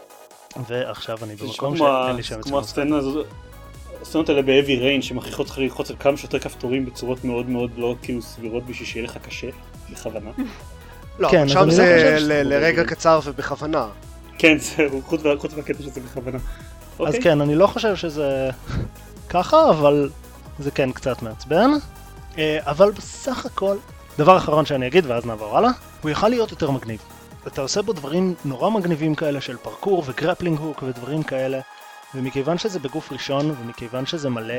ועכשיו 0.68 1.18
אני 1.22 1.36
במקום 1.36 1.76
שאין 1.76 2.16
לי 2.16 2.22
שם 2.22 2.42
כמו 2.42 2.59
הסצנה 2.59 2.96
הזאת, 2.96 3.26
הסצנות 3.98 4.28
האלה 4.28 4.42
ב-heavy 4.42 4.80
rain 4.80 5.02
שמכריחות 5.02 5.46
אותך 5.46 5.59
ללחוץ 5.59 5.90
על 5.90 5.96
כמה 6.00 6.16
שיותר 6.16 6.38
כפתורים 6.38 6.86
בצורות 6.86 7.24
מאוד 7.24 7.48
מאוד 7.48 7.70
לא 7.76 7.96
כאילו 8.02 8.22
סבירות 8.22 8.66
בשביל 8.66 8.88
שיהיה 8.88 9.05
לך 9.05 9.16
קשה, 9.16 9.48
בכוונה. 9.90 10.30
לא, 11.18 11.28
כן, 11.28 11.48
שם 11.48 11.59
לא 11.59 11.70
זה 11.70 12.16
לרגע 12.20 12.84
קצר 12.84 13.20
ובכוונה. 13.24 13.86
כן, 14.38 14.59
זהו, 14.59 15.02
חוץ 15.02 15.55
מהקטע 15.57 15.82
שזה 15.82 16.00
בכוונה. 16.00 16.38
אז 16.99 17.07
אוקיי. 17.07 17.22
כן, 17.22 17.40
אני 17.40 17.55
לא 17.55 17.66
חושב 17.66 17.97
שזה 17.97 18.51
ככה, 19.28 19.70
אבל 19.70 20.11
זה 20.59 20.70
כן 20.70 20.92
קצת 20.92 21.22
מעצבן. 21.22 21.70
אה, 22.38 22.59
אבל 22.62 22.90
בסך 22.90 23.47
הכל, 23.47 23.76
דבר 24.18 24.36
אחרון 24.36 24.66
שאני 24.66 24.86
אגיד 24.86 25.07
ואז 25.07 25.26
נעבור 25.26 25.59
הלאה, 25.59 25.70
הוא 26.03 26.11
יכל 26.11 26.28
להיות 26.28 26.51
יותר 26.51 26.70
מגניב. 26.70 27.01
אתה 27.47 27.61
עושה 27.61 27.82
בו 27.82 27.92
דברים 27.92 28.34
נורא 28.45 28.70
מגניבים 28.70 29.14
כאלה 29.14 29.40
של 29.40 29.57
פרקור 29.57 30.03
וגרפלינג 30.07 30.59
הוק 30.59 30.82
ודברים 30.82 31.22
כאלה, 31.22 31.61
ומכיוון 32.14 32.59
שזה 32.59 32.78
בגוף 32.78 33.12
ראשון, 33.12 33.55
ומכיוון 33.61 34.07
שזה 34.07 34.30
מלא 34.30 34.55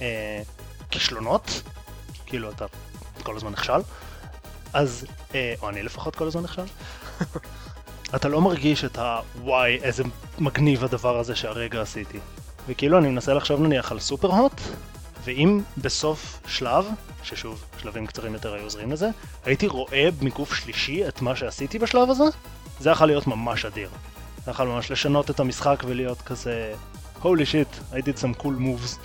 אה, 0.00 0.42
כישלונות, 0.90 1.62
כאילו 2.26 2.50
אתה 2.50 2.64
כל 3.22 3.36
הזמן 3.36 3.52
נכשל, 3.52 3.80
אז, 4.72 5.06
אה, 5.34 5.54
או 5.62 5.68
אני 5.68 5.82
לפחות 5.82 6.16
כל 6.16 6.26
הזמן 6.26 6.42
נכשל, 6.42 6.62
אתה 8.14 8.28
לא 8.28 8.40
מרגיש 8.40 8.84
את 8.84 8.98
הוואי 8.98 9.78
איזה 9.82 10.02
מגניב 10.38 10.84
הדבר 10.84 11.18
הזה 11.18 11.36
שהרגע 11.36 11.82
עשיתי. 11.82 12.18
וכאילו 12.68 12.98
אני 12.98 13.08
מנסה 13.08 13.34
לחשוב 13.34 13.60
נניח 13.60 13.92
על 13.92 14.00
סופר 14.00 14.28
הוט, 14.28 14.60
ואם 15.24 15.60
בסוף 15.78 16.40
שלב, 16.46 16.86
ששוב 17.22 17.64
שלבים 17.78 18.06
קצרים 18.06 18.34
יותר 18.34 18.54
היו 18.54 18.64
עוזרים 18.64 18.92
לזה, 18.92 19.08
הייתי 19.44 19.66
רואה 19.66 20.08
מגוף 20.22 20.54
שלישי 20.54 21.08
את 21.08 21.22
מה 21.22 21.36
שעשיתי 21.36 21.78
בשלב 21.78 22.10
הזה, 22.10 22.24
זה 22.80 22.90
יכול 22.90 23.06
להיות 23.06 23.26
ממש 23.26 23.64
אדיר. 23.64 23.88
זה 24.44 24.50
יכול 24.50 24.66
ממש 24.66 24.90
לשנות 24.90 25.30
את 25.30 25.40
המשחק 25.40 25.82
ולהיות 25.86 26.22
כזה 26.22 26.74
holy 27.22 27.46
shit, 27.52 27.94
I 27.94 28.00
did 28.00 28.18
some 28.18 28.42
cool 28.42 28.58
moves. 28.60 28.98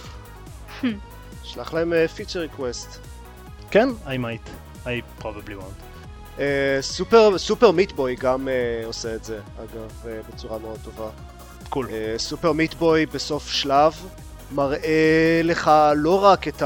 שלח 1.43 1.73
להם 1.73 1.93
feature 2.15 2.39
request. 2.39 2.99
כן, 3.71 3.89
I 4.05 4.09
might, 4.09 4.49
I 4.85 5.21
probably 5.23 5.55
won't. 5.61 5.90
סופר 6.81 7.37
Super 7.37 7.71
Meat 7.71 7.96
Boy 7.96 8.15
גם 8.15 8.47
אה, 8.47 8.53
עושה 8.85 9.15
את 9.15 9.23
זה, 9.23 9.39
אגב, 9.59 9.91
אה, 10.07 10.19
בצורה 10.33 10.59
מאוד 10.59 10.77
טובה. 10.83 11.09
cool. 11.69 11.87
אה, 11.91 12.13
Super 12.17 12.51
Meat 12.51 12.82
Boy 12.82 13.05
בסוף 13.05 13.49
שלב 13.51 13.93
מראה 14.51 15.41
לך 15.43 15.71
לא 15.95 16.23
רק 16.23 16.47
את 16.47 16.63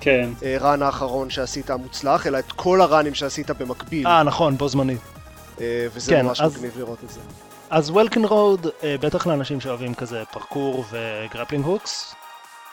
כן. 0.00 0.30
ה 0.42 0.52
run 0.52 0.82
האחרון 0.82 1.30
שעשית 1.30 1.70
המוצלח, 1.70 2.26
אלא 2.26 2.38
את 2.38 2.52
כל 2.52 2.80
הראנים 2.80 3.14
שעשית 3.14 3.50
במקביל, 3.50 4.06
אה, 4.06 4.22
נכון, 4.22 4.56
בו 4.56 4.68
זמנית. 4.68 5.00
אה, 5.60 5.86
וזה 5.94 6.10
כן, 6.12 6.26
ממש 6.26 6.40
אז- 6.40 6.56
מגניב 6.56 6.78
לראות 6.78 6.98
את 7.04 7.10
זה. 7.10 7.20
אז 7.70 7.90
וולקן 7.90 8.24
רוד, 8.24 8.66
בטח 8.82 9.26
לאנשים 9.26 9.60
שאוהבים 9.60 9.94
כזה 9.94 10.22
פרקור 10.32 10.84
ו 10.90 10.97
grappling 10.97 11.64
hooks, 11.64 12.14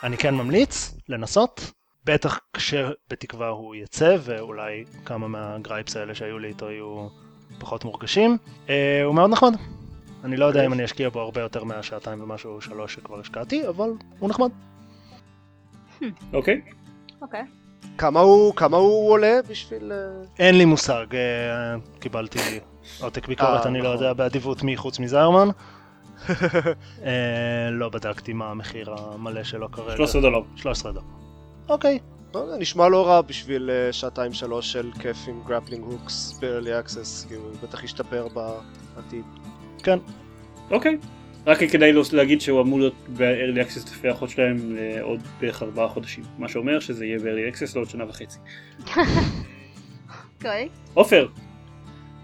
אני 0.03 0.17
כן 0.17 0.35
ממליץ 0.35 0.93
לנסות, 1.09 1.71
בטח 2.05 2.39
כשבתקווה 2.53 3.47
הוא 3.47 3.75
יצא, 3.75 4.17
ואולי 4.19 4.83
כמה 5.05 5.27
מהגרייפס 5.27 5.97
האלה 5.97 6.15
שהיו 6.15 6.39
לי 6.39 6.47
איתו 6.47 6.71
יהיו 6.71 7.07
פחות 7.59 7.85
מורגשים. 7.85 8.37
אה, 8.69 9.03
הוא 9.03 9.15
מאוד 9.15 9.29
נחמד. 9.29 9.53
אני 10.23 10.37
לא 10.37 10.45
יודע 10.45 10.65
אם 10.65 10.73
אני 10.73 10.85
אשקיע 10.85 11.09
בו 11.09 11.19
הרבה 11.19 11.41
יותר 11.41 11.63
מהשעתיים 11.63 12.21
ומשהו 12.21 12.61
שלוש 12.61 12.93
שכבר 12.93 13.19
השקעתי, 13.19 13.67
אבל 13.67 13.89
הוא 14.19 14.29
נחמד. 14.29 14.49
אוקיי. 16.33 16.61
אוקיי. 17.21 17.43
כמה 17.97 18.19
הוא, 18.19 18.55
כמה 18.55 18.77
הוא 18.77 19.11
עולה 19.11 19.39
בשביל... 19.49 19.91
אה, 19.91 19.97
אין 20.39 20.57
לי 20.57 20.65
מושג, 20.65 21.05
אה, 21.13 21.75
קיבלתי 21.99 22.39
עותק 23.01 23.27
ביקורת, 23.27 23.61
אה, 23.61 23.67
אני 23.67 23.81
לא 23.81 23.83
נכון. 23.83 23.93
יודע 23.93 24.13
באדיבות 24.13 24.63
מי 24.63 24.77
חוץ 24.77 24.99
מזיירמן. 24.99 25.47
לא 27.71 27.89
בדקתי 27.89 28.33
מה 28.33 28.51
המחיר 28.51 28.95
המלא 28.97 29.43
שלו 29.43 29.71
כרגע. 29.71 29.95
13 29.95 30.21
דולר. 30.21 30.41
13 30.55 30.91
דולר. 30.91 31.05
אוקיי. 31.71 31.99
יודע, 32.33 32.57
נשמע 32.57 32.89
לא 32.89 33.07
רע 33.07 33.21
בשביל 33.21 33.69
אה, 33.69 33.93
שעתיים 33.93 34.33
שלוש 34.33 34.71
של 34.71 34.91
כיף 34.99 35.17
עם 35.27 35.41
grappling 35.47 35.83
hooks 35.83 36.39
ב-early 36.41 36.85
access, 36.85 37.27
כי 37.27 37.35
הוא 37.35 37.51
בטח 37.63 37.83
ישתפר 37.83 38.27
בעתיד. 38.27 39.25
כן. 39.83 39.99
אוקיי. 40.71 40.97
רק 41.47 41.63
כדאי 41.63 41.93
להגיד 42.13 42.41
שהוא 42.41 42.61
אמור 42.61 42.79
להיות 42.79 42.93
ב-early 43.17 43.67
access 43.67 43.83
לפי 43.83 44.07
ההבטחות 44.07 44.29
שלהם 44.29 44.75
לעוד 44.75 45.19
בערך 45.39 45.63
ארבעה 45.63 45.87
חודשים. 45.87 46.23
מה 46.37 46.49
שאומר 46.49 46.79
שזה 46.79 47.05
יהיה 47.05 47.19
ב-early 47.19 47.55
access 47.55 47.75
לעוד 47.75 47.89
שנה 47.89 48.05
וחצי. 48.09 48.37
אוקיי. 50.35 50.69
עופר. 50.93 51.27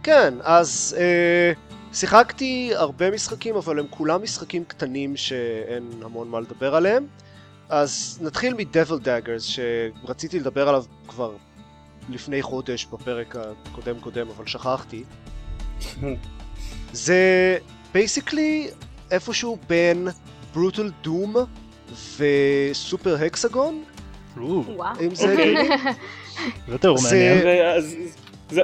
כן, 0.03 0.33
אז 0.43 0.97
אה, 0.99 1.51
שיחקתי 1.93 2.71
הרבה 2.75 3.11
משחקים, 3.11 3.55
אבל 3.55 3.79
הם 3.79 3.85
כולם 3.89 4.23
משחקים 4.23 4.63
קטנים 4.63 5.15
שאין 5.15 5.89
המון 6.03 6.27
מה 6.27 6.39
לדבר 6.39 6.75
עליהם. 6.75 7.07
אז 7.69 8.19
נתחיל 8.21 8.53
מ-Devil 8.53 9.03
Daggers, 9.05 9.41
שרציתי 9.41 10.39
לדבר 10.39 10.69
עליו 10.69 10.83
כבר 11.07 11.31
לפני 12.09 12.41
חודש 12.41 12.85
בפרק 12.85 13.35
הקודם 13.35 13.99
קודם, 13.99 14.27
אבל 14.29 14.47
שכחתי. 14.47 15.03
זה 16.93 17.57
basically 17.93 18.67
איפשהו 19.11 19.57
בין 19.69 20.07
Brutal 20.53 20.91
Doom 21.01 21.35
ו 22.17 22.34
Super 22.34 23.15
Hexagon. 23.25 23.83
אם 25.01 25.15
זה. 25.15 25.33
הגיוני. 25.33 25.69
זה 26.67 26.77
זה- 26.97 27.15
מעניין. 27.15 27.81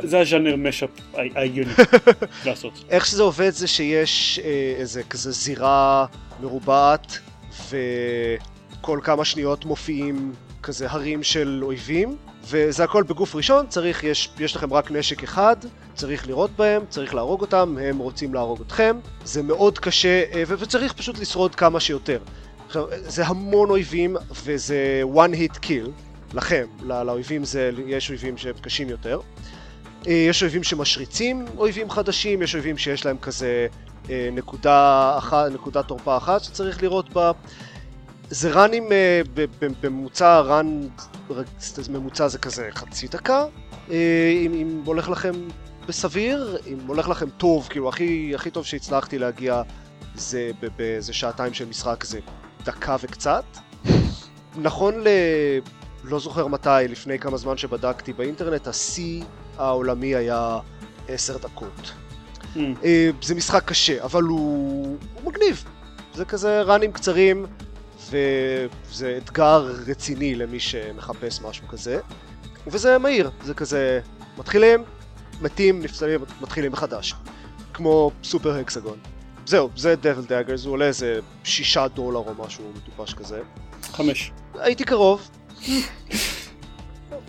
זה- 0.07 0.19
הז'אנר 0.19 0.55
משאפ 0.55 0.89
ההגיוני 1.35 1.73
לעשות. 2.45 2.73
איך 2.89 3.05
שזה 3.05 3.23
עובד 3.23 3.49
זה 3.49 3.67
שיש 3.67 4.39
אה, 4.43 4.49
איזה 4.77 5.03
כזה 5.03 5.31
זירה 5.31 6.05
מרובעת 6.41 7.17
וכל 8.83 8.99
כמה 9.03 9.25
שניות 9.25 9.65
מופיעים 9.65 10.33
כזה 10.63 10.91
הרים 10.91 11.23
של 11.23 11.59
אויבים 11.63 12.17
וזה 12.47 12.83
הכל 12.83 13.03
בגוף 13.03 13.35
ראשון, 13.35 13.67
צריך, 13.67 14.03
יש, 14.03 14.29
יש 14.39 14.55
לכם 14.55 14.73
רק 14.73 14.91
נשק 14.91 15.23
אחד, 15.23 15.55
צריך 15.95 16.27
לירות 16.27 16.51
בהם, 16.55 16.81
צריך 16.89 17.15
להרוג 17.15 17.41
אותם, 17.41 17.77
הם 17.81 17.97
רוצים 17.97 18.33
להרוג 18.33 18.61
אתכם, 18.61 18.99
זה 19.23 19.43
מאוד 19.43 19.79
קשה 19.79 20.23
אה, 20.33 20.43
וצריך 20.47 20.93
פשוט 20.93 21.19
לשרוד 21.19 21.55
כמה 21.55 21.79
שיותר. 21.79 22.19
עכשיו, 22.67 22.85
זה 22.91 23.27
המון 23.27 23.69
אויבים 23.69 24.17
וזה 24.45 25.01
one 25.13 25.35
hit 25.35 25.57
kill 25.65 25.89
לכם, 26.33 26.65
לא- 26.81 27.03
לאויבים 27.03 27.43
זה, 27.43 27.71
יש 27.87 28.09
אויבים 28.09 28.37
שהם 28.37 28.55
קשים 28.61 28.89
יותר. 28.89 29.19
אה, 30.07 30.13
יש 30.13 30.43
אויבים 30.43 30.63
שמשריצים 30.63 31.45
אויבים 31.57 31.89
חדשים, 31.89 32.41
יש 32.41 32.55
אויבים 32.55 32.77
שיש 32.77 33.05
להם 33.05 33.17
כזה 33.17 33.67
אה, 34.09 34.29
נקודה 34.31 35.13
אחת, 35.17 35.51
נקודת 35.51 35.87
תורפה 35.87 36.17
אחת 36.17 36.43
שצריך 36.43 36.83
לראות 36.83 37.09
בה. 37.13 37.31
זה 38.33 38.51
ראנים 38.51 38.91
אה, 38.91 39.21
בממוצע, 39.81 40.39
ראן 40.39 40.87
ממוצע 41.89 42.27
זה 42.27 42.37
כזה 42.37 42.69
חצי 42.71 43.07
דקה, 43.07 43.45
אה, 43.91 44.31
אם, 44.45 44.53
אם 44.53 44.81
הולך 44.85 45.09
לכם 45.09 45.31
בסביר, 45.87 46.57
אם 46.67 46.77
הולך 46.87 47.09
לכם 47.09 47.29
טוב, 47.29 47.67
כאילו 47.69 47.89
הכי, 47.89 48.31
הכי 48.35 48.51
טוב 48.51 48.65
שהצלחתי 48.65 49.19
להגיע 49.19 49.61
זה 50.15 50.51
באיזה 50.77 51.13
שעתיים 51.13 51.53
של 51.53 51.65
משחק 51.65 52.03
זה 52.03 52.19
דקה 52.65 52.95
וקצת. 53.03 53.43
נכון 54.55 55.01
ל... 55.01 55.07
לא 56.03 56.19
זוכר 56.19 56.47
מתי, 56.47 56.69
לפני 56.89 57.19
כמה 57.19 57.37
זמן 57.37 57.57
שבדקתי 57.57 58.13
באינטרנט, 58.13 58.67
השיא 58.67 59.23
העולמי 59.57 60.15
היה 60.15 60.59
עשר 61.07 61.37
דקות. 61.37 61.91
אה, 62.83 63.09
זה 63.21 63.35
משחק 63.35 63.63
קשה, 63.65 64.03
אבל 64.03 64.23
הוא, 64.23 64.97
הוא 65.13 65.31
מגניב. 65.31 65.63
זה 66.13 66.25
כזה 66.25 66.61
ראנים 66.61 66.91
קצרים, 66.91 67.45
וזה 68.09 69.19
אתגר 69.23 69.71
רציני 69.87 70.35
למי 70.35 70.59
שמחפש 70.59 71.41
משהו 71.41 71.67
כזה. 71.67 71.99
וזה 72.67 72.97
מהיר, 72.97 73.31
זה 73.43 73.53
כזה 73.53 73.99
מתחילים, 74.37 74.83
מתים, 75.41 75.81
נפסלים, 75.81 76.19
מתחילים 76.41 76.71
מחדש. 76.71 77.15
כמו 77.73 78.11
Super 78.23 78.59
Hexagon. 78.59 78.97
זהו, 79.45 79.69
זה 79.75 79.95
Devil 79.95 80.25
Daggers, 80.25 80.65
הוא 80.65 80.73
עולה 80.73 80.85
איזה 80.85 81.19
שישה 81.43 81.87
דולר 81.87 82.19
או 82.19 82.33
משהו 82.45 82.71
מטופש 82.75 83.13
כזה. 83.13 83.41
חמש. 83.81 84.31
הייתי 84.53 84.83
קרוב, 84.83 85.29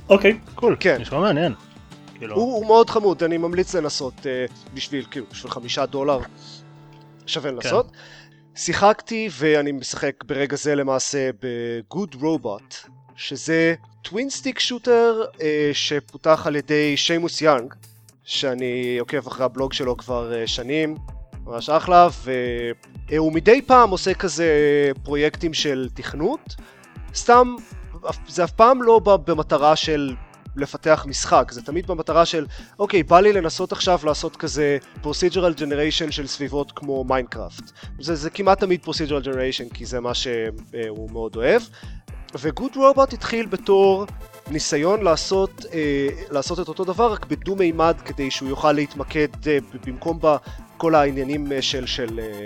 אוקיי. 0.09 0.39
cool, 0.55 0.77
כן. 0.81 1.01
נשמע 1.01 1.21
מעניין. 1.21 1.55
כאילו, 2.15 2.37
הוא, 2.37 2.55
הוא 2.55 2.67
מאוד 2.67 2.91
חמוד, 2.91 3.23
אני 3.23 3.39
ממליץ 3.39 3.75
לנסות 3.75 4.15
אה, 4.19 4.53
בשביל, 4.75 5.05
כאילו, 5.11 5.27
בשביל 5.31 5.53
חמישה 5.53 5.87
דולר 5.87 6.21
שווה 7.27 7.51
לנסות. 7.51 7.93
שיחקתי 8.57 9.29
ואני 9.33 9.73
משחק 9.73 10.25
ברגע 10.25 10.57
זה 10.57 10.75
למעשה 10.75 11.31
ב-Good 11.43 12.15
Robot, 12.15 12.89
שזה 13.17 13.75
twin 14.03 14.31
stick 14.31 14.59
shooter 14.59 15.25
שפותח 15.73 16.43
על 16.47 16.57
ידי 16.57 16.97
שיימוס 16.97 17.43
יאנג, 17.43 17.75
שאני 18.25 18.99
עוקב 18.99 19.27
אחרי 19.27 19.45
הבלוג 19.45 19.73
שלו 19.73 19.97
כבר 19.97 20.33
אה, 20.33 20.47
שנים, 20.47 20.97
ממש 21.45 21.71
אחלה, 21.71 22.09
והוא 23.09 23.33
מדי 23.33 23.63
פעם 23.63 23.91
עושה 23.91 24.15
כזה 24.15 24.51
פרויקטים 25.03 25.55
של 25.55 25.89
תכנות, 25.95 26.55
סתם, 27.15 27.55
זה 28.29 28.45
אף 28.45 28.51
פעם 28.51 28.83
לא 28.83 28.99
ב- 28.99 29.31
במטרה 29.31 29.77
של 29.77 30.15
לפתח 30.57 31.05
משחק, 31.09 31.51
זה 31.53 31.63
תמיד 31.63 31.87
במטרה 31.87 32.27
של, 32.27 32.47
אוקיי, 32.79 33.03
בא 33.03 33.21
לי 33.21 33.33
לנסות 33.33 33.73
עכשיו 33.73 34.01
לעשות 34.05 34.37
כזה 34.37 34.79
procedural 35.03 35.59
generation 35.59 36.11
של 36.11 36.27
סביבות 36.27 36.73
כמו 36.73 37.05
מיינקראפט. 37.05 37.71
זה, 38.01 38.15
זה 38.15 38.31
כמעט 38.31 38.61
תמיד 38.61 38.81
procedural 38.85 39.25
generation, 39.25 39.75
כי 39.75 39.87
זה 39.87 40.01
מה 40.01 40.15
שהוא 40.15 41.11
מאוד 41.11 41.37
אוהב. 41.37 41.63
וגוד 42.41 42.77
רובוט 42.77 43.13
התחיל 43.13 43.47
בתור 43.47 44.07
ניסיון 44.51 45.03
לעשות, 45.03 45.67
אה, 45.73 46.09
לעשות 46.31 46.61
את 46.61 46.69
אותו 46.69 46.85
דבר 46.85 47.13
רק 47.13 47.27
בדו 47.27 47.57
מימד 47.57 47.97
כדי 48.05 48.31
שהוא 48.31 48.49
יוכל 48.49 48.73
להתמקד 48.73 49.29
אה, 49.47 49.59
במקום 49.87 50.19
בכל 50.23 50.95
העניינים 50.95 51.53
אה, 51.53 51.63
של, 51.63 51.87
של 51.87 52.21
אה, 52.21 52.45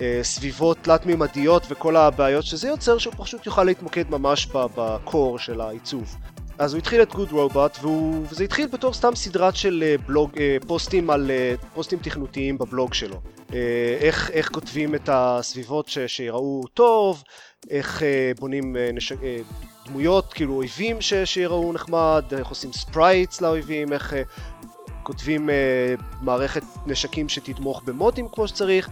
אה, 0.00 0.20
סביבות 0.22 0.78
תלת 0.82 1.06
מימדיות 1.06 1.62
וכל 1.68 1.96
הבעיות 1.96 2.44
שזה 2.44 2.68
יוצר 2.68 2.98
שהוא 2.98 3.14
פשוט 3.16 3.46
יוכל 3.46 3.64
להתמקד 3.64 4.10
ממש 4.10 4.46
בקור 4.46 5.38
של 5.38 5.60
העיצוב. 5.60 6.16
אז 6.58 6.74
הוא 6.74 6.78
התחיל 6.78 7.02
את 7.02 7.14
גוד 7.14 7.32
רובוט 7.32 7.78
וזה 8.30 8.44
התחיל 8.44 8.66
בתור 8.66 8.94
סתם 8.94 9.14
סדרת 9.14 9.56
של 9.56 9.84
אה, 9.86 9.94
בלוג, 10.06 10.30
אה, 10.38 10.56
פוסטים 10.66 11.10
על 11.10 11.30
אה, 11.30 11.54
פוסטים 11.74 11.98
תכנותיים 11.98 12.58
בבלוג 12.58 12.94
שלו. 12.94 13.20
איך, 14.00 14.30
איך 14.30 14.48
כותבים 14.48 14.94
את 14.94 15.08
הסביבות 15.12 15.88
ש, 15.88 15.98
שיראו 15.98 16.62
טוב, 16.74 17.22
איך 17.70 18.02
בונים 18.38 18.76
נש... 18.92 19.12
דמויות, 19.86 20.32
כאילו 20.32 20.54
אויבים 20.54 21.00
ש... 21.00 21.14
שיראו 21.14 21.72
נחמד, 21.72 22.24
איך 22.38 22.48
עושים 22.48 22.72
sprites 22.72 23.40
לאויבים, 23.40 23.92
איך 23.92 24.14
כותבים 25.02 25.50
מערכת 26.20 26.62
נשקים 26.86 27.28
שתתמוך 27.28 27.82
במודים 27.82 28.28
כמו 28.32 28.48
שצריך, 28.48 28.88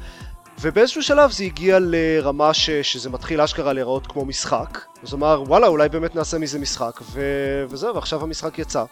ובאיזשהו 0.61 1.02
שלב 1.02 1.30
זה 1.30 1.44
הגיע 1.44 1.78
לרמה 1.80 2.54
ש... 2.54 2.70
שזה 2.70 3.11
מתחיל 3.11 3.40
אשכרה 3.40 3.72
להיראות 3.72 4.07
כמו 4.07 4.24
משחק, 4.24 4.80
אז 5.02 5.14
אמר 5.14 5.42
וואלה 5.46 5.66
אולי 5.66 5.88
באמת 5.88 6.14
נעשה 6.14 6.38
מזה 6.38 6.59
משחק, 6.59 7.00
ו... 7.02 7.20
וזהו, 7.68 7.94
ועכשיו 7.94 8.22
המשחק 8.22 8.59
יצא. 8.59 8.84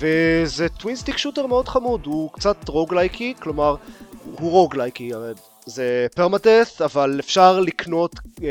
וזה 0.00 0.68
twin-stick 0.68 1.16
shooter 1.16 1.46
מאוד 1.46 1.68
חמוד, 1.68 2.06
הוא 2.06 2.32
קצת 2.32 2.68
רוגלייקי, 2.68 3.34
כלומר 3.40 3.76
הוא 4.24 4.50
רוגלייקי, 4.50 5.12
זה 5.66 6.06
permadeath, 6.14 6.78
אבל 6.84 7.16
אפשר 7.20 7.60
לקנות, 7.60 8.14
אה, 8.42 8.48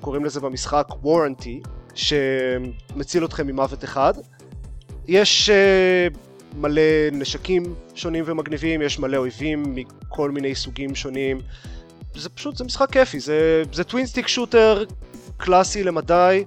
קוראים 0.00 0.24
לזה 0.24 0.40
במשחק 0.40 0.86
warranty, 1.02 1.60
שמציל 1.94 3.24
אתכם 3.24 3.46
ממוות 3.46 3.84
אחד. 3.84 4.14
יש 5.08 5.50
אה, 5.50 6.08
מלא 6.56 6.82
נשקים 7.12 7.74
שונים 7.94 8.24
ומגניבים, 8.26 8.82
יש 8.82 8.98
מלא 8.98 9.16
אויבים 9.16 9.74
מכל 9.74 10.30
מיני 10.30 10.54
סוגים 10.54 10.94
שונים. 10.94 11.40
זה 12.14 12.28
פשוט, 12.28 12.56
זה 12.56 12.64
משחק 12.64 12.92
כיפי, 12.92 13.20
זה, 13.20 13.62
זה 13.72 13.84
twin-stick 13.84 14.28
shooter 14.28 14.84
קלאסי 15.36 15.84
למדי. 15.84 16.44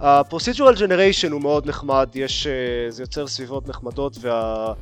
ה-procedural 0.00 0.76
generation 0.76 1.30
הוא 1.32 1.40
מאוד 1.40 1.68
נחמד, 1.68 2.10
יש, 2.14 2.46
אה, 2.46 2.90
זה 2.90 3.02
יוצר 3.02 3.26
סביבות 3.26 3.68
נחמדות 3.68 4.16
וה... 4.20 4.72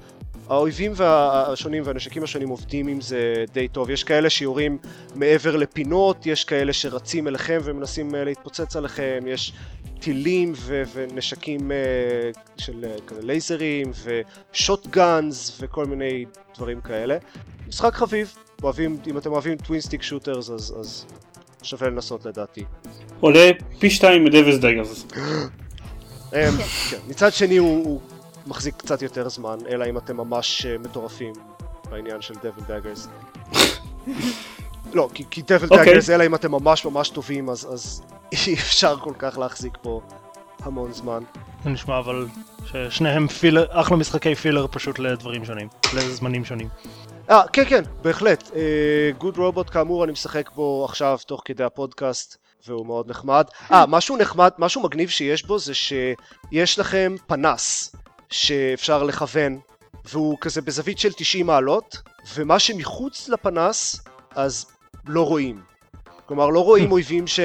האויבים 0.49 0.93
השונים 0.99 1.83
והנשקים 1.87 2.23
השונים 2.23 2.49
עובדים 2.49 2.89
עם 2.89 3.01
זה 3.01 3.45
די 3.53 3.69
טוב. 3.69 3.91
יש 3.91 4.05
כאלה 4.05 4.31
שיורים 4.31 4.79
מעבר 5.15 5.57
לפינות, 5.57 6.27
יש 6.27 6.45
כאלה 6.45 6.73
שרצים 6.73 7.29
אליכם 7.29 7.61
ומנסים 7.65 8.15
אה, 8.15 8.25
להתפוצץ 8.25 8.77
עליכם, 8.77 9.21
יש 9.27 9.53
טילים 10.01 10.53
ו- 10.57 10.83
ונשקים 10.95 11.71
אה, 11.71 12.61
של 12.63 12.85
כזה 13.07 13.23
לייזרים 13.23 13.91
ו 14.53 14.65
shotguns 14.65 15.59
וכל 15.61 15.87
מיני 15.87 16.25
דברים 16.57 16.81
כאלה. 16.81 17.17
משחק 17.69 17.95
חביב, 17.95 18.35
אוהבים, 18.63 18.97
אם 19.07 19.19
אתם 19.19 19.33
אוהבים 19.33 19.57
twin-stick 19.57 20.03
shooters 20.03 20.51
אז, 20.51 20.75
אז 20.81 21.05
שווה 21.63 21.89
לנסות 21.89 22.27
לדעתי. 22.27 22.65
עולה 23.21 23.51
פי 23.79 23.91
שתיים 23.91 24.25
מ 24.25 24.30
Devil 24.30 24.57
Daggers. 24.57 25.07
Um, 26.31 26.33
כן. 26.91 26.97
מצד 27.09 27.33
שני 27.33 27.57
הוא, 27.57 27.85
הוא 27.85 28.01
מחזיק 28.47 28.75
קצת 28.77 29.03
יותר 29.03 29.29
זמן, 29.29 29.59
אלא 29.69 29.85
אם 29.91 29.99
אתם 29.99 30.17
ממש 30.17 30.67
uh, 30.67 30.83
מטורפים 30.83 31.33
בעניין 31.91 32.21
של 32.21 32.35
Devil 32.35 32.63
Daggers. 32.69 33.09
לא, 34.95 35.09
כי, 35.15 35.25
כי 35.31 35.43
Devil 35.43 35.67
okay. 35.67 35.77
Daggers, 35.77 36.11
אלא 36.11 36.27
אם 36.27 36.35
אתם 36.35 36.51
ממש 36.51 36.85
ממש 36.85 37.09
טובים, 37.09 37.49
אז, 37.49 37.69
אז 37.73 38.03
אי 38.47 38.55
אפשר 38.55 38.97
כל 38.97 39.15
כך 39.19 39.39
להחזיק 39.39 39.79
פה 39.83 40.01
המון 40.63 40.93
זמן. 40.93 41.23
זה 41.65 41.71
נשמע 41.71 41.99
אבל 41.99 42.27
ששניהם 42.67 43.29
filler, 43.29 43.67
אחלה 43.71 43.97
משחקי 43.97 44.35
filler 44.35 44.67
פשוט 44.71 44.99
לדברים 44.99 45.45
שונים, 45.45 45.69
לזמנים 45.95 46.45
שונים. 46.45 46.69
אה, 47.31 47.43
כן, 47.53 47.65
כן, 47.69 47.83
בהחלט. 48.03 48.51
Good 49.19 49.37
uh, 49.37 49.39
Robot 49.39 49.71
כאמור, 49.71 50.05
אני 50.05 50.13
משחק 50.13 50.51
בו 50.55 50.85
עכשיו 50.85 51.19
תוך 51.27 51.43
כדי 51.45 51.65
הפודקאסט. 51.65 52.37
והוא 52.67 52.87
מאוד 52.87 53.11
נחמד. 53.11 53.45
אה, 53.73 53.87
משהו 53.87 54.17
נחמד, 54.17 54.51
משהו 54.59 54.83
מגניב 54.83 55.09
שיש 55.09 55.47
בו 55.47 55.59
זה 55.59 55.73
שיש 55.75 56.79
לכם 56.79 57.15
פנס 57.27 57.97
שאפשר 58.31 59.03
לכוון, 59.03 59.59
והוא 60.05 60.39
כזה 60.41 60.61
בזווית 60.61 60.99
של 60.99 61.13
90 61.13 61.47
מעלות, 61.47 61.97
ומה 62.35 62.59
שמחוץ 62.59 63.29
לפנס, 63.29 64.01
אז 64.35 64.67
לא 65.07 65.27
רואים. 65.27 65.61
כלומר, 66.27 66.49
לא 66.49 66.65
רואים 66.65 66.93
אויבים 66.93 67.27
ש... 67.27 67.41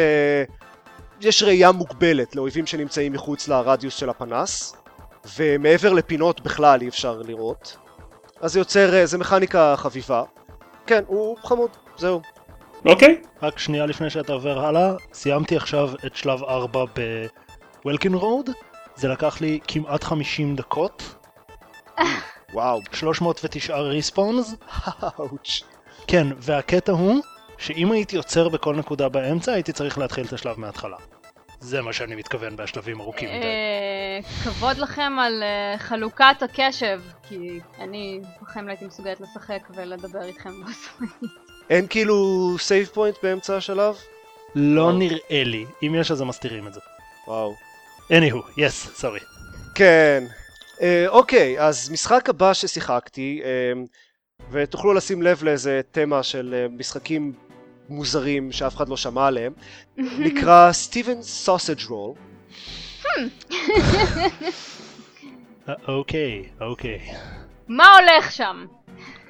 יש 1.22 1.44
ראייה 1.44 1.72
מוגבלת 1.72 2.36
לאויבים 2.36 2.68
שנמצאים 2.68 3.14
מחוץ 3.14 3.48
לרדיוס 3.48 3.96
של 3.96 4.10
הפנס, 4.10 4.76
ומעבר 5.38 5.94
לפינות 5.94 6.42
בכלל 6.42 6.82
אי 6.82 6.88
אפשר 6.88 7.22
לראות. 7.22 7.85
אז 8.46 8.52
זה 8.52 8.60
יוצר, 8.60 9.06
זה 9.06 9.18
מכניקה 9.18 9.76
חביבה. 9.78 10.24
כן, 10.88 11.04
הוא 11.08 11.38
חמוד, 11.44 11.70
זהו. 11.98 12.22
אוקיי. 12.86 13.22
Okay. 13.24 13.46
רק 13.46 13.60
שנייה 13.60 13.86
לפני 13.86 14.10
שאתה 14.10 14.34
עובר 14.34 14.66
הלאה, 14.66 14.94
סיימתי 15.14 15.56
עכשיו 15.56 15.90
את 16.06 16.16
שלב 16.16 16.44
4 16.44 16.86
בוולקין 17.84 18.14
רוד, 18.14 18.50
זה 18.96 19.08
לקח 19.08 19.42
לי 19.42 19.60
כמעט 19.68 20.04
50 20.04 20.56
דקות. 20.56 21.16
וואו. 22.54 22.82
309 22.92 23.78
ריספונס. 23.78 24.56
כן, 26.08 26.28
והקטע 26.38 26.92
הוא 26.92 27.22
שאם 27.58 27.92
הייתי 27.92 28.18
עוצר 28.18 28.50
בכל 28.50 28.76
נקודה 28.76 29.10
באמצע, 29.10 29.52
הייתי 29.54 29.74
צריך 29.74 29.98
להתחיל 29.98 30.26
את 30.26 30.34
השלב 30.34 30.60
מההתחלה. 30.60 30.98
זה 31.66 31.82
מה 31.82 31.94
שאני 31.94 32.16
מתכוון 32.16 32.56
בשלבים 32.56 33.00
ארוכים 33.02 33.30
מדי. 33.30 33.46
אה, 33.46 34.20
כבוד 34.44 34.78
לכם 34.78 35.14
על 35.20 35.44
אה, 35.44 35.78
חלוקת 35.78 36.36
הקשב, 36.42 37.02
כי 37.30 37.60
אני 37.80 38.22
בחיים 38.42 38.66
לא 38.66 38.72
הייתי 38.72 38.86
מסוגלת 38.86 39.22
לשחק 39.22 39.70
ולדבר 39.76 40.24
איתכם 40.24 40.50
בו 40.64 40.70
אין 41.70 41.88
כאילו 41.88 42.16
save 42.60 42.88
point 42.88 43.16
באמצע 43.24 43.58
השלב? 43.58 43.96
לא 44.56 44.94
נראה 44.94 45.44
לי. 45.44 45.66
אם 45.84 45.96
יש 45.96 46.12
אז 46.12 46.22
הם 46.22 46.28
מסתירים 46.28 46.68
את 46.68 46.74
זה. 46.74 46.80
וואו. 47.28 47.56
anywho, 48.10 48.60
yes, 48.60 48.72
sorry. 48.72 49.20
כן. 49.76 50.24
אה, 50.82 51.06
אוקיי, 51.08 51.60
אז 51.60 51.90
משחק 51.92 52.30
הבא 52.30 52.54
ששיחקתי, 52.54 53.42
ותוכלו 54.52 54.94
לשים 54.94 55.22
לב 55.22 55.44
לאיזה 55.44 55.82
תמה 55.92 56.24
של 56.24 56.68
משחקים 56.70 57.34
מוזרים 57.90 58.52
שאף 58.52 58.76
אחד 58.76 58.90
לא 58.90 58.98
שמע 58.98 59.28
עליהם, 59.28 59.54
נקרא 60.26 60.72
Stephen's 60.72 61.22
Sausage 61.22 61.88
Roll. 61.90 62.14
אוקיי, 65.88 66.44
אוקיי. 66.62 67.00
מה 67.68 67.86
הולך 67.98 68.32
שם? 68.32 68.66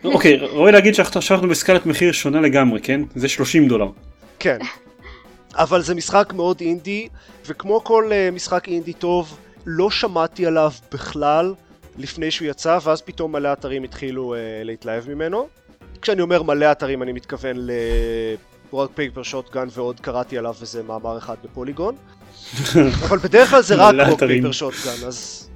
אוקיי, 0.04 0.38
ראוי 0.38 0.72
להגיד 0.72 0.96
שאנחנו 0.96 1.50
בסקלת 1.50 1.86
מחיר 1.86 2.12
שונה 2.12 2.42
לגמרי, 2.42 2.82
כן? 2.82 3.02
זה 3.16 3.30
30 3.30 3.68
דולר. 3.68 3.88
כן. 4.40 4.58
אבל 5.56 5.82
זה 5.82 5.96
משחק 5.96 6.34
מאוד 6.36 6.62
אינדי, 6.62 7.08
וכמו 7.46 7.84
כל 7.84 8.12
uh, 8.12 8.36
משחק 8.36 8.68
אינדי 8.68 8.94
טוב, 8.94 9.38
לא 9.66 9.92
שמעתי 9.92 10.46
עליו 10.46 10.72
בכלל 10.92 11.54
לפני 11.98 12.32
שהוא 12.32 12.48
יצא, 12.48 12.78
ואז 12.84 13.02
פתאום 13.02 13.32
מלא 13.32 13.54
אתרים 13.54 13.84
התחילו 13.84 14.36
uh, 14.36 14.38
להתלהב 14.66 15.10
ממנו. 15.10 15.48
כשאני 16.06 16.22
אומר 16.22 16.44
מלא 16.44 16.72
אתרים 16.72 17.04
אני 17.04 17.12
מתכוון 17.12 17.56
ל-World 17.58 18.98
Paper 18.98 19.32
Shotgun 19.32 19.70
ועוד 19.72 20.00
קראתי 20.00 20.38
עליו 20.38 20.56
איזה 20.62 20.84
מאמר 20.84 21.18
אחד 21.18 21.36
בפוליגון. 21.44 21.96
אבל 23.08 23.18
בדרך 23.18 23.50
כלל 23.50 23.62
זה 23.62 23.76
רק 23.76 23.96
World 23.96 24.20
Paper 24.20 24.60
Shotgun, 24.60 25.06
אז... 25.08 25.50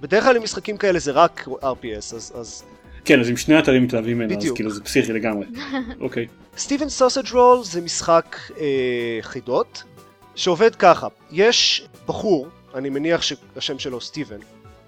בדרך 0.00 0.24
כלל 0.24 0.36
עם 0.36 0.42
משחקים 0.42 0.76
כאלה 0.76 0.98
זה 0.98 1.12
רק 1.12 1.48
RPS, 1.62 1.96
אז... 1.96 2.32
אז... 2.34 2.64
כן, 3.04 3.20
אז 3.20 3.28
עם 3.28 3.36
שני 3.36 3.58
אתרים 3.58 3.84
מתלהבים 3.84 4.18
ממנו, 4.18 4.38
אז 4.38 4.50
כאילו 4.54 4.70
זה 4.70 4.84
פסיכי 4.84 5.12
לגמרי. 5.12 5.46
אוקיי. 6.00 6.26
סטיבן 6.56 6.88
סוסג' 6.88 7.32
רול 7.32 7.64
זה 7.64 7.80
משחק 7.80 8.36
אה, 8.60 9.18
חידות, 9.20 9.82
שעובד 10.34 10.74
ככה, 10.74 11.08
יש 11.32 11.88
בחור, 12.06 12.48
אני 12.74 12.90
מניח 12.90 13.22
שהשם 13.22 13.78
שלו 13.78 14.00
סטיבן, 14.00 14.38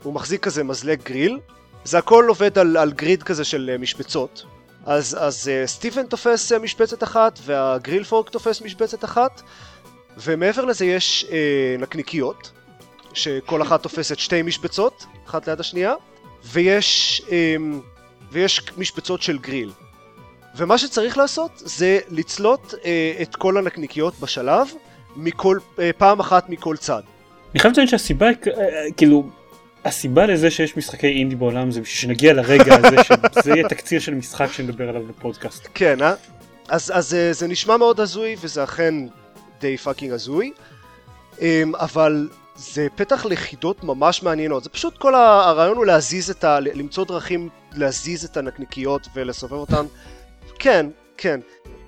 הוא 0.03 0.15
מחזיק 0.15 0.43
כזה 0.43 0.65
מזלג 0.65 0.99
גריל, 1.05 1.39
זה 1.85 1.99
הכל 1.99 2.25
עובד 2.29 2.59
על, 2.59 2.77
על 2.77 2.93
גריד 2.93 3.23
כזה 3.23 3.45
של 3.45 3.71
אה, 3.73 3.79
משבצות, 3.79 4.45
אז, 4.87 5.17
אז 5.21 5.49
אה, 5.49 5.67
סטיבן 5.67 6.07
תופס 6.07 6.53
אה, 6.53 6.59
משבצת 6.59 7.03
אחת 7.03 7.39
והגריל 7.43 8.05
פורק 8.05 8.31
תופס 8.31 8.63
משבצת 8.63 9.05
אחת, 9.05 9.43
ומעבר 10.17 10.65
לזה 10.65 10.87
יש 10.87 11.27
אה, 11.31 11.77
נקניקיות, 11.79 12.51
שכל 13.15 13.63
אחת 13.63 13.83
תופסת 13.83 14.19
שתי 14.19 14.43
משבצות, 14.43 15.07
אחת 15.27 15.49
ליד 15.49 15.61
השנייה, 15.61 15.95
ויש, 16.45 17.23
אה, 17.31 17.57
ויש 18.33 18.63
משבצות 18.79 19.23
של 19.23 19.39
גריל. 19.39 19.71
ומה 20.57 20.79
שצריך 20.79 21.19
לעשות 21.19 21.51
זה 21.57 21.99
לצלות 22.09 22.75
אה, 22.85 23.13
את 23.23 23.37
כל 23.37 23.57
הנקניקיות 23.57 24.21
בשלב, 24.21 24.69
מכל, 25.17 25.59
אה, 25.79 25.91
פעם 25.99 26.21
אחת 26.21 26.49
מכל 26.49 26.77
צד. 26.77 27.03
אני 27.53 27.61
חייב 27.61 27.73
לציין 27.73 27.87
שהסיבה, 27.87 28.27
כאילו, 28.97 29.31
הסיבה 29.87 30.27
לזה 30.27 30.51
שיש 30.51 30.77
משחקי 30.77 31.07
אינדי 31.07 31.35
בעולם 31.35 31.71
זה 31.71 31.81
בשביל 31.81 31.97
שנגיע 31.97 32.33
לרגע 32.33 32.75
הזה 32.75 32.97
שזה 33.35 33.51
יהיה 33.51 33.69
תקציר 33.69 34.01
של 34.01 34.15
משחק 34.15 34.53
שנדבר 34.53 34.89
עליו 34.89 35.03
בפודקאסט. 35.03 35.69
כן, 35.75 36.03
אה? 36.03 36.15
אז, 36.69 36.93
אז 36.95 37.15
אה, 37.15 37.33
זה 37.33 37.49
נשמע 37.49 37.77
מאוד 37.77 38.01
הזוי, 38.01 38.37
וזה 38.41 38.65
אכן 38.65 38.95
די 39.61 39.77
fucking 39.77 40.13
הזוי, 40.13 40.53
אמ, 41.41 41.73
אבל 41.75 42.29
זה 42.57 42.87
פתח 42.95 43.27
לחידות 43.27 43.85
ממש 43.85 44.23
מעניינות. 44.23 44.65
זה 44.65 44.71
פשוט 44.71 44.99
כל 44.99 45.15
הרעיון 45.15 45.77
הוא 45.77 45.87
להזיז 45.87 46.31
את 46.31 46.45
ה... 46.45 46.61
למצוא 46.61 47.05
דרכים 47.05 47.49
להזיז 47.73 48.25
את 48.25 48.37
הנקניקיות 48.37 49.09
ולסובב 49.15 49.53
אותן. 49.53 49.87
כן, 50.59 50.87
כן. 51.17 51.41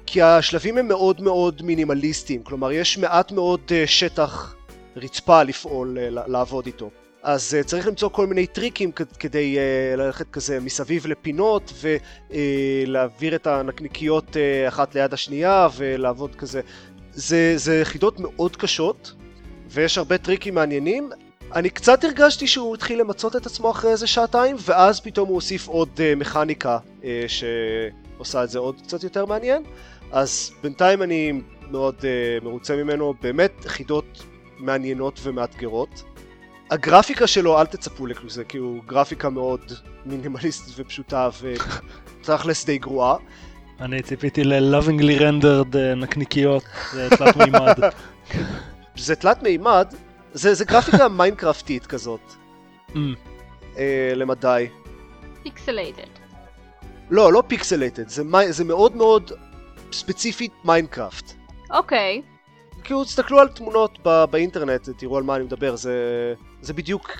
כי 0.06 0.22
השלבים 0.22 0.78
הם 0.78 0.88
מאוד 0.88 1.20
מאוד 1.20 1.62
מינימליסטיים, 1.62 2.42
כלומר 2.42 2.72
יש 2.72 2.98
מעט 2.98 3.32
מאוד 3.32 3.60
אה, 3.70 3.86
שטח 3.86 4.54
רצפה 4.96 5.42
לפעול, 5.42 5.98
אה, 5.98 6.08
לעבוד 6.10 6.66
איתו. 6.66 6.90
אז 7.28 7.56
uh, 7.60 7.64
צריך 7.64 7.86
למצוא 7.86 8.08
כל 8.08 8.26
מיני 8.26 8.46
טריקים 8.46 8.92
כדי 9.18 9.56
uh, 9.56 9.96
ללכת 9.96 10.30
כזה 10.30 10.60
מסביב 10.60 11.06
לפינות 11.06 11.72
ולהעביר 11.80 13.32
uh, 13.32 13.36
את 13.36 13.46
הנקניקיות 13.46 14.28
uh, 14.36 14.68
אחת 14.68 14.94
ליד 14.94 15.12
השנייה 15.12 15.68
ולעבוד 15.76 16.34
כזה. 16.34 16.60
זה, 17.12 17.52
זה 17.56 17.80
יחידות 17.80 18.20
מאוד 18.20 18.56
קשות 18.56 19.12
ויש 19.70 19.98
הרבה 19.98 20.18
טריקים 20.18 20.54
מעניינים. 20.54 21.10
אני 21.54 21.70
קצת 21.70 22.04
הרגשתי 22.04 22.46
שהוא 22.46 22.74
התחיל 22.74 23.00
למצות 23.00 23.36
את 23.36 23.46
עצמו 23.46 23.70
אחרי 23.70 23.90
איזה 23.90 24.06
שעתיים 24.06 24.56
ואז 24.60 25.00
פתאום 25.00 25.28
הוא 25.28 25.34
הוסיף 25.34 25.68
עוד 25.68 25.88
uh, 25.96 26.18
מכניקה 26.18 26.78
uh, 27.00 27.04
שעושה 27.28 28.44
את 28.44 28.50
זה 28.50 28.58
עוד 28.58 28.80
קצת 28.80 29.04
יותר 29.04 29.26
מעניין. 29.26 29.62
אז 30.12 30.50
בינתיים 30.62 31.02
אני 31.02 31.32
מאוד 31.70 31.94
uh, 31.98 32.44
מרוצה 32.44 32.76
ממנו, 32.76 33.14
באמת 33.22 33.52
יחידות 33.64 34.24
מעניינות 34.58 35.20
ומאתגרות. 35.22 36.02
הגרפיקה 36.70 37.26
שלו, 37.26 37.60
אל 37.60 37.66
תצפו 37.66 38.06
לזה, 38.06 38.44
כי 38.44 38.58
הוא 38.58 38.84
גרפיקה 38.86 39.30
מאוד 39.30 39.72
מינימליסטית 40.06 40.74
ופשוטה 40.76 41.28
ותכלס 42.20 42.64
די 42.66 42.78
גרועה. 42.78 43.16
אני 43.80 44.02
ציפיתי 44.02 44.44
ל-lovingly 44.44 45.20
rendered 45.20 45.76
אה, 45.76 45.94
נקניקיות, 45.94 46.62
זה 46.92 47.08
תלת 47.10 47.36
מימד. 47.36 47.74
זה 48.96 49.16
תלת 49.16 49.42
מימד, 49.42 49.94
זה, 50.32 50.54
זה 50.54 50.64
גרפיקה 50.64 51.08
מיינקראפטית 51.18 51.86
כזאת. 51.86 52.20
Mm. 52.88 52.96
אה, 53.78 54.12
למדי. 54.14 54.68
פיקסלייטד. 55.42 56.08
לא, 57.10 57.32
לא 57.32 57.42
pixelated, 57.46 58.08
זה, 58.08 58.22
זה 58.50 58.64
מאוד 58.64 58.96
מאוד 58.96 59.32
ספציפית 59.92 60.52
Minecraft. 60.64 61.32
אוקיי. 61.70 62.22
Okay. 62.24 62.37
כאילו 62.88 63.04
תסתכלו 63.04 63.40
על 63.40 63.48
תמונות 63.48 63.98
בא, 64.02 64.26
באינטרנט, 64.26 64.88
תראו 64.98 65.16
על 65.16 65.22
מה 65.22 65.36
אני 65.36 65.44
מדבר, 65.44 65.76
זה, 65.76 65.94
זה 66.62 66.72
בדיוק 66.72 67.10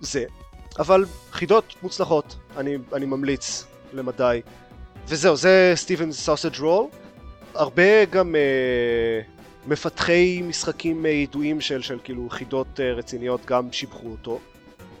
זה. 0.00 0.24
אבל 0.78 1.04
חידות 1.30 1.74
מוצלחות, 1.82 2.36
אני, 2.56 2.76
אני 2.92 3.06
ממליץ 3.06 3.64
למדי. 3.92 4.40
וזהו, 5.08 5.36
זה 5.36 5.72
סטיבן 5.74 6.12
סוסג' 6.12 6.60
רול. 6.60 6.86
הרבה 7.54 8.04
גם 8.04 8.34
אה, 8.34 9.20
מפתחי 9.66 10.42
משחקים 10.42 11.06
אה, 11.06 11.10
ידועים 11.10 11.60
של, 11.60 11.82
של 11.82 11.98
כאילו 12.04 12.28
חידות 12.30 12.80
אה, 12.80 12.92
רציניות 12.92 13.46
גם 13.46 13.72
שיבחו 13.72 14.08
אותו. 14.08 14.38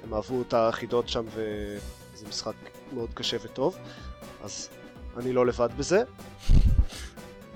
הם 0.04 0.14
אהבו 0.14 0.42
את 0.42 0.54
החידות 0.54 1.08
שם 1.08 1.24
וזה 1.34 2.26
משחק 2.28 2.54
מאוד 2.92 3.10
קשה 3.14 3.36
וטוב, 3.42 3.76
אז 4.44 4.68
אני 5.16 5.32
לא 5.32 5.46
לבד 5.46 5.68
בזה. 5.76 6.02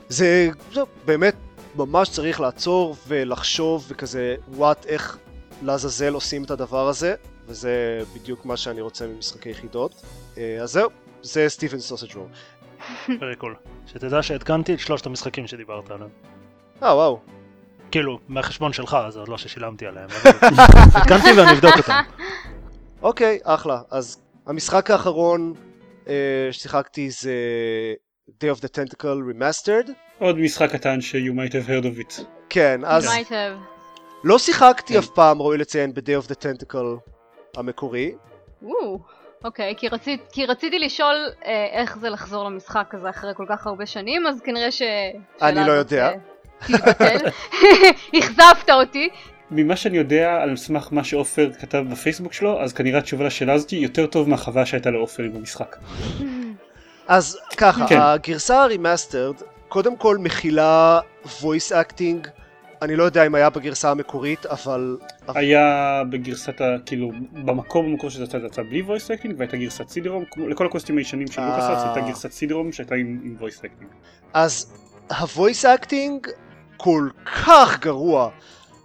זה, 0.09 0.49
זה 0.73 0.81
באמת 1.05 1.35
ממש 1.77 2.09
צריך 2.09 2.41
לעצור 2.41 2.97
ולחשוב 3.09 3.87
וכזה 3.89 4.37
וואט 4.49 4.87
איך 4.87 5.19
לעזאזל 5.63 6.15
עושים 6.15 6.45
את 6.45 6.51
הדבר 6.51 6.89
הזה 6.89 7.15
וזה 7.47 8.03
בדיוק 8.15 8.45
מה 8.45 8.57
שאני 8.57 8.81
רוצה 8.81 9.07
ממשחקי 9.07 9.49
יחידות 9.49 10.03
אה, 10.39 10.59
אז 10.63 10.73
זהו, 10.73 10.91
זה 11.23 11.49
סטיבן 11.49 11.79
סוסג' 11.79 12.17
רול. 12.17 12.29
פרי 13.21 13.37
קול. 13.37 13.55
שתדע 13.87 14.23
שעדכנתי 14.23 14.75
את 14.75 14.81
שלושת 14.81 15.07
המשחקים 15.07 15.47
שדיברת 15.47 15.91
עליהם. 15.91 16.11
אה 16.83 16.95
וואו. 16.95 17.21
כאילו, 17.91 18.19
מהחשבון 18.29 18.73
שלך, 18.73 18.97
זה 19.09 19.19
עוד 19.19 19.29
לא 19.29 19.39
ששילמתי 19.39 19.87
עליהם. 19.87 20.09
עדכנתי 20.95 21.33
ואני 21.37 21.53
אבדוק 21.53 21.77
אותם. 21.77 22.01
אוקיי, 23.03 23.39
אחלה. 23.43 23.81
אז 23.91 24.23
המשחק 24.47 24.91
האחרון 24.91 25.55
אה, 26.09 26.49
ששיחקתי 26.51 27.11
זה 27.11 27.35
Day 28.29 28.57
of 28.57 28.61
the 28.61 28.69
Tentacle 28.69 29.33
Remastered. 29.33 29.91
עוד 30.23 30.39
משחק 30.39 30.73
קטן 30.73 31.01
ש- 31.01 31.15
you 31.15 31.35
might 31.35 31.53
have 31.53 31.69
heard 31.69 31.85
of 31.85 32.01
it. 32.01 32.23
כן, 32.49 32.81
אז... 32.85 33.07
might 33.07 33.29
have. 33.29 33.73
לא 34.25 34.39
שיחקתי 34.39 34.93
כן. 34.93 34.99
אף 34.99 35.07
פעם, 35.07 35.43
ראוי 35.43 35.59
לציין, 35.59 35.95
ב-Day 35.95 36.25
of 36.25 36.29
the 36.29 36.35
Tentacle 36.35 37.11
המקורי. 37.57 38.13
אוקיי, 39.45 39.75
כי, 39.77 39.89
רצית, 39.89 40.21
כי 40.33 40.47
רציתי 40.47 40.79
לשאול 40.79 41.17
אה, 41.45 41.67
איך 41.73 41.99
זה 41.99 42.11
לחזור 42.11 42.45
למשחק 42.45 42.95
הזה 42.95 43.11
אחרי 43.11 43.31
כל 43.37 43.45
כך 43.49 43.67
הרבה 43.67 43.87
שנים, 43.87 44.27
אז 44.27 44.41
כנראה 44.41 44.71
ש... 44.71 44.83
אני 45.43 45.67
לא 45.67 45.73
יודע. 45.73 46.09
אה, 46.09 46.15
תתבטל. 46.59 47.17
אכזבת 48.19 48.71
אותי. 48.71 49.09
ממה 49.51 49.77
שאני 49.77 49.99
יודע 49.99 50.35
על 50.43 50.57
סמך 50.57 50.89
מה 50.91 51.05
שעופר 51.05 51.51
כתב 51.61 51.85
בפייסבוק 51.91 52.33
שלו, 52.33 52.63
אז 52.63 52.73
כנראה 52.73 52.99
התשובה 52.99 53.25
לשאלה 53.25 53.53
הזאת 53.53 53.71
היא 53.71 53.83
יותר 53.83 54.07
טוב 54.07 54.29
מהחוויה 54.29 54.67
שהייתה 54.67 54.91
לעופר 54.91 55.23
עם 55.23 55.37
המשחק. 55.37 55.77
אז 57.09 57.39
ככה, 57.57 57.87
כן. 57.87 57.99
הגרסה 58.01 58.63
ה 58.63 58.69
remastered 58.69 59.35
קודם 59.73 59.97
כל 59.97 60.19
מכילה 60.19 61.01
voice 61.25 61.73
acting, 61.73 62.29
אני 62.83 62.97
לא 62.97 63.05
יודע 63.05 63.27
אם 63.27 63.35
היה 63.35 63.51
בגרסה 63.51 63.91
המקורית, 63.91 64.47
אבל... 64.47 64.99
היה 65.29 66.03
בגרסת 66.11 66.61
ה... 66.61 66.65
כאילו, 66.87 67.11
במקור 67.33 67.83
במקור 67.83 68.11
שזה 68.11 68.25
יצא, 68.25 68.39
זה 68.39 68.47
יצא 68.47 68.63
בלי 68.63 68.83
voice 68.83 69.09
acting, 69.19 69.29
והייתה 69.37 69.57
גרסת 69.57 69.89
סידרום, 69.89 70.25
לכל 70.37 70.67
הקוסטים 70.67 70.97
הישנים 70.99 71.27
של 71.27 71.41
לוקאסארטס 71.41 71.83
הייתה 71.85 72.01
גרסת 72.01 72.33
סידרום 72.33 72.73
שהייתה 72.73 72.95
עם, 72.95 73.21
עם 73.25 73.37
voice 73.41 73.59
acting. 73.65 73.95
אז 74.33 74.73
ה-voice 75.11 75.65
acting 75.81 76.29
כל 76.77 77.09
כך 77.25 77.81
גרוע, 77.81 78.31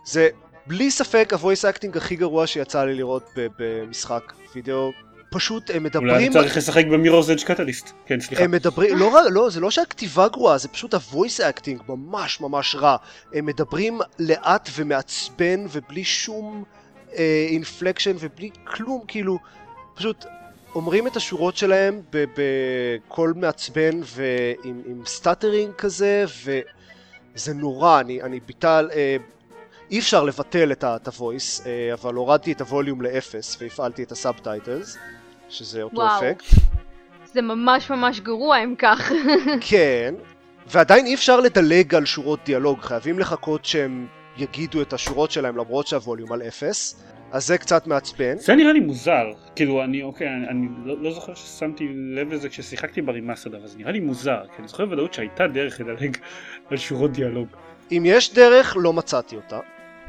זה 0.05 0.29
בלי 0.67 0.91
ספק 0.91 1.33
ה-voice 1.33 1.75
acting 1.75 1.97
הכי 1.97 2.15
גרוע 2.15 2.47
שיצא 2.47 2.83
לי 2.83 2.95
לראות 2.95 3.29
במשחק 3.59 4.33
וידאו 4.55 4.91
פשוט 5.29 5.71
הם 5.73 5.83
מדברים... 5.83 6.09
אולי 6.09 6.29
צריך 6.29 6.57
לשחק 6.57 6.85
במירוס 6.85 7.29
אדג' 7.29 7.43
קטליסט. 7.43 7.91
כן, 8.05 8.19
סליחה. 8.19 8.43
הם 8.43 8.51
מדברים, 8.51 8.97
לא, 8.97 9.11
לא, 9.31 9.49
זה 9.49 9.59
לא 9.59 9.71
שהכתיבה 9.71 10.27
גרועה, 10.27 10.57
זה 10.57 10.67
פשוט 10.67 10.93
ה-voice 10.93 11.39
acting 11.39 11.91
ממש 11.91 12.41
ממש 12.41 12.75
רע. 12.75 12.97
הם 13.33 13.45
מדברים 13.45 13.99
לאט 14.19 14.69
ומעצבן 14.75 15.65
ובלי 15.71 16.03
שום 16.03 16.63
inflection 17.49 18.11
אה, 18.11 18.17
ובלי 18.19 18.49
כלום, 18.63 19.01
כאילו, 19.07 19.37
פשוט 19.93 20.25
אומרים 20.75 21.07
את 21.07 21.15
השורות 21.15 21.57
שלהם 21.57 22.01
בקול 22.11 23.33
מעצבן 23.35 23.99
ועם 24.03 25.01
stuttering 25.05 25.73
כזה, 25.73 26.25
וזה 27.35 27.53
נורא, 27.53 27.99
אני, 27.99 28.21
אני 28.21 28.39
ביטל... 28.39 28.89
אה, 28.93 29.17
אי 29.91 29.99
אפשר 29.99 30.23
לבטל 30.23 30.71
את 30.71 30.83
ה-voice, 30.83 31.65
אה, 31.65 31.93
אבל 31.93 32.13
הורדתי 32.13 32.51
את 32.51 32.61
הווליום 32.61 33.01
לאפס 33.01 33.57
והפעלתי 33.61 34.03
את 34.03 34.11
ה 34.11 34.19
subtitles. 34.19 34.97
שזה 35.49 35.81
אותו 35.81 35.95
וואו. 35.95 36.19
אפקט. 36.19 36.45
זה 37.33 37.41
ממש 37.41 37.89
ממש 37.89 38.19
גרוע 38.19 38.63
אם 38.63 38.75
כך. 38.77 39.11
כן, 39.69 40.15
ועדיין 40.67 41.05
אי 41.05 41.13
אפשר 41.13 41.39
לדלג 41.39 41.95
על 41.95 42.05
שורות 42.05 42.39
דיאלוג, 42.45 42.81
חייבים 42.81 43.19
לחכות 43.19 43.65
שהם 43.65 44.07
יגידו 44.37 44.81
את 44.81 44.93
השורות 44.93 45.31
שלהם 45.31 45.57
למרות 45.57 45.87
שהווליום 45.87 46.31
על 46.31 46.41
אפס. 46.41 47.03
אז 47.31 47.47
זה 47.47 47.57
קצת 47.57 47.87
מעצבן. 47.87 48.37
זה 48.37 48.55
נראה 48.55 48.73
לי 48.73 48.79
מוזר, 48.79 49.25
כאילו 49.55 49.83
אני 49.83 50.03
אוקיי, 50.03 50.27
אני, 50.27 50.47
אני 50.47 50.67
לא, 50.85 50.95
לא 51.01 51.11
זוכר 51.11 51.33
ששמתי 51.33 51.87
לב 52.15 52.33
לזה 52.33 52.49
כששיחקתי 52.49 53.01
ב 53.01 53.05
remastered, 53.05 53.53
אבל 53.53 53.67
זה 53.67 53.77
נראה 53.77 53.91
לי 53.91 53.99
מוזר, 53.99 54.41
כי 54.55 54.59
אני 54.59 54.67
זוכר 54.67 54.85
בוודאות 54.85 55.13
שהייתה 55.13 55.47
דרך 55.47 55.79
לדלג 55.79 56.17
על 56.69 56.77
שורות 56.77 57.11
דיאלוג. 57.11 57.47
אם 57.91 58.03
יש 58.05 58.33
דרך, 58.33 58.77
לא 58.79 58.93
מצאתי 58.93 59.35
אותה. 59.35 59.59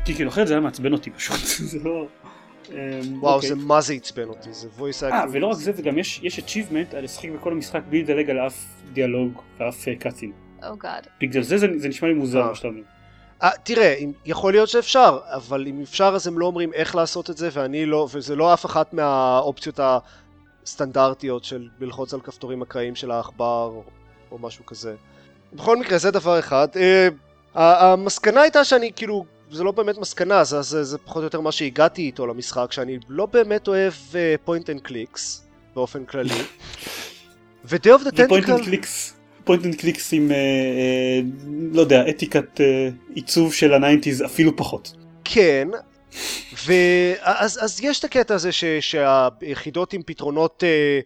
כי 0.04 0.14
כאילו 0.14 0.30
אחרת 0.30 0.46
זה 0.46 0.54
היה 0.54 0.60
מעצבן 0.60 0.92
אותי 0.92 1.10
פשוט, 1.10 1.36
זה 1.70 1.78
לא... 1.84 2.06
אמ, 2.70 3.22
וואו, 3.22 3.34
אוקיי. 3.34 3.48
זה 3.48 3.54
מה 3.54 3.80
זה 3.80 3.92
עצבן 3.92 4.28
אותי, 4.28 4.52
זה 4.52 4.68
voice 4.78 5.02
acting. 5.02 5.12
אה, 5.12 5.24
ולא 5.32 5.46
רק 5.46 5.56
זה, 5.56 5.72
וגם 5.76 5.98
יש, 5.98 6.20
יש 6.22 6.38
achievement 6.38 6.96
על 6.96 7.04
לשחק 7.04 7.28
בכל 7.28 7.52
המשחק 7.52 7.80
בלי 7.88 8.02
לדלג 8.02 8.30
על 8.30 8.38
אף 8.46 8.64
דיאלוג 8.92 9.42
ואף 9.58 9.84
קאצין. 9.98 10.32
אה. 10.62 10.70
Oh 10.70 10.86
בגלל 11.20 11.42
זה, 11.42 11.58
זה 11.58 11.66
זה 11.76 11.88
נשמע 11.88 12.08
לי 12.08 12.14
מוזר 12.14 12.46
מה 12.46 12.54
שאתה 12.54 12.68
אומר. 12.68 12.80
אה, 13.42 13.50
תראה, 13.62 13.94
יכול 14.26 14.52
להיות 14.52 14.68
שאפשר, 14.68 15.18
אבל 15.24 15.66
אם 15.66 15.82
אפשר 15.82 16.12
אז 16.14 16.26
הם 16.26 16.38
לא 16.38 16.46
אומרים 16.46 16.72
איך 16.72 16.94
לעשות 16.94 17.30
את 17.30 17.36
זה, 17.36 17.48
ואני 17.52 17.86
לא, 17.86 18.08
וזה 18.12 18.36
לא 18.36 18.54
אף 18.54 18.66
אחת 18.66 18.94
מהאופציות 18.94 19.80
הסטנדרטיות 20.64 21.44
של 21.44 21.68
ללחוץ 21.80 22.14
על 22.14 22.20
כפתורים 22.20 22.62
אקראיים 22.62 22.94
של 22.94 23.10
העכבר 23.10 23.72
או 24.30 24.38
משהו 24.38 24.66
כזה. 24.66 24.94
בכל 25.52 25.76
מקרה, 25.76 25.98
זה 25.98 26.10
דבר 26.10 26.38
אחד. 26.38 26.68
אה, 26.76 27.08
המסקנה 27.54 28.40
הייתה 28.40 28.64
שאני 28.64 28.92
כאילו 28.96 29.24
זה 29.50 29.64
לא 29.64 29.72
באמת 29.72 29.98
מסקנה, 29.98 30.44
זה, 30.44 30.62
זה, 30.62 30.84
זה 30.84 30.98
פחות 30.98 31.16
או 31.16 31.22
יותר 31.22 31.40
מה 31.40 31.52
שהגעתי 31.52 32.02
איתו 32.02 32.26
למשחק, 32.26 32.72
שאני 32.72 32.98
לא 33.08 33.26
באמת 33.26 33.68
אוהב 33.68 33.92
point 34.44 34.70
and 34.70 34.80
clicks 34.80 35.46
באופן 35.74 36.04
כללי. 36.04 36.34
ו-Day 37.64 38.00
of 38.00 38.04
the 38.04 38.10
Tentacle... 38.10 38.86
פוינט 39.44 39.64
אנד 39.64 39.74
קליקס, 39.74 40.12
עם, 40.12 40.30
uh, 40.30 40.32
uh, 40.32 41.46
לא 41.72 41.80
יודע, 41.80 42.08
אתיקת 42.08 42.56
uh, 42.56 43.14
עיצוב 43.14 43.54
של 43.54 43.74
ה 43.74 43.80
nineties 43.80 44.24
אפילו 44.24 44.56
פחות. 44.56 44.92
כן, 45.24 45.68
ואז 46.66 47.64
אז 47.64 47.80
יש 47.82 47.98
את 47.98 48.04
הקטע 48.04 48.34
הזה 48.34 48.52
ש, 48.52 48.64
שהיחידות 48.80 49.92
עם 49.92 50.02
פתרונות 50.06 50.64
אה, 50.66 51.00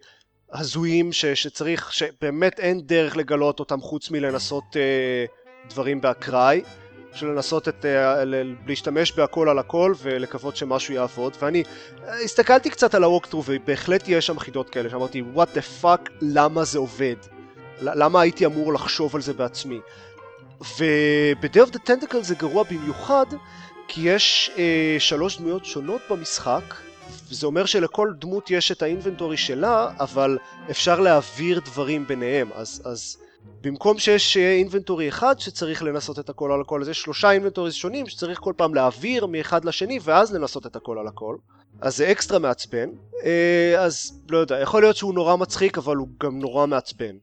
הזויים 0.53 1.11
ש, 1.11 1.25
שצריך, 1.25 1.93
שבאמת 1.93 2.59
אין 2.59 2.81
דרך 2.81 3.17
לגלות 3.17 3.59
אותם 3.59 3.81
חוץ 3.81 4.11
מלנסות 4.11 4.77
אה, 4.77 5.25
דברים 5.69 6.01
באקראי, 6.01 6.61
של 7.13 7.27
לנסות 7.27 7.67
את, 7.67 7.85
אה, 7.85 8.23
להשתמש 8.67 9.11
בהכל 9.11 9.49
על 9.49 9.59
הכל 9.59 9.93
ולקוות 10.01 10.55
שמשהו 10.55 10.93
יעבוד, 10.93 11.37
ואני 11.41 11.63
אה, 12.07 12.19
הסתכלתי 12.19 12.69
קצת 12.69 12.95
על 12.95 13.03
הווקטרו 13.03 13.43
ובהחלט 13.45 14.03
יש 14.07 14.27
שם 14.27 14.39
חידות 14.39 14.69
כאלה 14.69 14.89
שאמרתי 14.89 15.23
what 15.35 15.57
the 15.57 15.83
fuck? 15.83 16.11
למה 16.21 16.63
זה 16.63 16.79
עובד, 16.79 17.15
למה 17.81 18.21
הייתי 18.21 18.45
אמור 18.45 18.73
לחשוב 18.73 19.15
על 19.15 19.21
זה 19.21 19.33
בעצמי. 19.33 19.79
וב-Day 20.61 21.67
of 21.67 21.75
the 21.75 22.21
זה 22.21 22.35
גרוע 22.35 22.63
במיוחד 22.63 23.25
כי 23.87 24.01
יש 24.09 24.51
אה, 24.57 24.95
שלוש 24.99 25.37
דמויות 25.37 25.65
שונות 25.65 26.01
במשחק. 26.09 26.75
וזה 27.29 27.45
אומר 27.45 27.65
שלכל 27.65 28.13
דמות 28.19 28.51
יש 28.51 28.71
את 28.71 28.81
האינבנטורי 28.81 29.37
שלה 29.37 29.89
אבל 29.99 30.37
אפשר 30.71 30.99
להעביר 30.99 31.59
דברים 31.59 32.07
ביניהם. 32.07 32.49
אז, 32.55 32.81
אז 32.85 33.17
במקום 33.63 33.99
שיש 33.99 34.37
אינבנטורי 34.37 35.09
אחד 35.09 35.39
שצריך 35.39 35.83
לנסות 35.83 36.19
את 36.19 36.29
הכל 36.29 36.51
על 36.51 36.61
הכל 36.61 36.81
אז 36.81 36.89
יש 36.89 37.01
שלושה 37.01 37.31
אינבנטורי 37.31 37.71
שונים 37.71 38.07
שצריך 38.07 38.39
כל 38.39 38.53
פעם 38.57 38.73
להעביר 38.75 39.25
מאחד 39.25 39.65
לשני 39.65 39.99
ואז 40.03 40.33
לנסות 40.33 40.65
את 40.65 40.75
הכל 40.75 40.99
על 40.99 41.07
הכל. 41.07 41.35
אז 41.81 41.97
זה 41.97 42.11
אקסטרה 42.11 42.39
מעצבן. 42.39 42.89
אה, 43.25 43.75
אז 43.79 44.21
לא 44.29 44.37
יודע 44.37 44.59
יכול 44.59 44.81
להיות 44.81 44.95
שהוא 44.95 45.13
נורא 45.13 45.35
מצחיק 45.35 45.77
אבל 45.77 45.95
הוא 45.95 46.07
גם 46.23 46.39
נורא 46.39 46.65
מעצבן. 46.65 47.15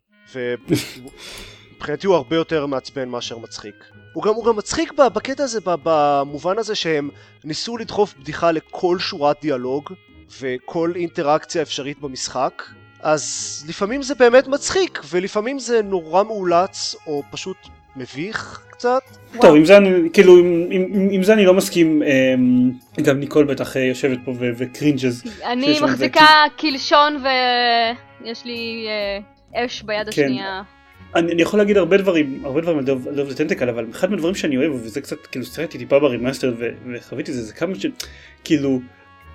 מבחינתי 1.76 2.06
הוא 2.06 2.16
הרבה 2.16 2.36
יותר 2.36 2.66
מעצבן 2.66 3.08
מאשר 3.08 3.38
מצחיק. 3.38 3.74
הוא 4.12 4.22
גם, 4.22 4.34
הוא 4.34 4.44
גם 4.44 4.56
מצחיק 4.56 4.92
בקטע 4.92 5.44
הזה, 5.44 5.60
במובן 5.64 6.58
הזה 6.58 6.74
שהם 6.74 7.10
ניסו 7.44 7.76
לדחוף 7.76 8.14
בדיחה 8.20 8.52
לכל 8.52 8.98
שורת 8.98 9.36
דיאלוג 9.40 9.92
וכל 10.40 10.92
אינטראקציה 10.96 11.62
אפשרית 11.62 12.00
במשחק, 12.00 12.62
אז 13.02 13.64
לפעמים 13.68 14.02
זה 14.02 14.14
באמת 14.14 14.48
מצחיק, 14.48 15.00
ולפעמים 15.10 15.58
זה 15.58 15.82
נורא 15.82 16.22
מאולץ, 16.22 16.96
או 17.06 17.22
פשוט 17.30 17.56
מביך 17.96 18.60
קצת. 18.70 19.02
טוב, 19.40 19.56
עם 19.56 19.64
זה 19.64 19.76
אני, 19.76 20.10
כאילו, 20.12 20.38
עם, 20.38 20.66
עם, 20.70 21.08
עם 21.10 21.22
זה 21.22 21.32
אני 21.32 21.44
לא 21.44 21.54
מסכים, 21.54 22.02
אמ, 22.02 22.70
גם 23.02 23.20
ניקול 23.20 23.44
בטח 23.44 23.76
אה, 23.76 23.82
יושבת 23.82 24.18
פה 24.24 24.32
ו 24.38 24.48
cringes. 24.48 25.22
אני 25.44 25.80
מחזיקה 25.80 26.26
קלשון 26.56 27.22
ויש 28.22 28.44
לי 28.44 28.86
אה, 29.54 29.64
אש 29.64 29.82
ביד 29.82 30.10
כן. 30.10 30.24
השנייה. 30.24 30.62
אני, 31.14 31.32
אני 31.32 31.42
יכול 31.42 31.58
להגיד 31.58 31.76
הרבה 31.76 31.96
דברים, 31.96 32.42
הרבה 32.44 32.60
דברים 32.60 32.78
על 32.78 32.84
Day 32.84 32.99
of 32.99 33.08
the 33.28 33.34
Tentacle, 33.34 33.68
אבל 33.68 33.86
אחד 33.90 34.10
מהדברים 34.10 34.34
שאני 34.34 34.56
אוהב, 34.56 34.72
וזה 34.74 35.00
קצת, 35.00 35.26
כאילו, 35.26 35.44
סרטתי 35.44 35.78
טיפה 35.78 35.98
ב 35.98 36.05
remaster 36.05 36.54
וחוויתי 36.88 37.32
זה, 37.32 37.42
זה 37.42 37.52
כמה 37.52 37.74
ש... 37.74 37.86
כאילו, 38.44 38.80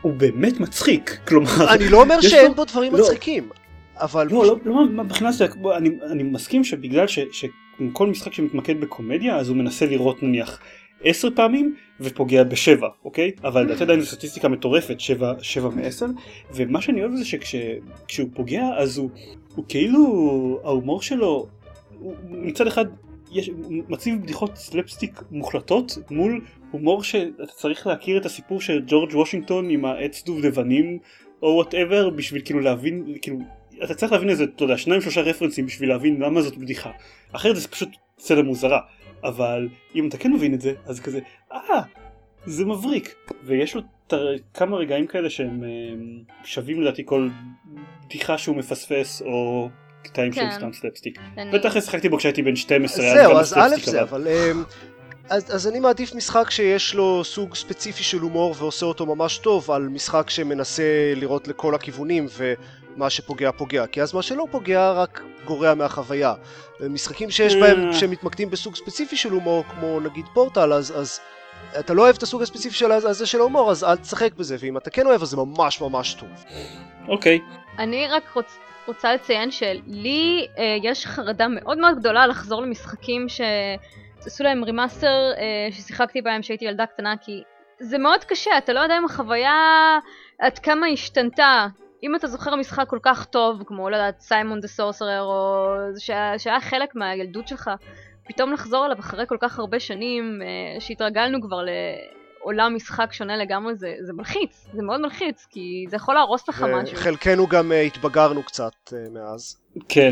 הוא 0.06 0.14
באמת 0.14 0.60
מצחיק, 0.60 1.18
כלומר... 1.28 1.74
אני 1.74 1.90
לא 1.90 2.02
אומר 2.02 2.22
שאין. 2.22 2.54
בו 2.54 2.66
דברים 2.66 2.94
לא, 2.94 3.00
מצחיקים, 3.00 3.50
אבל... 3.96 4.28
לא, 4.32 4.46
לא, 4.46 4.58
לא, 4.66 4.86
מבחינת 4.86 5.34
זה, 5.34 5.46
אני, 5.78 5.90
אני 6.12 6.24
מסכים 6.24 6.64
שבגלל 6.64 7.08
ש, 7.08 7.20
שכל 7.32 8.08
משחק 8.08 8.34
שמתמקד 8.34 8.82
בקומדיה, 8.82 9.38
אז 9.38 9.50
הוא 9.50 9.58
מנסה 9.58 9.86
לראות 9.86 10.24
נניח 10.24 10.60
עשר 11.04 11.28
פעמים 11.36 11.76
ופוגע 12.00 12.44
בשבע, 12.44 12.88
אוקיי? 13.06 13.32
אבל 13.44 13.64
לדעתי 13.64 13.84
עדיין 13.84 14.00
זו 14.00 14.06
סטטיסטיקה 14.06 14.48
מטורפת, 14.48 15.00
שבע, 15.00 15.34
שבע 15.42 15.70
מעשר, 15.70 16.08
ומה 16.54 16.82
שאני 16.82 17.02
אוהב 17.02 17.16
זה 17.16 17.26
שכשהוא 17.26 18.30
פוגע, 18.34 18.64
אז 18.78 18.98
הוא, 18.98 19.10
הוא 19.56 19.66
כאילו, 19.68 20.60
ההומור 20.64 21.02
שלו 21.02 21.48
מצד 22.30 22.68
אחד 22.68 22.86
יש, 23.32 23.50
מציב 23.90 24.22
בדיחות 24.22 24.56
סלפסטיק 24.56 25.22
מוחלטות 25.32 25.98
מול 26.12 26.42
הומור 26.76 27.04
שאתה 27.04 27.46
צריך 27.46 27.88
להכיר 27.88 28.18
את 28.18 28.26
הסיפור 28.26 28.62
של 28.62 28.84
ג'ורג' 28.88 29.16
וושינגטון 29.16 29.70
עם 29.70 29.86
העץ 29.86 30.24
דובדבנים 30.24 31.00
או 31.42 31.48
whatever 31.48 32.10
בשביל 32.10 32.42
כאילו 32.46 32.60
להבין 32.60 33.16
כאילו 33.22 33.38
אתה 33.84 33.94
צריך 33.96 34.12
להבין 34.12 34.30
איזה 34.30 34.44
אתה 34.44 34.64
יודע 34.64 34.78
שניים 34.78 35.02
שלושה 35.02 35.22
רפרנסים 35.22 35.66
בשביל 35.66 35.90
להבין 35.90 36.22
למה 36.22 36.42
זאת 36.42 36.58
בדיחה 36.58 36.92
אחרת 37.32 37.56
זה 37.56 37.68
פשוט 37.68 37.90
סצנה 38.20 38.42
מוזרה 38.42 38.80
אבל 39.24 39.68
אם 39.96 40.08
אתה 40.08 40.18
כן 40.18 40.34
מבין 40.34 40.54
את 40.54 40.62
זה 40.62 40.74
אז 40.86 41.00
כזה 41.00 41.20
אה 41.52 41.82
זה 42.46 42.66
מבריק 42.66 43.16
ויש 43.44 43.76
לו 43.76 43.82
כמה 44.54 44.78
רגעים 44.78 45.08
כאלה 45.08 45.30
שהם 45.30 45.64
אה, 45.64 45.70
שווים 46.44 46.82
לדעתי 46.82 47.04
כל 47.06 47.30
בדיחה 48.06 48.38
שהוא 48.38 48.56
מפספס 48.56 49.22
או 49.22 49.70
קטעים 50.04 50.32
כן. 50.32 50.50
של 50.52 50.58
סתם 50.58 50.74
סלפסטיק. 50.74 51.20
בטח 51.54 51.74
שיחקתי 51.74 52.10
בו 52.10 52.18
כשהייתי 52.18 52.42
בן 52.42 52.56
12. 52.56 53.06
זהו, 53.14 53.38
אז 53.38 53.54
א' 53.58 53.76
זה, 53.84 54.02
אבל... 54.02 54.28
אז, 55.30 55.56
אז 55.56 55.68
אני 55.68 55.80
מעדיף 55.80 56.16
משחק 56.16 56.50
שיש 56.50 56.94
לו 56.94 57.24
סוג 57.24 57.56
ספציפי 57.56 58.04
של 58.04 58.20
הומור 58.20 58.56
ועושה 58.58 58.86
אותו 58.86 59.06
ממש 59.06 59.38
טוב 59.38 59.72
על 59.72 59.82
משחק 59.82 60.30
שמנסה 60.30 61.14
לראות 61.16 61.48
לכל 61.48 61.76
הכיוונים 61.76 62.26
ומה 62.38 63.10
שפוגע 63.10 63.52
פוגע 63.52 63.88
כי 63.88 64.02
אז 64.02 64.14
מה 64.14 64.22
שלא 64.22 64.48
פוגע 64.52 64.92
רק 64.92 65.22
גורע 65.46 65.74
מהחוויה. 65.74 66.34
משחקים 66.90 67.32
שיש 67.32 67.56
בהם 67.56 67.88
אה. 67.88 67.94
שמתמקדים 67.94 68.50
בסוג 68.50 68.76
ספציפי 68.76 69.18
של 69.18 69.32
הומור 69.32 69.64
כמו 69.64 70.00
נגיד 70.00 70.26
פורטל 70.34 70.74
אז, 70.74 70.94
אז 71.00 71.20
אתה 71.80 71.94
לא 71.94 72.02
אוהב 72.02 72.16
את 72.16 72.24
הסוג 72.24 72.42
הספציפי 72.42 72.76
של 72.76 72.92
הזה 72.92 73.26
של 73.26 73.40
ההומור 73.40 73.72
אז 73.72 73.84
אל 73.84 73.96
תשחק 73.96 74.34
בזה 74.34 74.56
ואם 74.60 74.78
אתה 74.78 74.90
כן 74.90 75.06
אוהב 75.06 75.22
אז 75.22 75.28
זה 75.28 75.38
ממש 75.38 75.82
ממש 75.82 76.14
טוב. 76.14 76.30
אוקיי. 77.08 77.40
Okay. 77.40 77.82
אני 77.82 78.08
רק 78.08 78.24
רוצה 78.36 78.56
רוצה 78.88 79.14
לציין 79.14 79.52
שלי 79.52 80.48
אה, 80.58 80.78
יש 80.84 81.06
חרדה 81.06 81.48
מאוד 81.48 81.78
מאוד 81.78 82.00
גדולה 82.00 82.28
לחזור 82.28 82.62
למשחקים 82.62 83.30
שעשו 84.26 84.44
להם 84.44 84.64
remaster 84.64 85.32
אה, 85.38 85.72
ששיחקתי 85.72 86.22
בהם 86.22 86.42
כשהייתי 86.42 86.66
ילדה 86.66 86.86
קטנה 86.86 87.14
כי 87.22 87.44
זה 87.80 87.98
מאוד 87.98 88.24
קשה, 88.24 88.58
אתה 88.58 88.74
לא 88.74 88.80
יודע 88.80 88.98
אם 88.98 89.06
החוויה 89.06 90.00
עד 90.40 90.60
כמה 90.60 90.88
השתנתה. 90.88 91.68
אם 92.04 92.16
אתה 92.16 92.28
זוכר 92.28 92.56
משחק 92.56 92.86
כל 92.90 93.00
כך 93.02 93.26
טוב 93.26 93.64
כמו 93.66 93.90
לא 93.90 93.96
יודעת 93.96 94.20
סיימון 94.20 94.60
דה 94.60 94.68
סורסרר 94.68 95.22
או 95.22 95.66
שהיה, 95.98 96.40
שהיה 96.40 96.60
חלק 96.60 96.96
מהילדות 96.96 97.48
שלך 97.48 97.70
פתאום 98.28 98.54
לחזור 98.54 98.86
אליו 98.86 99.00
אחרי 99.00 99.26
כל 99.28 99.38
כך 99.42 99.60
הרבה 99.60 99.80
שנים 99.80 100.42
אה, 100.42 100.82
שהתרגלנו 100.82 101.42
כבר 101.42 101.66
עולם 102.40 102.76
משחק 102.76 103.14
שונה 103.14 103.38
לגמרי 103.38 103.76
זה, 103.76 103.94
זה 104.02 104.14
מלחיץ, 104.14 104.66
זה 104.74 104.84
מאוד 104.84 105.02
מלחיץ, 105.02 105.48
כי 105.50 105.86
זה 105.90 105.96
יכול 105.96 106.16
להרוס 106.16 106.50
לך 106.50 106.62
משהו. 106.62 106.98
וחלקנו 106.98 107.48
גם 107.48 107.72
uh, 107.72 107.76
התבגרנו 107.76 108.44
קצת 108.44 108.74
uh, 108.90 109.14
מאז. 109.14 109.58
כן, 109.90 110.10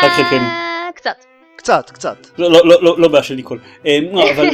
חלקנו. 0.00 0.48
קצת. 0.94 1.35
קצת, 1.66 1.90
קצת. 1.90 2.26
לא, 2.38 2.50
לא, 2.50 2.82
לא, 2.82 2.98
לא, 2.98 3.08
בעיה 3.08 3.22
של 3.22 3.34
ניקול. 3.34 3.58
אה, 3.86 3.98
אבל 4.34 4.48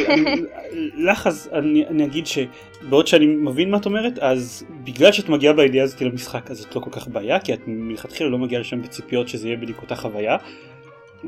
לך 1.08 1.26
אז 1.26 1.50
אני, 1.52 1.86
אני 1.86 2.04
אגיד 2.04 2.26
שבעוד 2.26 3.06
שאני 3.06 3.26
מבין 3.26 3.70
מה 3.70 3.76
את 3.76 3.86
אומרת, 3.86 4.18
אז 4.18 4.64
בגלל 4.84 5.12
שאת 5.12 5.28
מגיעה 5.28 5.52
בידיעה 5.52 5.84
הזאת 5.84 6.00
למשחק, 6.00 6.50
אז 6.50 6.64
את 6.64 6.76
לא 6.76 6.80
כל 6.80 6.90
כך 6.90 7.08
בעיה, 7.08 7.40
כי 7.40 7.54
את 7.54 7.60
מלכתחילה 7.66 8.30
לא 8.30 8.38
מגיעה 8.38 8.60
לשם 8.60 8.82
בציפיות 8.82 9.28
שזה 9.28 9.48
יהיה 9.48 9.56
בדיוק 9.56 9.82
אותה 9.82 9.96
חוויה. 9.96 10.36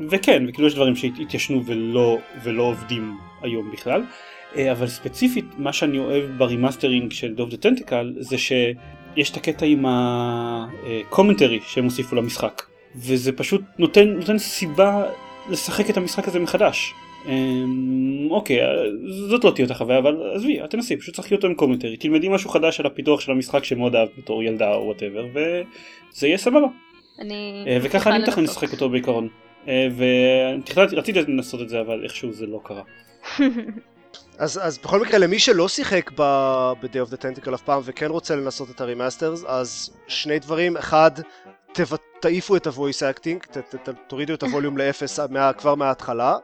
וכן, 0.09 0.45
וכאילו 0.47 0.67
יש 0.67 0.75
דברים 0.75 0.95
שהתיישנו 0.95 1.65
ולא, 1.65 2.17
ולא 2.43 2.63
עובדים 2.63 3.17
היום 3.41 3.71
בכלל. 3.71 4.03
אה, 4.55 4.71
אבל 4.71 4.87
ספציפית 4.87 5.45
מה 5.57 5.73
שאני 5.73 5.99
אוהב 5.99 6.23
ב 6.37 6.43
remastering 6.43 7.11
של 7.11 7.33
Day 7.33 7.43
of 7.43 7.49
the 7.49 7.57
Tentacle 7.57 8.13
זה 8.19 8.37
שיש 8.37 9.29
את 9.31 9.37
הקטע 9.37 9.65
עם 9.65 9.85
ה 9.87 10.03
commentary 10.03 11.59
שהם 11.67 11.83
הוסיפו 11.83 12.15
למשחק 12.15 12.61
וזה 12.95 13.31
פשוט 13.31 13.61
נותן, 13.79 14.07
נותן 14.07 14.37
סיבה 14.37 15.03
לשחק 15.49 15.89
את 15.89 15.97
המשחק 15.97 16.27
הזה 16.27 16.39
מחדש. 16.39 16.93
אמ, 17.25 18.27
אוקיי, 18.31 18.59
זאת 19.29 19.43
לא 19.43 19.51
תהיה 19.51 19.65
אותה 19.65 19.73
חוויה, 19.73 19.99
אבל 19.99 20.31
עזבי, 20.35 20.59
תנסי, 20.69 20.97
פשוט 20.97 21.13
תשחקי 21.13 21.35
אותו 21.35 21.47
עם 21.47 21.55
commentary, 21.55 21.97
תלמדי 21.97 22.29
משהו 22.29 22.49
חדש 22.49 22.79
על 22.79 22.85
הפיתוח 22.85 23.19
של 23.19 23.31
המשחק 23.31 23.63
שמאוד 23.63 23.95
אהבת 23.95 24.11
בתור 24.17 24.43
ילדה 24.43 24.73
או 24.73 24.85
whatever, 24.85 25.25
וזה 25.33 26.27
יהיה 26.27 26.37
סבבה. 26.37 26.67
אני... 27.19 27.65
אה, 27.67 27.77
וככה 27.81 28.09
אני 28.09 28.23
מתכנן 28.23 28.43
לשחק 28.43 28.71
אותו 28.71 28.89
בעיקרון. 28.89 29.27
אה, 29.67 29.87
ורציתי 29.95 31.21
לנסות 31.21 31.61
את 31.61 31.69
זה, 31.69 31.81
אבל 31.81 32.03
איכשהו 32.03 32.33
זה 32.33 32.45
לא 32.45 32.59
קרה. 32.63 32.81
אז, 34.37 34.59
אז 34.63 34.77
בכל 34.77 35.01
מקרה 35.01 35.17
למי 35.17 35.39
שלא 35.39 35.67
שיחק 35.67 36.11
ב-Day 36.15 37.07
of 37.07 37.11
the 37.11 37.17
Tentacle 37.17 37.53
אף 37.53 37.61
פעם 37.61 37.81
וכן 37.85 38.11
רוצה 38.11 38.35
לנסות 38.35 38.69
את 38.69 38.81
ה 38.81 38.87
remastered 38.87 39.43
אז 39.47 39.97
שני 40.07 40.39
דברים 40.39 40.77
אחד 40.77 41.11
תעיפו 42.19 42.55
את 42.55 42.67
ה-voice 42.67 43.15
acting 43.15 43.47
ת, 43.51 43.57
ת, 43.57 43.75
ת, 43.75 43.89
תורידו 44.07 44.33
את 44.33 44.43
הווליום 44.43 44.77
לאפס 44.77 45.19
כבר 45.57 45.75
מההתחלה. 45.75 46.37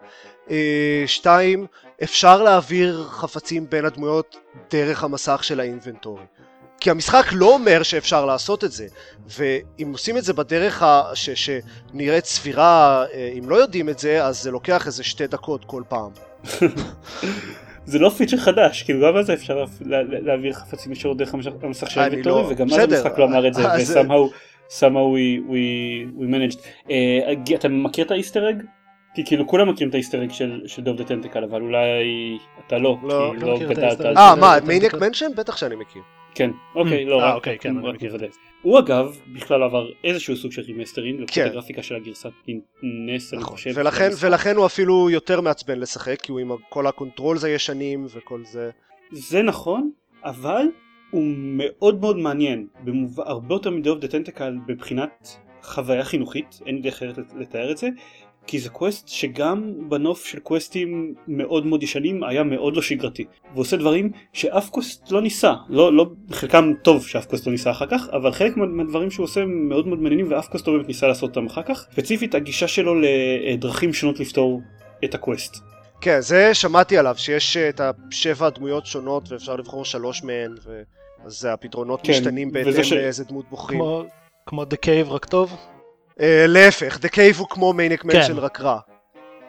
אה, 0.49 1.03
שתיים 1.07 1.65
אפשר 2.03 2.43
להעביר 2.43 3.07
חפצים 3.09 3.65
בין 3.69 3.85
הדמויות 3.85 4.37
דרך 4.71 5.03
המסך 5.03 5.43
של 5.43 5.59
ה 5.59 5.65
inventory. 5.65 6.23
כי 6.79 6.89
המשחק 6.89 7.25
לא 7.31 7.53
אומר 7.53 7.83
שאפשר 7.83 8.25
לעשות 8.25 8.63
את 8.63 8.71
זה 8.71 8.87
ואם 9.27 9.91
עושים 9.91 10.17
את 10.17 10.23
זה 10.23 10.33
בדרך 10.33 10.83
ש, 11.13 11.29
שנראית 11.29 12.25
סבירה 12.25 13.05
אה, 13.13 13.33
אם 13.39 13.49
לא 13.49 13.55
יודעים 13.55 13.89
את 13.89 13.99
זה 13.99 14.25
אז 14.25 14.43
זה 14.43 14.51
לוקח 14.51 14.87
איזה 14.87 15.03
שתי 15.03 15.27
דקות 15.27 15.65
כל 15.65 15.83
פעם. 15.87 16.11
זה 17.85 17.99
לא 17.99 18.09
פיצ'ר 18.09 18.37
חדש, 18.37 18.83
כאילו 18.83 19.07
גם 19.07 19.23
זה 19.23 19.33
אפשר 19.33 19.65
להעביר 19.99 20.53
חפצים 20.53 20.91
ישירות 20.91 21.17
דרך 21.17 21.33
המסך 21.63 21.91
של 21.91 21.99
ה 21.99 22.03
inventory, 22.03 22.43
לא- 22.43 22.47
וגם 22.49 22.67
אז 22.73 22.79
המשחק 22.79 23.17
לא 23.17 23.23
אמר 23.23 23.47
את 23.47 23.53
זה, 23.53 24.01
ו-somehow 24.71 25.17
we 25.49 26.23
managed. 26.29 26.59
אה, 26.91 27.33
אתה 27.55 27.67
מכיר 27.69 28.05
את 28.05 28.11
ה 28.11 28.17
easter 28.17 28.49
egg? 28.49 28.63
כי 29.15 29.25
כאילו 29.25 29.47
כולם 29.47 29.69
מכירים 29.69 29.89
את 29.89 29.93
ה 29.93 29.97
easter 29.97 30.20
egg 30.20 30.31
של, 30.31 30.61
של 30.65 30.81
Day 30.81 30.91
of 30.91 30.97
the 30.97 31.03
Tentacle, 31.03 31.43
אבל 31.43 31.61
אולי 31.61 31.79
אתה 32.67 32.77
לא, 32.77 32.97
לא, 33.03 33.31
כי 33.35 33.41
לא 33.41 33.47
לא 33.47 33.55
את 33.55 33.61
גדלת 33.61 34.01
אה, 34.01 34.35
זה. 34.35 34.41
מה, 34.41 34.57
אתה 34.57 34.65
מניאק? 34.65 34.93
Mansion? 34.93 35.27
בטח 35.37 35.57
שאני 35.57 35.75
מכיר. 35.75 36.01
כן, 36.35 36.51
אוקיי, 36.75 37.05
לא, 37.05 37.21
אה, 37.21 37.29
רק- 37.29 37.35
אוקיי, 37.35 37.57
כן, 37.59 37.77
רק 37.77 37.95
מכיר. 37.95 38.11
מוודא. 38.11 38.27
הוא 38.61 38.79
אגב, 38.79 39.17
בכלל 39.35 39.63
עבר 39.63 39.87
איזשהו 40.03 40.35
סוג 40.35 40.51
של 40.51 40.61
remastering, 40.61 41.19
לקחו 41.21 41.35
כן. 41.35 41.45
את 41.45 41.51
הגרפיקה 41.51 41.83
של 41.83 41.95
הגרסת 41.95 42.29
NES, 43.07 43.33
אני 43.33 43.41
נכון. 43.41 43.55
חושב. 43.55 43.71
ולכן. 43.75 44.09
ולכן 44.21 44.55
הוא 44.55 44.65
אפילו 44.65 45.09
יותר 45.09 45.41
מעצבן 45.41 45.79
לשחק, 45.79 46.21
כי 46.21 46.31
הוא 46.31 46.39
עם 46.39 46.51
כל 46.69 46.87
ה 46.87 46.94
controls 46.94 47.43
הישנים 47.43 48.05
וכל 48.15 48.41
זה. 48.45 48.69
זה 49.11 49.41
נכון, 49.41 49.91
אבל 50.25 50.65
הוא 51.11 51.23
מאוד 51.35 51.99
מאוד 52.01 52.17
מעניין, 52.17 52.67
במובן 52.83 53.23
הרבה 53.25 53.55
יותר 53.55 53.69
מ 53.69 53.74
Day 53.74 53.89
of 53.89 53.99
the 53.99 54.07
Tentacle 54.07 54.57
מבחינת 54.67 55.37
חוויה 55.63 56.03
חינוכית, 56.03 56.59
אין 56.65 56.75
לי 56.75 56.81
דרך 56.81 56.93
אחרת 56.93 57.19
לתאר 57.39 57.71
את 57.71 57.77
זה, 57.77 57.89
כי 58.47 58.59
זה 58.59 58.69
קווסט 58.69 59.07
שגם 59.07 59.73
בנוף 59.89 60.25
של 60.25 60.39
קווסטים 60.39 61.13
מאוד 61.27 61.65
מאוד 61.65 61.83
ישנים 61.83 62.23
היה 62.23 62.43
מאוד 62.43 62.75
לא 62.75 62.81
שגרתי, 62.81 63.25
ועושה 63.55 63.77
דברים 63.77 64.11
שאף 64.33 64.69
קווסט 64.69 65.11
לא 65.11 65.21
ניסה, 65.21 65.53
לא, 65.69 65.93
לא, 65.93 66.05
חלקם 66.31 66.73
טוב 66.81 67.07
שאף 67.07 67.25
קווסט 67.25 67.45
לא 67.47 67.51
ניסה 67.51 67.71
אחר 67.71 67.85
כך, 67.85 68.09
אבל 68.11 68.31
חלק 68.31 68.57
מה- 68.57 68.65
מהדברים 68.65 69.11
שהוא 69.11 69.23
עושה 69.23 69.45
מאוד 69.45 69.87
מאוד 69.87 70.01
מעניינים 70.01 70.31
ואף 70.31 70.47
קווסט 70.47 70.67
לא 70.67 70.73
באמת 70.73 70.87
ניסה 70.87 71.07
לעשות 71.07 71.29
אותם 71.29 71.45
אחר 71.45 71.63
כך, 71.63 71.87
ספציפית 71.91 72.35
הגישה 72.35 72.67
שלו 72.67 72.95
לדרכים 73.01 73.93
שונות 73.93 74.19
לפתור 74.19 74.61
את 75.05 75.15
הקווסט. 75.15 75.57
כן, 76.01 76.21
זה 76.21 76.53
שמעתי 76.53 76.97
עליו, 76.97 77.15
שיש 77.17 77.57
אה, 77.57 77.69
את 77.69 77.81
השבע 77.83 78.49
דמויות 78.49 78.85
שונות 78.85 79.31
ואפשר 79.31 79.55
לבחור 79.55 79.85
שלוש 79.85 80.23
מהן, 80.23 80.55
ו... 80.65 80.81
אז 81.25 81.45
הפתרונות 81.45 81.99
כן, 82.03 82.11
משתנים 82.11 82.51
בהתאם 82.51 82.83
ש- 82.83 82.93
לאיזה 82.93 83.23
דמות 83.25 83.45
בוחרים. 83.49 83.79
כמו- 83.79 84.03
כמו 84.45 84.63
The 84.63 84.75
Cave 84.85 85.09
רק 85.09 85.25
טוב? 85.25 85.57
אה, 86.19 86.45
להפך, 86.47 86.97
The 86.97 87.09
Cave 87.09 87.37
הוא 87.37 87.47
כמו 87.49 87.73
Maniac 87.73 88.05
Mansion 88.05 88.37
רק 88.37 88.61
רע. 88.61 88.79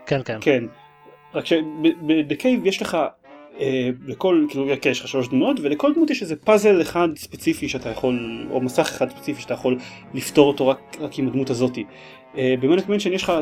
כן, 0.07 0.21
כן. 0.25 0.39
כן, 0.41 0.65
רק 1.35 1.47
שב 1.47 1.91
The 1.91 2.35
Cave 2.35 2.67
יש 2.67 2.83
לך 2.83 2.97
אה, 3.61 3.91
לכל, 4.07 4.47
כאילו 4.49 4.67
כן, 4.83 4.91
יש 4.91 5.01
לך 5.01 5.09
שלוש 5.09 5.29
דמויות 5.29 5.61
ולכל 5.63 5.95
דמות 5.95 6.11
יש 6.11 6.23
איזה 6.23 6.37
פאזל 6.37 6.83
אחד 6.83 7.09
ספציפי 7.17 7.69
שאתה 7.69 7.89
יכול, 7.89 8.47
או 8.51 8.61
מסך 8.61 8.81
אחד 8.97 9.11
ספציפי 9.11 9.43
שאתה 9.43 9.55
יכול 9.55 9.79
לפתור 10.15 10.49
אותו 10.49 10.69
רק, 10.69 10.97
רק 11.01 11.19
עם 11.19 11.29
הדמות 11.29 11.51
הזאתי. 11.51 11.85
אה, 12.37 12.55
ב 12.61 12.65
Maniac 12.65 12.89
Mansion 12.89 13.13
יש 13.13 13.23
לך, 13.23 13.33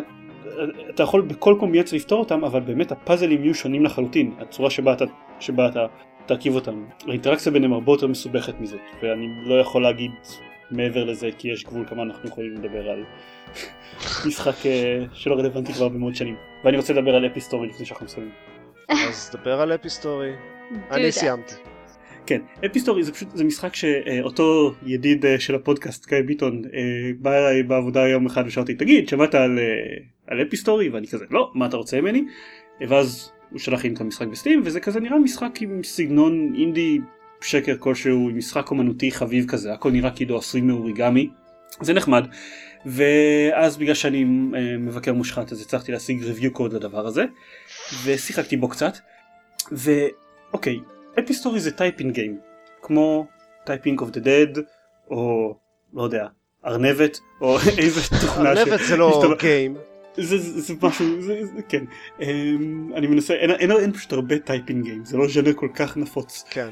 אתה 0.94 1.02
יכול 1.02 1.20
בכל 1.20 1.56
קומבינציה 1.60 1.98
לפתור 1.98 2.18
אותם 2.20 2.44
אבל 2.44 2.60
באמת 2.60 2.92
הפאזלים 2.92 3.44
יהיו 3.44 3.54
שונים 3.54 3.84
לחלוטין, 3.84 4.34
הצורה 4.38 4.70
שבה 4.70 4.92
אתה, 4.92 5.04
שבה 5.40 5.68
אתה 5.68 5.86
תרכיב 6.30 6.54
אותם. 6.54 6.84
האינטראקציה 7.08 7.52
ביניהם 7.52 7.72
הרבה 7.72 7.92
יותר 7.92 8.06
מסובכת 8.06 8.60
מזאת 8.60 8.80
ואני 9.02 9.28
לא 9.44 9.60
יכול 9.60 9.82
להגיד 9.82 10.10
מעבר 10.70 11.04
לזה 11.04 11.30
כי 11.38 11.48
יש 11.48 11.64
גבול 11.64 11.86
כמה 11.88 12.02
אנחנו 12.02 12.28
יכולים 12.28 12.54
לדבר 12.54 12.90
על 12.90 13.04
משחק 14.26 14.66
אה, 14.66 15.04
שלא 15.12 15.34
רלוונטי 15.34 15.72
כבר 15.72 15.88
במאות 15.88 16.16
שנים. 16.16 16.36
ואני 16.64 16.76
רוצה 16.76 16.92
לדבר 16.92 17.14
על 17.14 17.26
Epistory 17.26 17.68
לפני 17.68 17.86
שאנחנו 17.86 18.06
מסיימים. 18.06 18.32
אז 18.88 19.36
דבר 19.40 19.60
על 19.60 19.74
Epistory. 19.74 20.30
אני. 20.90 21.12
סיימתי. 21.12 21.54
כן, 22.26 22.40
Epistory 22.66 23.02
זה 23.02 23.12
פשוט, 23.12 23.30
זה 23.30 23.44
משחק 23.44 23.74
שאותו 23.74 24.72
ידיד 24.86 25.26
אה, 25.26 25.40
של 25.40 25.54
הפודקאסט, 25.54 26.08
גיא 26.08 26.18
ביטון, 26.26 26.62
אה, 26.74 27.10
בא 27.18 27.38
אליי 27.38 27.62
בעבודה 27.62 28.08
יום 28.08 28.26
אחד 28.26 28.44
ושאל 28.46 28.62
אותי, 28.62 28.74
תגיד, 28.74 29.08
שמעת 29.08 29.34
על, 29.34 29.58
על 30.26 30.42
Epistory? 30.42 30.88
ואני 30.88 31.06
כזה, 31.06 31.24
לא, 31.30 31.50
מה 31.54 31.66
אתה 31.66 31.76
רוצה 31.76 32.00
ממני? 32.00 32.24
ואז 32.88 33.32
הוא 33.50 33.58
שלח 33.58 33.84
לי 33.84 33.92
את 33.92 34.00
המשחק 34.00 34.26
ב 34.26 34.31
Steam, 34.31 34.62
וזה 34.64 34.80
כזה 34.80 35.00
נראה 35.00 35.18
משחק 35.18 35.62
עם 35.62 35.84
סגנון 35.84 36.52
אינדי 36.54 36.98
שקר 37.40 37.76
כלשהו, 37.78 38.28
עם 38.28 38.38
משחק 38.38 38.70
אומנותי 38.70 39.12
חביב 39.12 39.46
כזה, 39.48 39.72
הכל 39.72 39.90
נראה 39.90 40.10
כאילו 40.10 40.38
עשוי 40.38 40.60
מאוריגמי, 40.60 41.30
זה 41.80 41.92
נחמד. 41.92 42.26
ואז 42.86 43.76
בגלל 43.76 43.94
שאני 43.94 44.22
אה, 44.54 44.76
מבקר 44.78 45.12
מושחת 45.12 45.52
אז 45.52 45.60
הצלחתי 45.60 45.92
להשיג 45.92 46.22
review 46.22 46.50
code 46.50 46.72
לדבר 46.72 47.06
הזה 47.06 47.24
ושיחקתי 48.04 48.56
בו 48.56 48.68
קצת 48.68 48.92
ואוקיי 49.72 50.80
Epistory 51.18 51.60
זה 51.60 51.70
typing 51.70 52.14
game 52.14 52.38
כמו 52.82 53.26
Typing 53.66 54.00
of 54.00 54.10
the 54.10 54.20
Dead 54.20 54.62
או 55.10 55.54
לא 55.94 56.02
יודע 56.02 56.26
ארנבת 56.66 57.18
או 57.40 57.58
איזה 57.78 58.00
תוכנה 58.20 58.50
ארנבת 58.50 58.80
זה 58.88 58.96
לא 58.96 59.34
game. 59.38 59.89
זה, 60.16 60.38
זה, 60.38 60.60
זה 60.60 60.74
משהו, 60.82 61.20
זה, 61.20 61.46
זה, 61.46 61.62
כן. 61.68 61.84
אמ, 62.20 62.90
אני 62.94 63.06
מנסה, 63.06 63.34
אין, 63.34 63.50
אין, 63.50 63.70
אין 63.70 63.92
פשוט 63.92 64.12
הרבה 64.12 64.38
typing 64.38 64.84
game, 64.84 65.04
זה 65.04 65.16
לא 65.16 65.28
ז'אנר 65.28 65.52
כל 65.52 65.68
כך 65.74 65.96
נפוץ. 65.96 66.44
כן. 66.50 66.68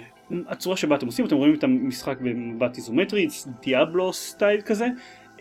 הצורה 0.49 0.77
שבה 0.77 0.97
אתם 0.97 1.07
עושים, 1.07 1.27
אתם 1.27 1.37
רואים 1.37 1.55
את 1.55 1.65
המשחק 1.65 2.21
במבט 2.21 2.77
איזומטרי, 2.77 3.29
Diablo 3.63 4.13
style 4.13 4.61
כזה, 4.61 4.87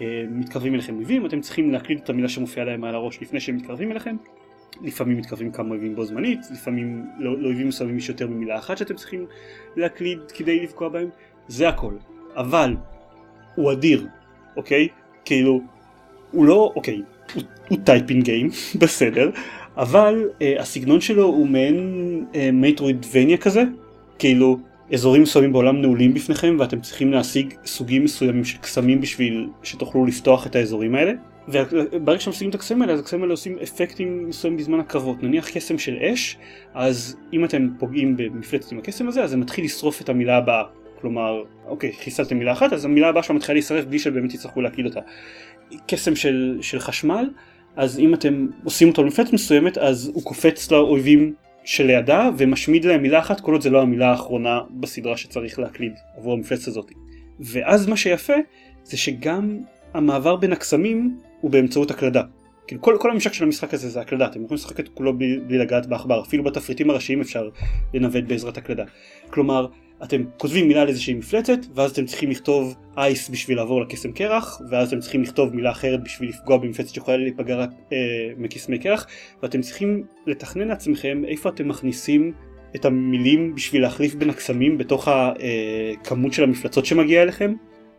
אה, 0.01 0.23
מתקרבים 0.29 0.73
אליכם 0.73 0.95
אויבים, 0.95 1.25
אתם 1.25 1.41
צריכים 1.41 1.71
להקליד 1.71 1.99
את 2.03 2.09
המילה 2.09 2.29
שמופיעה 2.29 2.65
להם 2.65 2.83
על 2.83 2.95
הראש 2.95 3.21
לפני 3.21 3.39
שהם 3.39 3.55
מתקרבים 3.55 3.91
אליכם. 3.91 4.15
לפעמים 4.81 5.17
מתקרבים 5.17 5.51
כמה 5.51 5.69
אויבים 5.69 5.95
בו 5.95 6.05
זמנית, 6.05 6.39
לפעמים 6.51 7.05
לא- 7.19 7.41
לאויבים 7.41 7.67
מסוימים 7.67 7.97
יש 7.97 8.09
יותר 8.09 8.27
ממילה 8.27 8.57
אחת 8.57 8.77
שאתם 8.77 8.95
צריכים 8.95 9.25
להקליד 9.75 10.19
כדי 10.33 10.63
לפגוע 10.63 10.89
בהם, 10.89 11.09
זה 11.47 11.69
הכל. 11.69 11.93
אבל, 12.35 12.75
הוא 13.55 13.71
אדיר, 13.71 14.07
אוקיי? 14.57 14.87
כאילו, 15.25 15.61
הוא 16.31 16.45
לא, 16.45 16.71
אוקיי, 16.75 17.01
הוא, 17.33 17.43
הוא 17.67 17.77
typing 17.83 18.23
game, 18.23 18.49
בסדר, 18.81 19.29
אבל 19.77 20.29
אה, 20.41 20.55
הסגנון 20.59 21.01
שלו 21.01 21.25
הוא 21.25 21.47
מעין 21.47 22.25
אה, 22.35 22.49
Metroidvania 22.53 23.37
כזה, 23.37 23.63
כאילו 24.19 24.59
אזורים 24.93 25.21
מסוימים 25.21 25.53
בעולם 25.53 25.81
נעולים 25.81 26.13
בפניכם 26.13 26.55
ואתם 26.59 26.81
צריכים 26.81 27.11
להשיג 27.11 27.53
סוגים 27.65 28.03
מסוימים 28.03 28.45
של 28.45 28.57
קסמים 28.57 29.01
בשביל 29.01 29.49
שתוכלו 29.63 30.05
לפתוח 30.05 30.47
את 30.47 30.55
האזורים 30.55 30.95
האלה. 30.95 31.11
וברגע 31.47 32.19
שאתם 32.19 32.31
משיגים 32.31 32.49
את 32.49 32.55
הקסמים 32.55 32.81
האלה 32.81 32.93
אז 32.93 32.99
הקסמים 32.99 33.21
האלה 33.21 33.33
עושים 33.33 33.57
אפקטים 33.63 34.29
מסוימים 34.29 34.59
בזמן 34.59 34.79
הקרבות 34.79 35.23
נניח 35.23 35.49
קסם 35.49 35.77
של 35.77 35.95
אש 36.01 36.37
אז 36.73 37.17
אם 37.33 37.45
אתם 37.45 37.67
פוגעים 37.79 38.17
במפלצת 38.17 38.71
עם 38.71 38.77
הקסם 38.77 39.07
הזה 39.07 39.23
אז 39.23 39.29
זה 39.29 39.37
מתחיל 39.37 39.65
לשרוף 39.65 40.01
את 40.01 40.09
המילה 40.09 40.37
הבאה 40.37 40.63
כלומר 41.01 41.43
אוקיי 41.67 41.93
חיסלתם 42.03 42.37
מילה 42.37 42.51
אחת 42.51 42.73
אז 42.73 42.85
המילה 42.85 43.09
הבאה 43.09 43.23
שלה 43.23 43.35
מתחילה 43.35 43.53
להישרף 43.53 43.85
בלי 43.85 43.99
שבאמת 43.99 44.33
יצטרכו 44.33 44.61
להקליד 44.61 44.85
אותה. 44.85 44.99
קסם 45.87 46.15
של, 46.15 46.57
של 46.61 46.79
חשמל 46.79 47.29
אז 47.75 47.99
אם 47.99 48.13
אתם 48.13 48.47
עושים 48.63 48.89
אותו 48.89 49.03
למפלצת 49.03 49.33
מסוימת 49.33 49.77
אז 49.77 50.11
הוא 50.13 50.23
קופץ 50.23 50.71
לאויבים 50.71 51.33
שלידה 51.63 52.29
ומשמיד 52.37 52.85
להם 52.85 53.01
מילה 53.01 53.19
אחת 53.19 53.39
כל 53.39 53.53
עוד 53.53 53.61
זה 53.61 53.69
לא 53.69 53.81
המילה 53.81 54.09
האחרונה 54.09 54.59
בסדרה 54.69 55.17
שצריך 55.17 55.59
להקליד 55.59 55.91
עבור 56.17 56.33
המפלצת 56.33 56.67
הזאת. 56.67 56.91
ואז 57.39 57.87
מה 57.87 57.97
שיפה 57.97 58.33
זה 58.83 58.97
שגם 58.97 59.57
המעבר 59.93 60.35
בין 60.35 60.51
הקסמים 60.51 61.19
הוא 61.41 61.51
באמצעות 61.51 61.91
הקלדה. 61.91 62.21
כאילו 62.67 62.81
כל, 62.81 62.97
כל 62.99 63.11
המשחק 63.11 63.33
של 63.33 63.43
המשחק 63.43 63.73
הזה 63.73 63.89
זה 63.89 64.01
הקלדה, 64.01 64.25
אתם 64.25 64.43
יכולים 64.43 64.55
לשחק 64.55 64.79
את 64.79 64.89
כולו 64.89 65.17
בלי, 65.17 65.39
בלי 65.47 65.57
לגעת 65.57 65.85
בעכבר, 65.85 66.21
אפילו 66.21 66.43
בתפריטים 66.43 66.89
הראשיים 66.89 67.21
אפשר 67.21 67.49
לנווט 67.93 68.23
בעזרת 68.23 68.57
הקלדה. 68.57 68.83
כלומר, 69.29 69.67
אתם 70.03 70.23
כותבים 70.37 70.67
מילה 70.67 70.81
על 70.81 70.87
איזושהי 70.87 71.13
מפלצת, 71.13 71.59
ואז 71.75 71.91
אתם 71.91 72.05
צריכים 72.05 72.29
לכתוב 72.31 72.75
אייס 72.97 73.29
בשביל 73.29 73.57
לעבור 73.57 73.81
לקסם 73.81 74.11
קרח, 74.11 74.61
ואז 74.69 74.87
אתם 74.87 74.99
צריכים 74.99 75.23
לכתוב 75.23 75.55
מילה 75.55 75.71
אחרת 75.71 76.03
בשביל 76.03 76.29
לפגוע 76.29 76.57
במפלצת 76.57 76.93
שיכולה 76.93 77.17
להיפגע 77.17 77.55
רק 77.55 77.69
אה, 77.93 77.97
מקסמי 78.37 78.79
קרח, 78.79 79.07
ואתם 79.43 79.61
צריכים 79.61 80.03
לתכנן 80.27 80.67
לעצמכם 80.67 81.21
איפה 81.27 81.49
אתם 81.49 81.67
מכניסים 81.67 82.31
את 82.75 82.85
המילים 82.85 83.55
בשביל 83.55 83.81
להחליף 83.81 84.15
בין 84.15 84.29
הקסמים 84.29 84.77
בתוך 84.77 85.07
הכמות 85.07 86.33
של 86.33 86.43
המפלצות 86.43 86.85
שמגיעה 86.85 87.23
אליכם. 87.23 87.53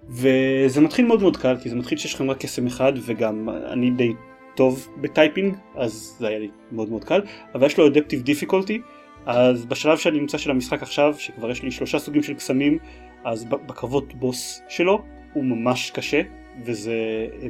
וזה 0.08 0.80
מתחיל 0.80 1.06
מאוד 1.06 1.20
מאוד 1.20 1.36
קל, 1.36 1.56
כי 1.62 1.70
זה 1.70 1.76
מתחיל 1.76 1.98
שיש 1.98 2.14
לכם 2.14 2.30
רק 2.30 2.38
קסם 2.38 2.66
אחד, 2.66 2.92
וגם 3.06 3.48
אני 3.48 3.90
די 3.90 4.12
טוב 4.56 4.88
ב 5.00 5.07
typing, 5.07 5.54
אז 5.76 6.16
זה 6.18 6.28
היה 6.28 6.38
לי 6.38 6.48
מאוד 6.72 6.90
מאוד 6.90 7.04
קל, 7.04 7.20
אבל 7.54 7.66
יש 7.66 7.78
לו 7.78 7.86
adaptive 7.86 8.22
difficulty, 8.22 8.80
אז 9.28 9.66
בשלב 9.66 9.98
שאני 9.98 10.18
נמצא 10.20 10.38
של 10.38 10.50
המשחק 10.50 10.82
עכשיו, 10.82 11.14
שכבר 11.18 11.50
יש 11.50 11.62
לי 11.62 11.70
שלושה 11.70 11.98
סוגים 11.98 12.22
של 12.22 12.34
קסמים, 12.34 12.78
אז 13.24 13.44
בקרבות 13.44 14.14
בוס 14.14 14.62
שלו 14.68 15.02
הוא 15.32 15.44
ממש 15.44 15.90
קשה, 15.90 16.20
וזה 16.64 16.94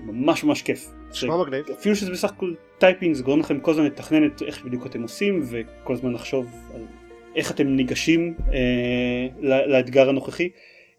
ממש 0.02 0.44
ממש 0.44 0.62
כיף. 0.62 0.88
נשמע 1.10 1.36
מגניב. 1.36 1.64
אפילו 1.78 1.96
שזה 1.96 2.10
בסך 2.12 2.30
הכל 2.30 2.54
typing 2.78 3.14
זה 3.14 3.22
גורם 3.22 3.40
לכם 3.40 3.60
כל 3.60 3.70
הזמן 3.70 3.84
לתכנן 3.84 4.26
את 4.26 4.42
איך 4.42 4.64
בדיוק 4.64 4.86
אתם 4.86 5.02
עושים 5.02 5.42
וכל 5.50 5.92
הזמן 5.92 6.12
לחשוב 6.12 6.46
על 6.74 6.80
איך 7.36 7.50
אתם 7.50 7.66
ניגשים 7.66 8.34
אה, 8.52 9.26
לאתגר 9.66 10.08
הנוכחי 10.08 10.48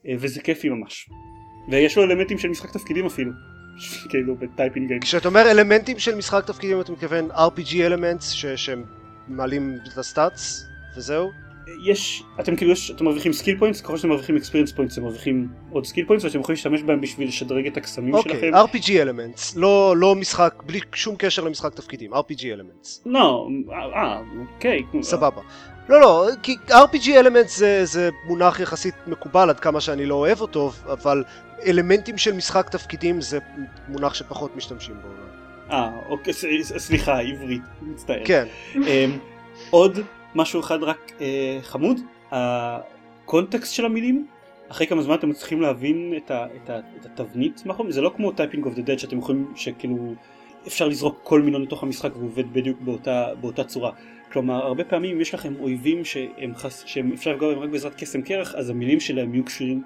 אה, 0.07 0.13
וזה 0.19 0.41
כיפי 0.41 0.69
ממש. 0.69 1.09
ויש 1.71 1.97
לו 1.97 2.03
אלמנטים 2.03 2.37
של 2.37 2.49
משחק 2.49 2.71
תפקידים 2.73 3.05
אפילו, 3.05 3.31
כאילו 4.09 4.35
ב 4.35 4.43
typing. 4.43 5.01
כשאתה 5.01 5.27
אומר 5.27 5.51
אלמנטים 5.51 5.99
של 5.99 6.15
משחק 6.15 6.45
תפקידים 6.45 6.81
אתה 6.81 6.91
מתכוון 6.91 7.31
RPG 7.31 7.73
elements 7.73 8.21
ש- 8.21 8.45
שהם 8.45 8.83
מעלים 9.29 9.77
את 9.93 9.97
ה 9.97 10.08
stats 10.08 10.65
וזהו? 10.97 11.31
יש, 11.83 12.23
אתם 12.39 12.55
כאילו, 12.55 12.71
יש, 12.71 12.91
אתם 12.91 13.05
מרוויחים 13.05 13.33
skill 13.33 13.59
points, 13.59 13.81
ככל 13.81 13.97
שאתם 13.97 14.09
מרוויחים 14.09 14.35
experience 14.35 14.71
points 14.71 14.93
אתם 14.93 15.03
מרוויחים 15.03 15.47
עוד 15.71 15.85
skill 15.85 16.05
points 16.05 16.25
ואתם 16.25 16.39
יכולים 16.39 16.55
להשתמש 16.55 16.81
בהם 16.81 17.01
בשביל 17.01 17.27
לשדרג 17.27 17.67
את 17.67 17.77
הקסמים 17.77 18.13
אוקיי, 18.13 18.31
שלכם. 18.31 18.51
RPG 18.53 18.87
elements, 18.87 19.53
לא 19.55 19.93
לא 19.97 20.15
משחק, 20.15 20.63
בלי 20.65 20.79
שום 20.93 21.15
קשר 21.17 21.43
למשחק 21.43 21.73
תפקידים, 21.73 22.13
RPG 22.13 22.39
elements. 22.41 22.87
לא, 23.05 23.47
אה, 23.95 24.21
אוקיי. 24.39 24.83
סבבה. 25.01 25.41
לא, 25.89 26.01
לא, 26.01 26.27
כי 26.43 26.55
RPG 26.69 27.07
Elements 27.21 27.47
זה, 27.47 27.85
זה 27.85 28.09
מונח 28.25 28.59
יחסית 28.59 28.95
מקובל 29.07 29.49
עד 29.49 29.59
כמה 29.59 29.81
שאני 29.81 30.05
לא 30.05 30.15
אוהב 30.15 30.41
אותו, 30.41 30.71
אבל 30.85 31.23
אלמנטים 31.65 32.17
של 32.17 32.33
משחק 32.33 32.69
תפקידים 32.69 33.21
זה 33.21 33.39
מונח 33.87 34.13
שפחות 34.13 34.55
משתמשים 34.55 34.95
בו. 35.01 35.07
אה, 35.71 35.89
אוקיי, 36.09 36.33
ס- 36.33 36.77
סליחה, 36.77 37.19
עברית, 37.19 37.61
מצטער. 37.81 38.21
כן. 38.25 38.47
אמ, 38.75 39.17
עוד 39.69 39.99
משהו 40.35 40.59
אחד 40.59 40.83
רק 40.83 41.11
אה, 41.21 41.59
חמוד, 41.61 41.99
ה 42.31 42.49
context 42.49 43.73
של 43.73 43.85
המילים, 43.85 44.27
אחרי 44.69 44.87
כמה 44.87 45.01
זמן 45.01 45.15
אתם 45.15 45.29
מצליחים 45.29 45.61
להבין 45.61 46.13
את, 46.17 46.31
ה, 46.31 46.45
את, 46.55 46.69
ה, 46.69 46.79
את 47.01 47.05
התבנית 47.05 47.65
מאחורי, 47.65 47.91
זה 47.91 48.01
לא 48.01 48.11
כמו 48.15 48.31
Typing 48.31 48.65
of 48.65 48.75
the 48.75 48.81
Dead 48.81 48.99
שאתם 48.99 49.17
יכולים, 49.17 49.51
שכאילו 49.55 50.13
אפשר 50.67 50.87
לזרוק 50.87 51.19
כל 51.23 51.41
מילון 51.41 51.61
לתוך 51.61 51.83
המשחק 51.83 52.15
והוא 52.15 52.25
עובד 52.25 52.53
בדיוק 52.53 52.81
באותה, 52.81 53.27
באותה 53.41 53.63
צורה. 53.63 53.91
כלומר, 54.31 54.65
הרבה 54.65 54.83
פעמים 54.83 55.15
אם 55.15 55.21
יש 55.21 55.33
לכם 55.33 55.53
אויבים 55.59 56.05
שהם, 56.05 56.55
חס, 56.55 56.83
שהם 56.85 57.11
אפשר 57.13 57.31
לפגוע 57.31 57.53
בהם 57.53 57.63
רק 57.63 57.69
בעזרת 57.69 57.95
קסם 57.95 58.21
קרח, 58.21 58.55
אז 58.55 58.69
המילים 58.69 58.99
שלהם 58.99 59.33
יהיו 59.33 59.43
קשורים, 59.45 59.81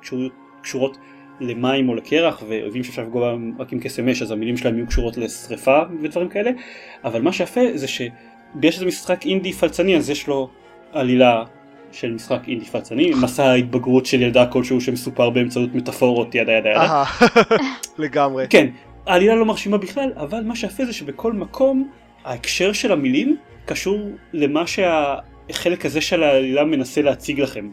קשורות 0.61 0.97
למים 1.39 1.89
או 1.89 1.95
לקרח, 1.95 2.43
ואויבים 2.47 2.83
שאפשר 2.83 3.01
לפגוע 3.01 3.31
בהם 3.31 3.53
רק 3.59 3.73
עם 3.73 3.79
קסם 3.79 4.09
אש, 4.09 4.21
אז 4.21 4.31
המילים 4.31 4.57
שלהם 4.57 4.77
יהיו 4.77 4.87
קשורות 4.87 5.17
לשריפה 5.17 5.79
ודברים 6.01 6.29
כאלה. 6.29 6.51
אבל 7.03 7.21
מה 7.21 7.33
שיפה 7.33 7.61
זה 7.75 7.87
שבגלל 7.87 8.71
שזה 8.71 8.85
משחק 8.85 9.25
אינדי 9.25 9.53
פלצני, 9.53 9.97
אז 9.97 10.09
יש 10.09 10.27
לו 10.27 10.49
עלילה 10.91 11.43
של 11.91 12.13
משחק 12.13 12.47
אינדי 12.47 12.65
פלצני, 12.65 13.11
מסע 13.23 13.45
ההתבגרות 13.45 14.05
של 14.05 14.21
ילדה 14.21 14.45
כלשהו 14.45 14.81
שמסופר 14.81 15.29
באמצעות 15.29 15.75
מטאפורות 15.75 16.35
ידה 16.35 16.51
ידה 16.51 16.69
ידה. 16.69 17.03
לגמרי. 17.97 18.45
כן, 18.49 18.67
העלילה 19.05 19.35
לא 19.35 19.45
מרשימה 19.45 19.77
בכלל, 19.77 20.11
אבל 20.15 20.43
מה 20.43 20.55
שיפה 20.55 20.85
זה 20.85 20.93
שבכל 20.93 21.33
מקום 21.33 21.89
ההקשר 22.23 22.73
של 22.73 22.91
המילים 22.91 23.37
קשור 23.65 23.99
למה 24.33 24.63
שהחלק 24.67 25.85
הזה 25.85 26.01
של 26.01 26.23
העלילה 26.23 26.63
מנסה 26.63 27.01
להציג 27.01 27.41
לכם. 27.41 27.69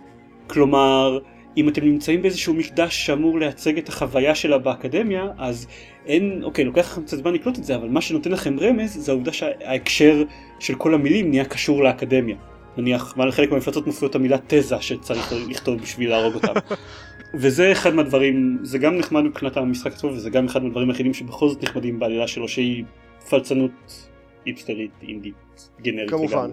כלומר, 0.47 1.19
אם 1.57 1.69
אתם 1.69 1.85
נמצאים 1.85 2.23
באיזשהו 2.23 2.55
מקדש 2.55 3.07
שאמור 3.07 3.39
לייצג 3.39 3.79
את 3.79 3.89
החוויה 3.89 4.35
שלה 4.35 4.59
באקדמיה, 4.59 5.29
אז 5.39 5.67
אין, 6.07 6.41
אוקיי, 6.45 6.65
לוקח 6.65 6.93
לכם 6.93 7.03
קצת 7.03 7.17
זמן 7.17 7.35
לקלוט 7.35 7.59
את 7.59 7.65
זה, 7.65 7.77
אבל 7.77 7.89
מה 7.89 8.01
שנותן 8.01 8.33
לכם 8.33 8.61
רמז 8.61 8.95
זה 8.95 9.13
העובדה 9.13 9.33
שההקשר 9.33 10.25
של 10.59 10.75
כל 10.75 10.95
המילים 10.95 11.31
נהיה 11.31 11.45
קשור 11.45 11.85
לאקדמיה. 11.85 12.37
נניח, 12.77 13.17
מעל 13.17 13.33
חלק 13.33 13.51
מהמפלצות 13.51 13.87
מופיעות 13.87 14.15
המילה 14.15 14.37
תזה 14.47 14.81
שצריך 14.81 15.33
לכתוב 15.49 15.81
בשביל 15.81 16.11
להרוג 16.11 16.35
אותם. 16.35 16.53
וזה 17.41 17.73
אחד 17.73 17.95
מהדברים, 17.95 18.59
זה 18.63 18.79
גם 18.79 18.97
נחמד 18.97 19.23
מבחינת 19.23 19.57
המשחק 19.57 19.93
עצמו, 19.93 20.11
וזה 20.11 20.31
גם 20.31 20.47
אחד 20.47 20.63
מהדברים 20.63 20.91
היחידים 20.91 21.15
שבכל 21.15 21.49
זאת 21.49 21.65
נחמדים 21.65 21.99
בעלילה 21.99 22.29
שלו, 22.29 22.49
שהיא 22.49 22.85
פלצנות 23.31 24.09
היפסטרית, 24.45 24.91
אינדית, 25.03 25.71
גנרית. 25.83 26.11
כמובן. 26.11 26.27
לגמרי. 26.27 26.53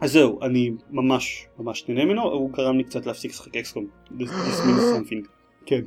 אז 0.00 0.12
זהו, 0.12 0.42
אני 0.42 0.70
ממש 0.90 1.46
ממש 1.58 1.88
נהנה 1.88 2.04
ממנו, 2.04 2.22
הוא 2.22 2.50
גרם 2.50 2.76
לי 2.76 2.84
קצת 2.84 3.06
להפסיק 3.06 3.30
לשחק 3.30 3.56
אקסקום. 3.56 3.86
כן. 5.66 5.80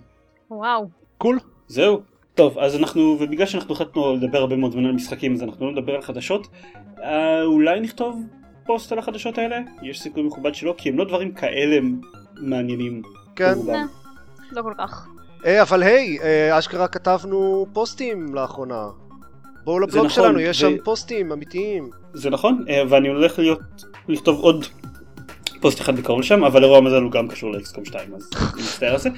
וואו. 0.52 0.88
קול. 1.18 1.40
זהו. 1.68 2.02
טוב, 2.36 2.58
אז 2.58 2.76
אנחנו, 2.76 3.18
ובגלל 3.20 3.46
שאנחנו 3.46 3.74
החלטנו 3.74 4.16
לדבר 4.16 4.38
הרבה 4.38 4.56
מאוד 4.56 4.72
זמן 4.72 4.86
על 4.86 4.92
משחקים, 4.92 5.34
אז 5.34 5.44
אנחנו 5.44 5.66
לא 5.66 5.72
נדבר 5.72 5.96
על 5.96 6.02
חדשות. 6.02 6.48
אה, 7.04 7.44
אולי 7.44 7.80
נכתוב 7.80 8.22
פוסט 8.66 8.92
על 8.92 9.00
החדשות 9.00 9.38
האלה? 9.38 9.60
יש 9.82 10.02
סיכוי 10.02 10.24
מכובד 10.24 10.56
שלא, 10.56 10.76
כי 10.78 10.90
הם 10.90 10.98
לא 10.98 11.06
דברים 11.06 11.32
כאלה 11.32 11.88
מעניינים. 12.38 13.02
כן. 13.36 13.54
לא 14.52 14.62
כל 14.62 14.74
כך. 14.78 15.08
אה, 15.46 15.62
אבל 15.62 15.84
היי, 15.84 16.20
אה, 16.24 16.60
אשכרה 16.60 16.88
כתבנו 16.88 17.66
פוסטים 17.74 18.36
לאחרונה. 18.36 18.88
בואו 19.64 19.80
לבלוג 19.80 20.06
נכון, 20.06 20.10
שלנו, 20.10 20.40
יש 20.40 20.60
שם 20.60 20.74
ו- 20.80 20.84
פוסטים 20.84 21.32
אמיתיים. 21.32 21.90
זה 22.14 22.30
נכון, 22.30 22.66
אה, 22.70 22.84
ואני 22.90 23.08
הולך 23.08 23.40
להיות, 23.40 23.60
לכתוב 24.08 24.40
עוד 24.40 24.66
פוסט 25.62 25.82
אחד 25.82 25.96
בקרוב 25.96 26.20
לשם, 26.20 26.44
אבל 26.44 26.62
לרוע 26.62 26.78
המזל 26.78 27.02
הוא 27.02 27.12
גם 27.12 27.28
קשור 27.28 27.52
לאקסקום 27.52 27.86
2, 27.86 28.14
אז 28.16 28.30
אני 28.54 28.62
מצטער 28.64 28.92
על 28.92 29.00
זה. 29.00 29.10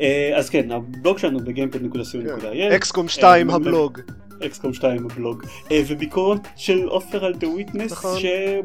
אה, 0.00 0.32
אז 0.36 0.50
כן, 0.50 0.70
הבלוג 0.70 1.18
שלנו 1.18 1.40
בגיימפד.co.il, 1.40 2.74
אקסקום 2.76 3.08
2 3.08 3.50
אה, 3.50 3.54
הבלוג. 3.54 3.98
אקסקום 4.46 4.74
2 4.74 5.04
הבלוג, 5.10 5.42
אה, 5.70 5.82
וביקורת 5.86 6.40
של 6.56 6.82
עופר 6.88 7.24
על 7.24 7.34
The 7.34 7.44
Witness, 7.44 7.92
נכון. 7.92 8.18
שהוא 8.20 8.64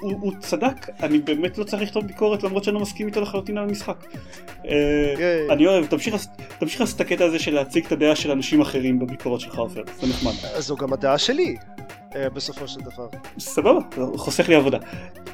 הוא- 0.00 0.18
הוא 0.20 0.32
צדק, 0.40 0.88
אני 1.02 1.18
באמת 1.18 1.58
לא 1.58 1.64
צריך 1.64 1.82
לכתוב 1.82 2.06
ביקורת 2.06 2.42
למרות 2.42 2.64
שאני 2.64 2.74
לא 2.74 2.80
מסכים 2.80 3.06
איתו 3.06 3.20
לחלוטין 3.20 3.58
על 3.58 3.64
המשחק. 3.64 4.04
אה, 4.68 5.14
ייי. 5.18 5.50
אני 5.50 5.66
אוהב, 5.66 5.86
תמשיך 5.86 6.14
לעשות- 6.14 6.30
את 6.96 7.00
הקטע 7.00 7.24
הזה 7.24 7.38
של 7.38 7.54
להציג 7.54 7.86
את 7.86 7.92
הדעה 7.92 8.16
של 8.16 8.30
אנשים 8.30 8.60
אחרים 8.60 8.98
בביקורות 8.98 9.40
שלך 9.40 9.58
עופר, 9.58 9.82
זה 10.00 10.06
נחמד. 10.06 10.32
זו 10.58 10.76
גם 10.76 10.92
הדעה 10.92 11.18
שלי, 11.18 11.56
אה, 12.16 12.30
בסופו 12.30 12.68
של 12.68 12.80
דבר. 12.80 13.06
סבבה, 13.38 13.78
חוסך 14.16 14.48
לי 14.48 14.54
עבודה. 14.54 14.78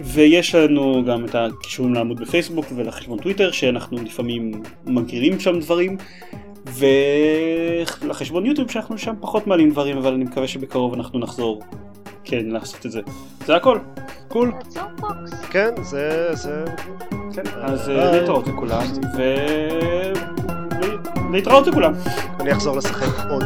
ויש 0.01 0.55
לנו 0.55 1.05
גם 1.05 1.25
את 1.25 1.35
הקישורים 1.35 1.95
לעמוד 1.95 2.21
בפייסבוק 2.21 2.67
ולחשבון 2.75 3.19
טוויטר, 3.19 3.51
שאנחנו 3.51 3.99
לפעמים 4.05 4.51
מכירים 4.87 5.41
שם 5.41 5.59
דברים, 5.61 5.97
ולחשבון 6.75 8.47
יוטיוב 8.47 8.71
שאנחנו 8.71 8.99
שם 8.99 9.15
פחות 9.21 9.47
מעלים 9.47 9.71
דברים, 9.71 9.99
אבל 9.99 10.13
אני 10.13 10.25
מקווה 10.25 10.49
שבקרוב 10.49 10.95
אנחנו 10.95 11.19
נחזור 11.19 11.63
כן 12.25 12.47
לעשות 12.47 12.87
את 12.87 12.91
זה. 12.91 13.01
זה 13.47 13.57
הכל. 13.57 13.79
קול. 14.29 14.53
כן, 15.51 15.71
זה... 15.83 16.29
זה... 16.33 16.65
כן, 17.35 17.43
אז 17.63 17.91
אה, 17.91 18.21
להתראות 18.21 18.49
לכולם, 18.49 18.83
ו... 19.17 19.23
להתראות 21.33 21.67
לכולם. 21.67 21.93
אני 22.41 22.53
אחזור 22.53 22.77
לשחק 22.77 23.31
עוד. 23.31 23.45